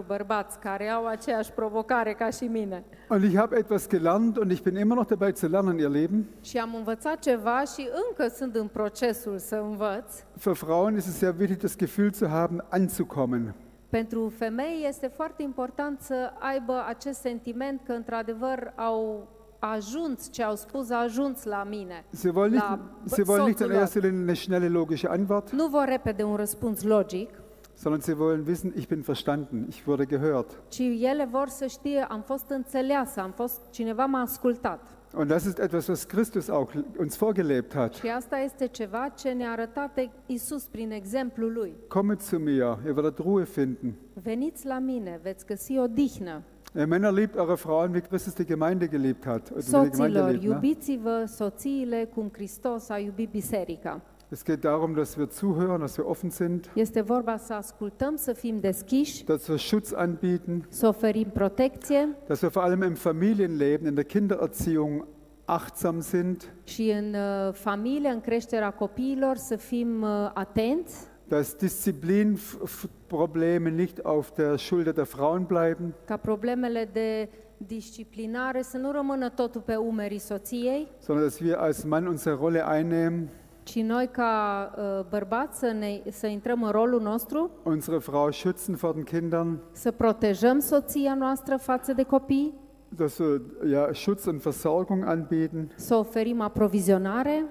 3-4 0.00 0.06
bărbați 0.06 0.58
care 0.58 0.88
au 0.88 1.06
aceeași 1.06 1.52
provocare 1.52 2.12
ca 2.12 2.30
și 2.30 2.44
mine. 2.44 2.84
Und 3.08 3.24
ich 3.24 3.36
habe 3.36 3.56
etwas 3.56 3.88
gelernt 3.88 4.36
und 4.36 4.50
ich 4.50 4.62
bin 4.62 4.76
immer 4.76 4.96
noch 4.96 5.08
dabei 5.08 5.32
zu 5.34 5.46
lernen, 5.46 5.78
ihr 5.78 5.90
Lieben. 5.90 6.24
Și 6.40 6.58
am 6.58 6.74
învățat 6.74 7.18
ceva 7.18 7.62
și 7.64 7.88
încă 8.08 8.34
sunt 8.34 8.54
în 8.54 8.66
procesul 8.66 9.38
să 9.38 9.56
învăț. 9.56 10.24
Für 10.38 10.54
Frauen 10.54 10.96
ist 10.96 11.06
es 11.06 11.14
sehr 11.14 11.34
wichtig, 11.38 11.60
das 11.60 11.76
Gefühl 11.76 12.12
zu 12.12 12.26
haben, 12.26 12.64
anzukommen. 12.68 13.54
Pentru 13.88 14.32
femei 14.38 14.84
este 14.88 15.06
foarte 15.06 15.42
important 15.42 16.00
să 16.00 16.32
aibă 16.38 16.84
acest 16.88 17.20
sentiment 17.20 17.80
că 17.86 17.92
într-adevăr 17.92 18.72
au 18.76 19.28
ajuns 19.70 20.28
ce 20.30 20.42
au 20.42 20.54
spus, 20.56 20.90
a 20.90 20.98
ajuns 20.98 21.44
la 21.44 21.64
mine. 21.68 22.04
Sie 22.10 22.30
wollen 22.32 22.50
nicht, 22.50 22.64
La 22.68 22.78
sie 23.04 23.24
wollen 23.26 23.44
nicht 23.44 23.58
in 23.60 23.66
soțul 23.66 23.72
lor. 23.72 23.80
erster 23.80 24.02
Linie 24.02 24.18
eine 24.20 24.34
schnelle, 24.34 24.68
logische 24.68 25.08
Antwort, 25.10 25.52
Nu 25.52 25.68
vor 25.68 25.84
repede 25.88 26.22
un 26.22 26.36
răspuns 26.36 26.82
logic, 26.82 27.28
sondern 27.74 28.02
sie 28.02 28.14
wollen 28.18 28.46
wissen, 28.46 28.72
ich 28.76 28.86
bin 28.88 29.00
verstanden, 29.00 29.66
ich 29.68 29.86
wurde 29.86 30.04
gehört. 30.06 30.50
ci 30.68 30.78
ele 31.00 31.28
vor 31.30 31.48
să 31.48 31.66
știe, 31.66 32.06
am 32.08 32.22
fost 32.26 32.50
înțeleasă, 32.50 33.20
am 33.20 33.30
fost, 33.30 33.60
cineva 33.70 34.04
m-a 34.04 34.20
ascultat. 34.20 34.80
Und 35.16 35.28
das 35.28 35.44
ist 35.44 35.58
etwas, 35.58 35.86
was 35.86 36.04
Christus 36.04 36.48
auch 36.48 36.74
uns 36.98 37.16
vorgelebt 37.16 37.74
hat. 37.74 37.94
Și 37.94 38.06
asta 38.08 38.36
este 38.38 38.66
ceva 38.66 39.08
ce 39.08 39.28
ne-a 39.30 39.50
arătat 39.50 39.98
Isus 40.26 40.62
prin 40.64 40.90
exemplul 40.90 41.52
lui. 41.52 41.74
Kommet 41.88 42.20
zu 42.22 42.38
mir, 42.38 42.78
ihr 42.84 42.94
werdet 42.96 43.18
Ruhe 43.18 43.44
finden. 43.44 43.94
Veniți 44.22 44.66
la 44.66 44.78
mine, 44.78 45.20
veți 45.22 45.46
găsi 45.46 45.78
o 45.78 45.86
dihnă. 45.86 46.30
Ihr 46.30 46.42
Männer 46.74 47.12
liebt 47.12 47.36
eure 47.36 47.56
Frauen, 47.56 47.92
wie 47.92 48.00
Christus 48.00 48.34
die 48.34 48.46
Gemeinde 48.46 48.88
geliebt 48.88 49.26
hat. 49.26 49.52
Soților, 49.58 50.34
iubiți-vă 50.42 51.24
soțiile 51.26 52.08
cum 52.14 52.30
Hristos 52.32 52.88
a 52.88 52.98
iubit 52.98 53.30
biserica. 53.30 54.00
Es 54.30 54.42
geht 54.44 54.60
darum, 54.60 54.94
dass 54.94 55.16
wir 55.16 55.28
zuhören, 55.28 55.80
dass 55.80 55.98
wir 55.98 56.06
offen 56.06 56.30
sind, 56.30 56.70
Este 56.74 57.00
vorba 57.00 57.36
să 57.36 57.52
ascultăm, 57.52 58.16
să 58.16 58.32
fim 58.32 58.60
deschiși, 58.60 59.24
dass 59.24 59.46
wir 59.46 59.58
Schutz 59.58 59.92
anbieten, 59.92 60.66
să 60.68 60.86
oferim 60.86 61.30
protecție 61.32 62.08
dass 62.26 62.40
wir 62.40 62.50
vor 62.50 62.62
allem 62.62 62.82
im 62.82 62.94
Familienleben, 62.94 63.86
in 63.86 63.94
der 63.94 64.04
Kindererziehung 64.04 65.06
achtsam 65.44 66.00
sind, 66.00 66.52
și 66.64 66.90
în 66.90 67.14
uh, 67.14 67.52
familie, 67.52 68.08
în 68.08 68.20
creșterea 68.20 68.70
copiilor, 68.70 69.36
să 69.36 69.56
fim 69.56 70.02
uh, 70.02 70.30
atenți, 70.34 70.96
dass 71.32 71.56
Disziplinprobleme 71.56 73.70
nicht 73.70 74.04
auf 74.04 74.32
der 74.32 74.58
Schulter 74.58 74.92
der 74.92 75.06
Frauen 75.06 75.46
bleiben, 75.46 75.94
ca 76.04 76.16
problemele 76.16 76.88
de 76.92 77.28
disciplinare 77.56 78.62
să 78.62 78.76
nu 78.76 78.92
rămână 78.92 79.28
totul 79.28 79.60
pe 79.60 79.76
umerii 79.76 80.18
soției, 80.18 80.88
sondern 80.98 81.26
dass 81.26 81.40
wir 81.40 81.54
als 81.54 81.82
Mann 81.82 82.06
unsere 82.06 82.34
Rolle 82.34 82.64
einnehmen, 82.72 83.28
ci 83.62 83.82
noi 83.82 84.08
ca 84.10 84.70
uh, 84.76 85.04
bărbați 85.10 85.58
să, 85.58 85.74
ne, 85.78 86.00
să 86.10 86.26
intrăm 86.26 86.62
în 86.62 86.70
rolul 86.70 87.00
nostru, 87.00 87.50
unsere 87.64 87.98
Frau 87.98 88.30
schützen 88.32 88.74
vor 88.74 88.94
den 88.94 89.02
Kindern, 89.02 89.58
să 89.70 89.90
protejăm 89.90 90.58
soția 90.58 91.14
noastră 91.14 91.56
față 91.56 91.92
de 91.92 92.02
copii, 92.02 92.54
dass 92.96 93.18
wir 93.18 93.40
ja, 93.70 93.88
Schutz 93.92 94.24
und 94.24 94.40
Versorgung 94.40 95.06
anbieten. 95.06 95.72
să 95.76 95.94
oferim 95.94 96.40
aprovizionare. 96.40 97.44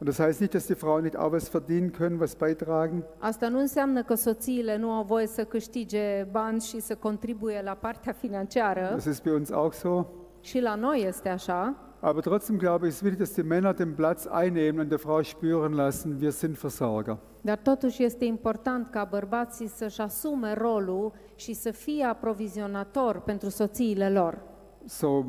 Und 0.00 0.06
das 0.08 0.18
heißt 0.18 0.40
nicht, 0.40 0.54
dass 0.54 0.66
die 0.66 0.76
Frauen 0.76 1.02
nicht 1.02 1.16
auch 1.16 1.32
was 1.32 1.48
verdienen 1.48 1.90
können, 1.92 2.20
was 2.20 2.34
beitragen, 2.34 3.04
Asta 3.18 3.48
nu 3.48 3.58
înseamnă 3.58 4.02
că 4.02 4.14
soțiile 4.14 4.76
nu 4.76 4.90
au 4.90 5.02
voie 5.02 5.26
să 5.26 5.44
câștige 5.44 6.26
bani 6.30 6.60
și 6.60 6.80
să 6.80 6.94
contribuie 6.94 7.62
la 7.64 7.72
partea 7.72 8.12
financiară. 8.12 8.88
das 8.92 9.04
ist 9.04 9.22
bei 9.22 9.34
uns 9.34 9.50
auch 9.50 9.72
so. 9.74 10.06
Și 10.40 10.60
la 10.60 10.74
noi 10.74 11.04
este 11.06 11.28
așa. 11.28 11.74
Aber 12.00 12.22
trotzdem 12.22 12.56
glaube 12.58 12.86
ich, 12.86 12.94
es 12.94 13.00
ist 13.00 13.02
wichtig, 13.02 13.18
dass 13.26 13.34
die 13.34 13.42
Männer 13.42 13.74
den 13.74 13.94
Platz 13.94 14.26
einnehmen 14.26 14.78
und 14.80 14.88
der 14.88 14.98
Frau 14.98 15.22
spüren 15.22 15.72
lassen, 15.74 16.16
wir 16.20 16.30
sind 16.30 16.58
Versorger. 16.58 17.16
Dar 17.40 17.58
totuși 17.58 18.02
este 18.04 18.24
important 18.24 18.88
ca 18.90 19.04
bărbații 19.10 19.68
să-și 19.68 20.00
asume 20.00 20.54
rolul 20.54 21.12
și 21.34 21.52
să 21.52 21.70
fie 21.70 22.04
aprovizionator 22.04 23.20
pentru 23.20 23.48
soțiile 23.48 24.10
lor. 24.10 24.38
So, 24.84 25.24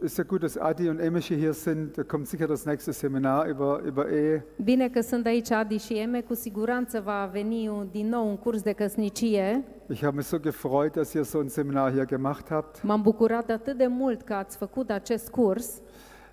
ist 0.00 0.18
ja 0.18 0.24
gut, 0.24 0.42
dass 0.42 0.56
Adi 0.56 0.88
und 0.88 1.00
Emesche 1.00 1.34
hier 1.34 1.52
sind. 1.52 1.96
Da 1.96 2.02
kommt 2.02 2.26
sicher 2.26 2.46
das 2.46 2.66
nächste 2.66 2.92
Seminar 2.92 3.46
über, 3.46 3.80
über 3.80 4.08
Ehe. 4.08 4.44
Bine 4.56 4.88
că 4.88 5.00
sunt 5.00 5.26
aici 5.26 5.50
Adi 5.50 5.78
și 5.78 5.94
Eme, 5.94 6.20
cu 6.20 6.34
siguranță 6.34 7.00
va 7.00 7.30
veni 7.32 7.68
un, 7.68 7.88
din 7.90 8.08
nou 8.08 8.28
un 8.28 8.36
curs 8.36 8.62
de 8.62 8.72
căsnicie. 8.72 9.64
Ich 9.88 10.02
habe 10.02 10.16
mich 10.16 10.26
so 10.26 10.38
gefreut, 10.38 10.92
dass 10.92 11.12
ihr 11.14 11.24
so 11.24 11.38
ein 11.38 11.48
Seminar 11.48 11.92
hier 11.92 12.04
gemacht 12.06 12.48
habt. 12.48 12.82
M-am 12.82 13.02
bucurat 13.02 13.50
atât 13.50 13.76
de 13.76 13.86
mult 13.86 14.22
că 14.22 14.34
ați 14.34 14.56
făcut 14.56 14.90
acest 14.90 15.28
curs. 15.30 15.80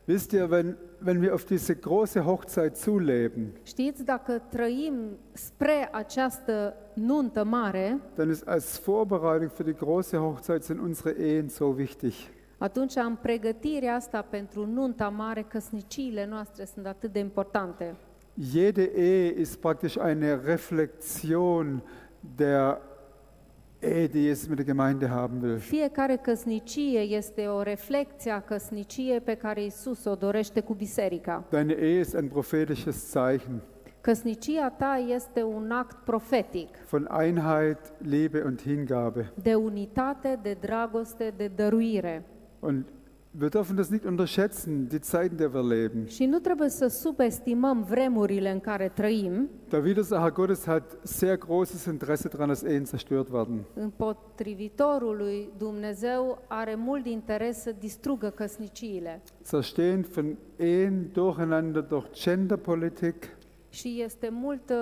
Wisst 0.07 0.31
ihr, 0.31 0.49
wenn, 0.49 0.77
wenn 1.05 1.21
wir 1.21 1.31
auf 1.31 1.45
diese 1.45 1.73
große 1.73 2.19
Hochzeit 2.19 2.75
zuleben, 2.75 3.51
Știți, 3.63 4.03
dacă 4.03 4.41
trăim 4.49 4.93
spre 5.33 5.89
această 5.91 6.73
nuntă 6.93 7.43
mare, 7.43 7.99
dann 8.15 8.29
ist 8.29 8.47
als 8.47 8.79
Vorbereitung 8.79 9.51
für 9.51 9.63
die 9.63 9.75
große 9.75 10.17
Hochzeit 10.17 10.63
sind 10.63 10.79
unsere 10.79 11.09
Ehen 11.09 11.49
so 11.49 11.73
wichtig. 11.77 12.13
Atunci 12.59 12.95
în 12.95 13.15
pregătirea 13.21 13.95
asta 13.95 14.21
pentru 14.29 14.65
nunta 14.65 15.09
mare, 15.09 15.41
căsniciile 15.41 16.25
noastre 16.29 16.65
sunt 16.65 16.85
atât 16.85 17.11
de 17.11 17.19
importante. 17.19 17.95
Jede 18.51 18.91
Ehe 18.95 19.39
ist 19.39 19.57
praktisch 19.59 19.97
eine 20.05 20.39
Reflexion 20.45 21.83
der 22.35 22.77
Ehe, 23.79 24.07
die 24.07 24.27
Jesus 24.27 24.47
mit 24.47 24.55
der 24.57 24.65
Gemeinde 24.65 25.07
haben 25.07 25.41
will. 25.41 25.57
Fiecare 25.59 26.15
căsnicie 26.15 26.99
este 26.99 27.45
o 27.45 27.61
reflecție 27.61 28.31
a 28.31 28.41
căsnicie 28.41 29.19
pe 29.19 29.33
care 29.33 29.63
Isus 29.63 30.05
o 30.05 30.15
dorește 30.15 30.59
cu 30.59 30.73
biserica. 30.73 31.43
Deine 31.49 31.73
Ehe 31.73 31.99
ist 31.99 32.15
ein 32.15 32.27
prophetisches 32.27 33.09
Zeichen 33.11 33.61
Căsnicia 34.01 34.69
ta 34.69 35.05
este 35.15 35.43
un 35.43 35.71
act 35.71 35.95
profetic 36.05 36.69
von 36.89 37.09
Einheit, 37.19 37.77
Liebe 37.97 38.43
und 38.45 38.61
Hingabe. 38.61 39.31
de 39.43 39.55
unitate, 39.55 40.39
de 40.41 40.57
dragoste, 40.59 41.33
de 41.37 41.51
dăruire. 41.55 42.23
Und 42.59 42.85
wir 43.33 43.49
dürfen 43.49 43.77
das 43.77 43.91
nicht 43.91 44.05
unterschätzen, 44.05 44.89
die 44.89 45.01
Zeiten, 45.01 45.35
in 45.35 45.37
der 45.37 45.53
wir 45.53 45.63
leben. 45.63 46.07
Și 46.07 46.25
nu 46.25 46.39
trebuie 46.39 46.69
să 46.69 46.87
subestimăm 46.87 47.83
vremurile 47.83 48.51
în 48.51 48.59
care 48.59 48.91
trăim. 48.95 49.49
Der 49.69 49.83
Widersacher 49.83 50.31
Gottes 50.31 50.65
hat 50.65 50.97
sehr 51.03 51.37
großes 51.37 51.85
Interesse 51.87 52.27
daran, 52.27 52.47
dass 52.47 52.61
Ehen 52.63 52.85
zerstört 52.85 53.31
werden. 53.31 53.63
Împotrivitorul 53.73 55.17
lui 55.17 55.49
Dumnezeu 55.57 56.41
are 56.47 56.75
mult 56.75 57.05
interes 57.05 57.61
să 57.61 57.75
distrugă 57.79 58.29
căsniciile. 58.29 59.21
Zerstehen 59.45 60.05
von 60.13 60.37
Ehen, 60.55 61.09
Durcheinander 61.13 61.81
durch 61.81 62.11
Genderpolitik, 62.11 63.37
Și 63.71 64.01
este 64.05 64.29
multă 64.31 64.75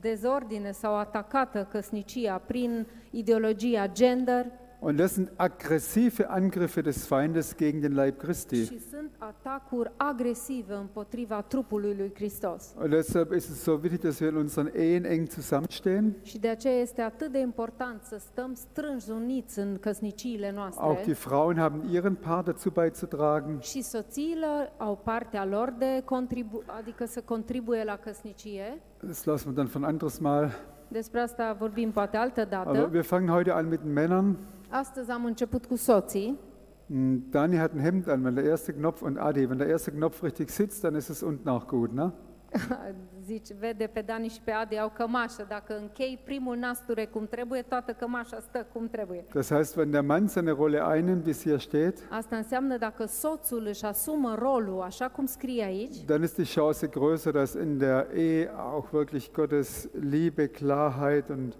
dezordine 0.00 0.70
sau 0.70 0.96
atacată 0.96 1.68
căsnicia 1.70 2.42
prin 2.46 2.86
ideologia 3.10 3.86
gender 3.92 4.46
Und 4.80 4.96
das 4.98 5.14
sind 5.14 5.30
aggressive 5.36 6.30
Angriffe 6.30 6.82
des 6.82 7.06
Feindes 7.06 7.56
gegen 7.56 7.80
den 7.80 7.94
Leib 7.94 8.16
Christi. 8.18 8.64
și 8.64 8.80
sunt 8.90 9.10
atacuri 9.18 9.90
agresive 9.96 10.74
împotriva 10.74 11.42
trupului 11.42 11.94
lui 11.96 12.12
Hristos. 12.14 12.74
Und 12.80 12.90
deshalb 12.90 13.32
ist 13.32 13.50
es 13.50 13.62
so 13.62 13.72
wichtig, 13.72 14.00
dass 14.00 14.18
wir 14.20 14.30
in 14.30 14.36
unseren 14.36 14.70
Ehen 14.74 15.04
eng 15.04 15.28
zusammenstehen. 15.28 16.14
Și 16.22 16.38
de 16.38 16.48
aceea 16.48 16.80
este 16.80 17.00
atât 17.02 17.32
de 17.32 17.38
important 17.38 18.02
să 18.02 18.16
stăm 18.18 18.54
strânși 18.54 19.10
uniți 19.10 19.58
în 19.58 19.76
căsniciile 19.80 20.46
Auch 20.46 20.56
noastre. 20.56 21.02
die 21.04 21.14
Frauen 21.14 21.56
haben 21.56 21.82
ihren 21.92 22.14
Part 22.14 22.44
dazu 22.44 22.70
beizutragen. 22.70 23.58
Și 23.60 23.82
soțiile 23.82 24.72
au 24.76 25.00
partea 25.04 25.44
lor 25.44 25.74
de 25.78 26.02
contribu- 26.04 26.62
adică 26.78 27.04
să 27.06 27.20
contribuie 27.20 27.84
la 27.84 27.96
căsnicie. 27.96 28.78
Das 29.02 29.24
lassen 29.24 29.46
wir 29.48 29.56
dann 29.56 29.66
von 29.72 29.84
anderes 29.84 30.18
Mal. 30.18 30.50
Despre 30.88 31.20
asta 31.20 31.56
vorbim 31.58 31.90
poate 31.90 32.16
altă 32.16 32.48
Aber 32.50 32.88
wir 32.92 33.02
fangen 33.02 33.28
heute 33.28 33.52
an 33.52 33.68
mit 33.68 33.80
den 33.82 33.92
Männern. 33.92 34.36
Astăzi 34.68 35.10
am 35.10 35.24
început 35.24 35.64
cu 35.64 35.76
soții. 35.76 36.38
Mm, 36.86 37.24
Dani 37.30 37.56
hat 37.56 37.72
ein 37.72 37.82
Hemd 37.82 38.08
an, 38.08 38.22
wenn 38.22 38.34
der 38.34 38.44
erste 38.44 38.72
Knopf 38.72 39.02
und 39.02 39.18
Adi, 39.18 39.44
wenn 39.44 39.58
der 39.58 39.68
erste 39.68 39.90
Knopf 39.90 40.22
richtig 40.22 40.48
sitzt, 40.48 40.82
dann 40.82 40.94
ist 40.94 41.08
es 41.08 41.20
unten 41.20 41.48
auch 41.48 41.66
gut, 41.66 41.92
ne? 41.92 42.10
Zici, 43.26 43.48
vede 43.58 43.90
pe 43.92 44.00
Dani 44.00 44.28
și 44.28 44.40
pe 44.44 44.50
Adi 44.50 44.78
au 44.78 44.92
cămașă. 44.94 45.44
Dacă 45.48 45.76
închei 45.80 46.20
primul 46.24 46.56
nasture 46.56 47.04
cum 47.04 47.26
trebuie, 47.26 47.62
toată 47.62 47.92
cămașa 47.92 48.40
stă 48.40 48.66
cum 48.72 48.88
trebuie. 48.88 49.24
Das 49.34 49.50
heißt, 49.52 49.76
wenn 49.76 49.90
der 49.90 50.02
Mann 50.02 50.26
seine 50.26 50.50
Rolle 50.50 50.82
einnimmt, 50.94 51.24
wie 51.24 51.30
es 51.30 51.42
hier 51.42 51.58
steht, 51.58 51.98
Asta 52.10 52.36
înseamnă 52.36 52.76
dacă 52.76 53.06
soțul 53.06 53.66
își 53.66 53.84
asumă 53.84 54.34
rolul 54.38 54.80
așa 54.80 55.08
cum 55.08 55.26
scrie 55.26 55.64
aici, 55.64 56.04
dann 56.04 56.22
ist 56.22 56.34
die 56.34 56.44
Chance 56.54 56.86
größer, 56.86 57.32
dass 57.32 57.52
in 57.54 57.78
der 57.78 58.06
Ehe 58.14 58.50
auch 58.72 58.88
wirklich 58.92 59.30
Gottes 59.32 59.88
Liebe, 60.00 60.46
Klarheit 60.46 61.28
und 61.28 61.54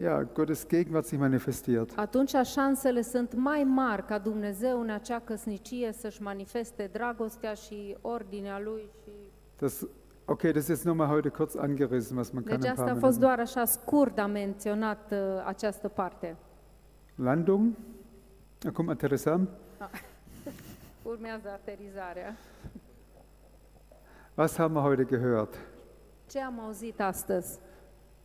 ja, 0.00 0.22
Gottes 0.22 0.66
Gegenwart 0.68 1.06
sich 1.06 1.18
manifestiert. 1.20 1.92
atunci 1.96 2.34
șansele 2.34 3.02
sunt 3.02 3.34
mai 3.34 3.64
mari 3.64 4.04
ca 4.04 4.18
Dumnezeu 4.18 4.80
în 4.80 4.90
acea 4.90 5.18
căsnicie 5.18 5.92
să-și 5.92 6.22
manifeste 6.22 6.90
dragostea 6.92 7.54
și 7.54 7.96
ordinea 8.00 8.60
Lui. 8.60 8.82
Și... 9.02 9.10
Das, 9.58 9.86
okay, 10.24 10.52
das 10.52 10.66
ist 10.66 10.84
nur 10.84 10.94
mal 10.94 11.06
heute 11.08 11.28
kurz 11.28 11.56
angerissen, 11.56 12.16
was 12.16 12.30
man 12.30 12.42
kann 12.42 12.60
Deci 12.60 12.70
in 12.70 12.74
ein 12.74 12.78
asta 12.78 12.82
a 12.82 12.86
paar 12.92 13.02
fost 13.02 13.18
Minuten. 13.18 13.36
doar 13.36 13.38
așa 13.38 13.64
scurt, 13.64 14.18
am 14.18 14.30
menționat 14.30 15.10
uh, 15.12 15.18
această 15.46 15.88
parte. 15.88 16.36
Landung. 17.14 17.74
Da 18.58 18.70
kommt 18.70 18.98
Teresa. 18.98 19.40
Urmează 21.02 21.48
aterizarea. 21.48 22.36
Was 24.34 24.56
haben 24.56 24.76
wir 24.76 24.84
heute 24.84 25.04
gehört? 25.04 25.54
Ce 26.30 26.40
am 26.40 26.60
auzit 26.60 27.00
astăzi? 27.00 27.58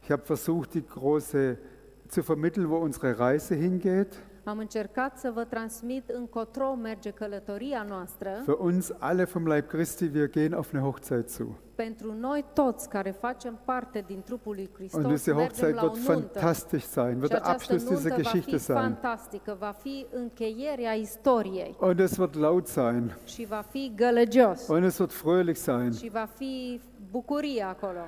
Ich 0.07 0.11
habe 0.13 0.23
versucht, 0.23 0.73
die 0.73 0.85
große 0.85 1.57
zu 2.07 2.23
vermitteln, 2.23 2.69
wo 2.69 2.77
unsere 2.77 3.19
Reise 3.19 3.55
hingeht. 3.55 4.15
Am 4.43 4.57
încercat 4.57 5.17
să 5.17 5.31
vă 5.33 5.43
transmit 5.43 6.09
încotro 6.09 6.73
merge 6.81 7.09
călătoria 7.09 7.85
noastră 7.89 8.29
Für 8.43 8.57
uns 8.59 8.91
alle 8.99 9.23
vom 9.23 9.47
Leib 9.47 9.65
Christi, 9.67 10.09
wir 10.13 10.29
gehen 10.29 10.53
auf 10.53 10.73
eine 10.73 10.83
Hochzeit 10.83 11.29
zu. 11.29 11.57
pentru 11.75 12.13
noi 12.19 12.45
toți 12.53 12.89
care 12.89 13.11
facem 13.11 13.59
parte 13.65 14.03
din 14.07 14.21
trupul 14.25 14.53
lui 14.55 14.63
Und 14.71 14.75
Hristos, 14.77 15.05
diese 15.11 15.33
mergem 15.33 15.47
Hochzeit 15.47 15.81
wird 15.81 15.97
fantastisch 15.97 16.85
sein, 16.85 17.17
wird 17.17 17.29
der 17.29 17.45
Abschluss 17.45 17.83
dieser 17.83 18.15
Geschichte 18.15 18.57
sein. 18.57 18.77
fantastică, 18.77 19.55
va 19.59 19.75
fi 19.81 20.05
încheierea 20.11 20.93
istoriei 20.93 21.75
Und 21.79 21.99
es 21.99 22.17
wird 22.17 22.35
laut 22.37 22.67
sein. 22.67 23.17
și 23.25 23.45
va 23.45 23.65
fi 23.69 23.91
gălăgios 23.95 24.67
Und 24.67 24.83
es 24.83 24.97
wird 24.97 25.11
fröhlich 25.11 25.57
sein. 25.57 25.91
și 25.91 26.09
va 26.09 26.27
fi 26.37 26.81
bucurie 27.11 27.63
acolo. 27.63 27.99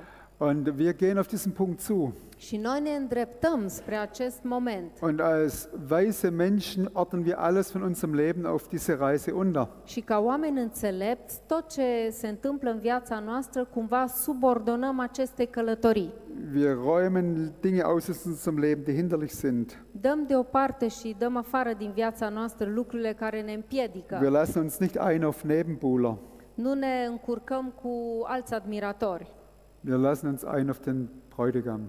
Und 0.42 0.78
wir 0.78 0.92
gehen 0.94 1.18
auf 1.18 1.26
diesen 1.26 1.52
Punkt 1.52 1.80
zu. 1.80 2.14
Și 2.36 2.56
noi 2.56 2.80
ne 2.80 2.90
îndreptăm 2.90 3.66
spre 3.68 3.94
acest 3.96 4.38
moment. 4.42 4.90
Und 5.00 5.20
als 5.20 5.68
weise 5.90 6.28
Menschen 6.28 6.90
ordnen 6.92 7.24
wir 7.24 7.34
alles 7.38 7.70
von 7.70 7.82
unserem 7.82 8.14
Leben 8.14 8.44
auf 8.44 8.68
diese 8.68 8.98
Reise 9.00 9.30
unter. 9.30 9.68
Și 9.84 10.00
ca 10.00 10.18
oameni 10.18 10.60
înțelepți, 10.60 11.40
tot 11.46 11.68
ce 11.70 12.08
se 12.10 12.28
întâmplă 12.28 12.70
în 12.70 12.78
viața 12.78 13.18
noastră, 13.18 13.64
cumva 13.64 14.06
subordonăm 14.06 15.00
aceste 15.00 15.44
călătorii. 15.44 16.12
Wir 16.56 16.76
räumen 16.94 17.52
Dinge 17.60 17.82
aus 17.82 18.08
aus 18.08 18.24
unserem 18.24 18.58
Leben, 18.58 18.84
die 18.84 18.94
hinderlich 18.94 19.32
sind. 19.32 19.84
Dăm 20.00 20.24
deoparte 20.26 20.88
și 20.88 21.16
dăm 21.18 21.36
afară 21.36 21.72
din 21.78 21.90
viața 21.94 22.28
noastră 22.28 22.68
lucrurile 22.74 23.12
care 23.12 23.40
ne 23.40 23.46
Wir 23.46 23.56
împiedică. 23.56 24.28
lassen 24.30 24.62
uns 24.62 24.78
nicht 24.78 24.98
ein 25.08 25.22
auf 25.22 25.42
Nebenbuhler. 25.42 26.16
Nu 26.54 26.74
ne 26.74 27.04
încurcăm 27.08 27.72
cu 27.82 27.90
alți 28.24 28.54
admiratori. 28.54 29.38
Wir 29.80 29.96
lassen 29.96 30.28
uns 30.28 30.44
ein 30.44 30.68
auf 30.68 30.78
den 30.80 31.08
Bräutigam. 31.36 31.80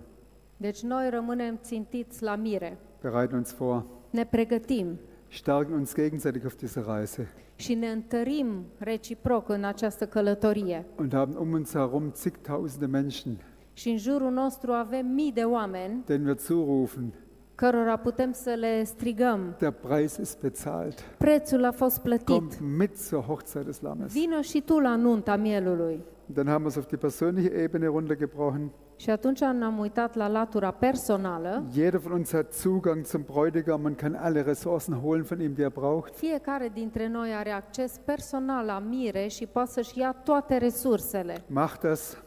Deci 0.57 0.81
noi 0.81 1.09
rămânem 1.09 1.59
țintiți 1.63 2.23
la 2.23 2.35
mire. 2.35 2.77
Bereiten 3.01 3.37
uns 3.37 3.53
vor. 3.53 3.83
Ne 4.09 4.25
pregătim 4.25 4.99
Stärken 5.27 5.73
uns 5.73 5.93
gegenseitig 5.95 6.43
auf 6.43 6.55
dieser 6.55 6.83
Reise. 6.95 7.33
și 7.55 7.73
ne 7.73 7.87
întărim 7.87 8.65
reciproc 8.77 9.49
în 9.49 9.63
această 9.63 10.05
călătorie. 10.07 10.85
Und 10.97 11.13
haben 11.13 11.35
um 11.35 11.51
uns 11.53 11.71
herum 11.71 12.11
zigtausende 12.15 12.85
Menschen, 12.85 13.37
Și 13.73 13.89
în 13.89 13.97
jurul 13.97 14.31
nostru 14.31 14.71
avem 14.71 15.05
mii 15.07 15.31
de 15.31 15.41
oameni 15.43 16.01
denen 16.05 16.25
wir 16.25 16.37
zurufen, 16.37 17.13
cărora 17.55 17.97
putem 17.97 18.31
să 18.31 18.49
le 18.59 18.83
strigăm. 18.83 19.55
der 19.57 19.71
Preis 19.71 20.17
ist 20.17 20.39
bezahlt. 20.41 20.99
Prețul 21.17 21.63
a 21.65 21.71
fost 21.71 21.99
plătit. 22.01 22.25
Kommt 22.25 22.59
mit 22.77 22.97
zur 22.97 23.21
Hochzeit 23.21 23.65
des 23.65 23.81
Lammes. 23.81 24.11
Vină 24.11 24.41
și 24.41 24.61
tu 24.61 24.79
la 24.79 24.95
nunta 24.95 25.35
mielului. 25.35 26.03
Dann 26.33 26.47
haben 26.49 26.63
wir 26.63 26.69
es 26.69 26.77
auf 26.77 26.85
die 26.87 26.97
persönliche 26.97 27.49
Ebene 27.49 27.87
runtergebrochen. 27.87 28.71
Și 28.95 29.09
atunci 29.09 29.39
ne-am 29.39 29.79
uitat 29.79 30.15
la 30.15 30.27
latura 30.27 30.71
personală. 30.71 31.63
Jeder 31.73 31.99
von 31.99 32.11
uns 32.11 32.31
hat 32.31 32.53
Zugang 32.53 33.05
zum 33.05 33.23
Bräutigam 33.23 33.83
und 33.83 33.97
kann 33.97 34.15
alle 34.15 34.41
Ressourcen 34.45 35.01
holen 35.01 35.23
von 35.23 35.39
ihm, 35.39 35.53
die 35.53 35.63
er 35.63 35.69
braucht. 35.69 36.15
Fiecare 36.15 36.69
dintre 36.73 37.07
noi 37.07 37.29
are 37.33 37.49
acces 37.51 37.95
personal 38.05 38.65
la 38.65 38.79
mire 38.79 39.27
și 39.27 39.45
poate 39.45 39.71
să-și 39.71 39.99
ia 39.99 40.11
toate 40.23 40.57
resursele. 40.57 41.35
Macht 41.47 41.81
das, 41.81 42.17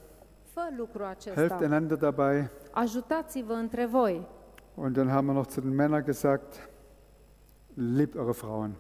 Fă 0.53 0.61
lucrul 0.77 1.05
helft 1.05 1.27
acesta. 1.37 1.59
einander 1.63 1.97
dabei. 1.97 2.49
Ajutați-vă 2.71 3.53
între 3.53 3.87
voi. 3.87 4.27
Und 4.75 4.95
dann 4.97 5.09
haben 5.11 5.27
wir 5.27 5.37
noch 5.37 5.49
zu 5.51 5.61
den 5.61 5.75
Männern 5.75 6.05
gesagt, 6.05 6.69
liebt 7.75 8.15
eure 8.15 8.33
Frauen. 8.33 8.75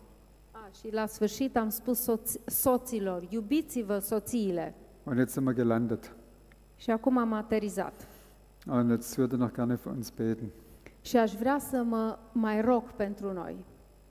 A, 0.51 0.69
și 0.81 0.93
la 0.93 1.07
sfârșit 1.07 1.57
am 1.57 1.69
spus 1.69 2.11
soț- 2.11 2.45
soților, 2.45 3.23
iubiți-vă 3.29 3.99
soțiile. 3.99 4.75
Und 5.05 5.19
jetzt 5.19 5.33
sind 5.33 5.47
wir 5.47 5.55
gelandet. 5.55 6.15
Și 6.77 6.91
acum 6.91 7.19
am 7.19 7.33
aterizat. 7.33 8.07
Und 8.67 8.91
jetzt 8.91 9.17
würde 9.17 9.33
ich 9.33 9.41
noch 9.41 9.53
gerne 9.53 9.77
für 9.77 9.91
uns 9.91 10.11
beten. 10.11 10.49
Și 11.01 11.17
aș 11.17 11.33
vrea 11.33 11.59
să 11.59 11.83
mă 11.83 12.19
mai 12.33 12.61
rog 12.61 12.83
pentru 12.93 13.33
noi. 13.33 13.65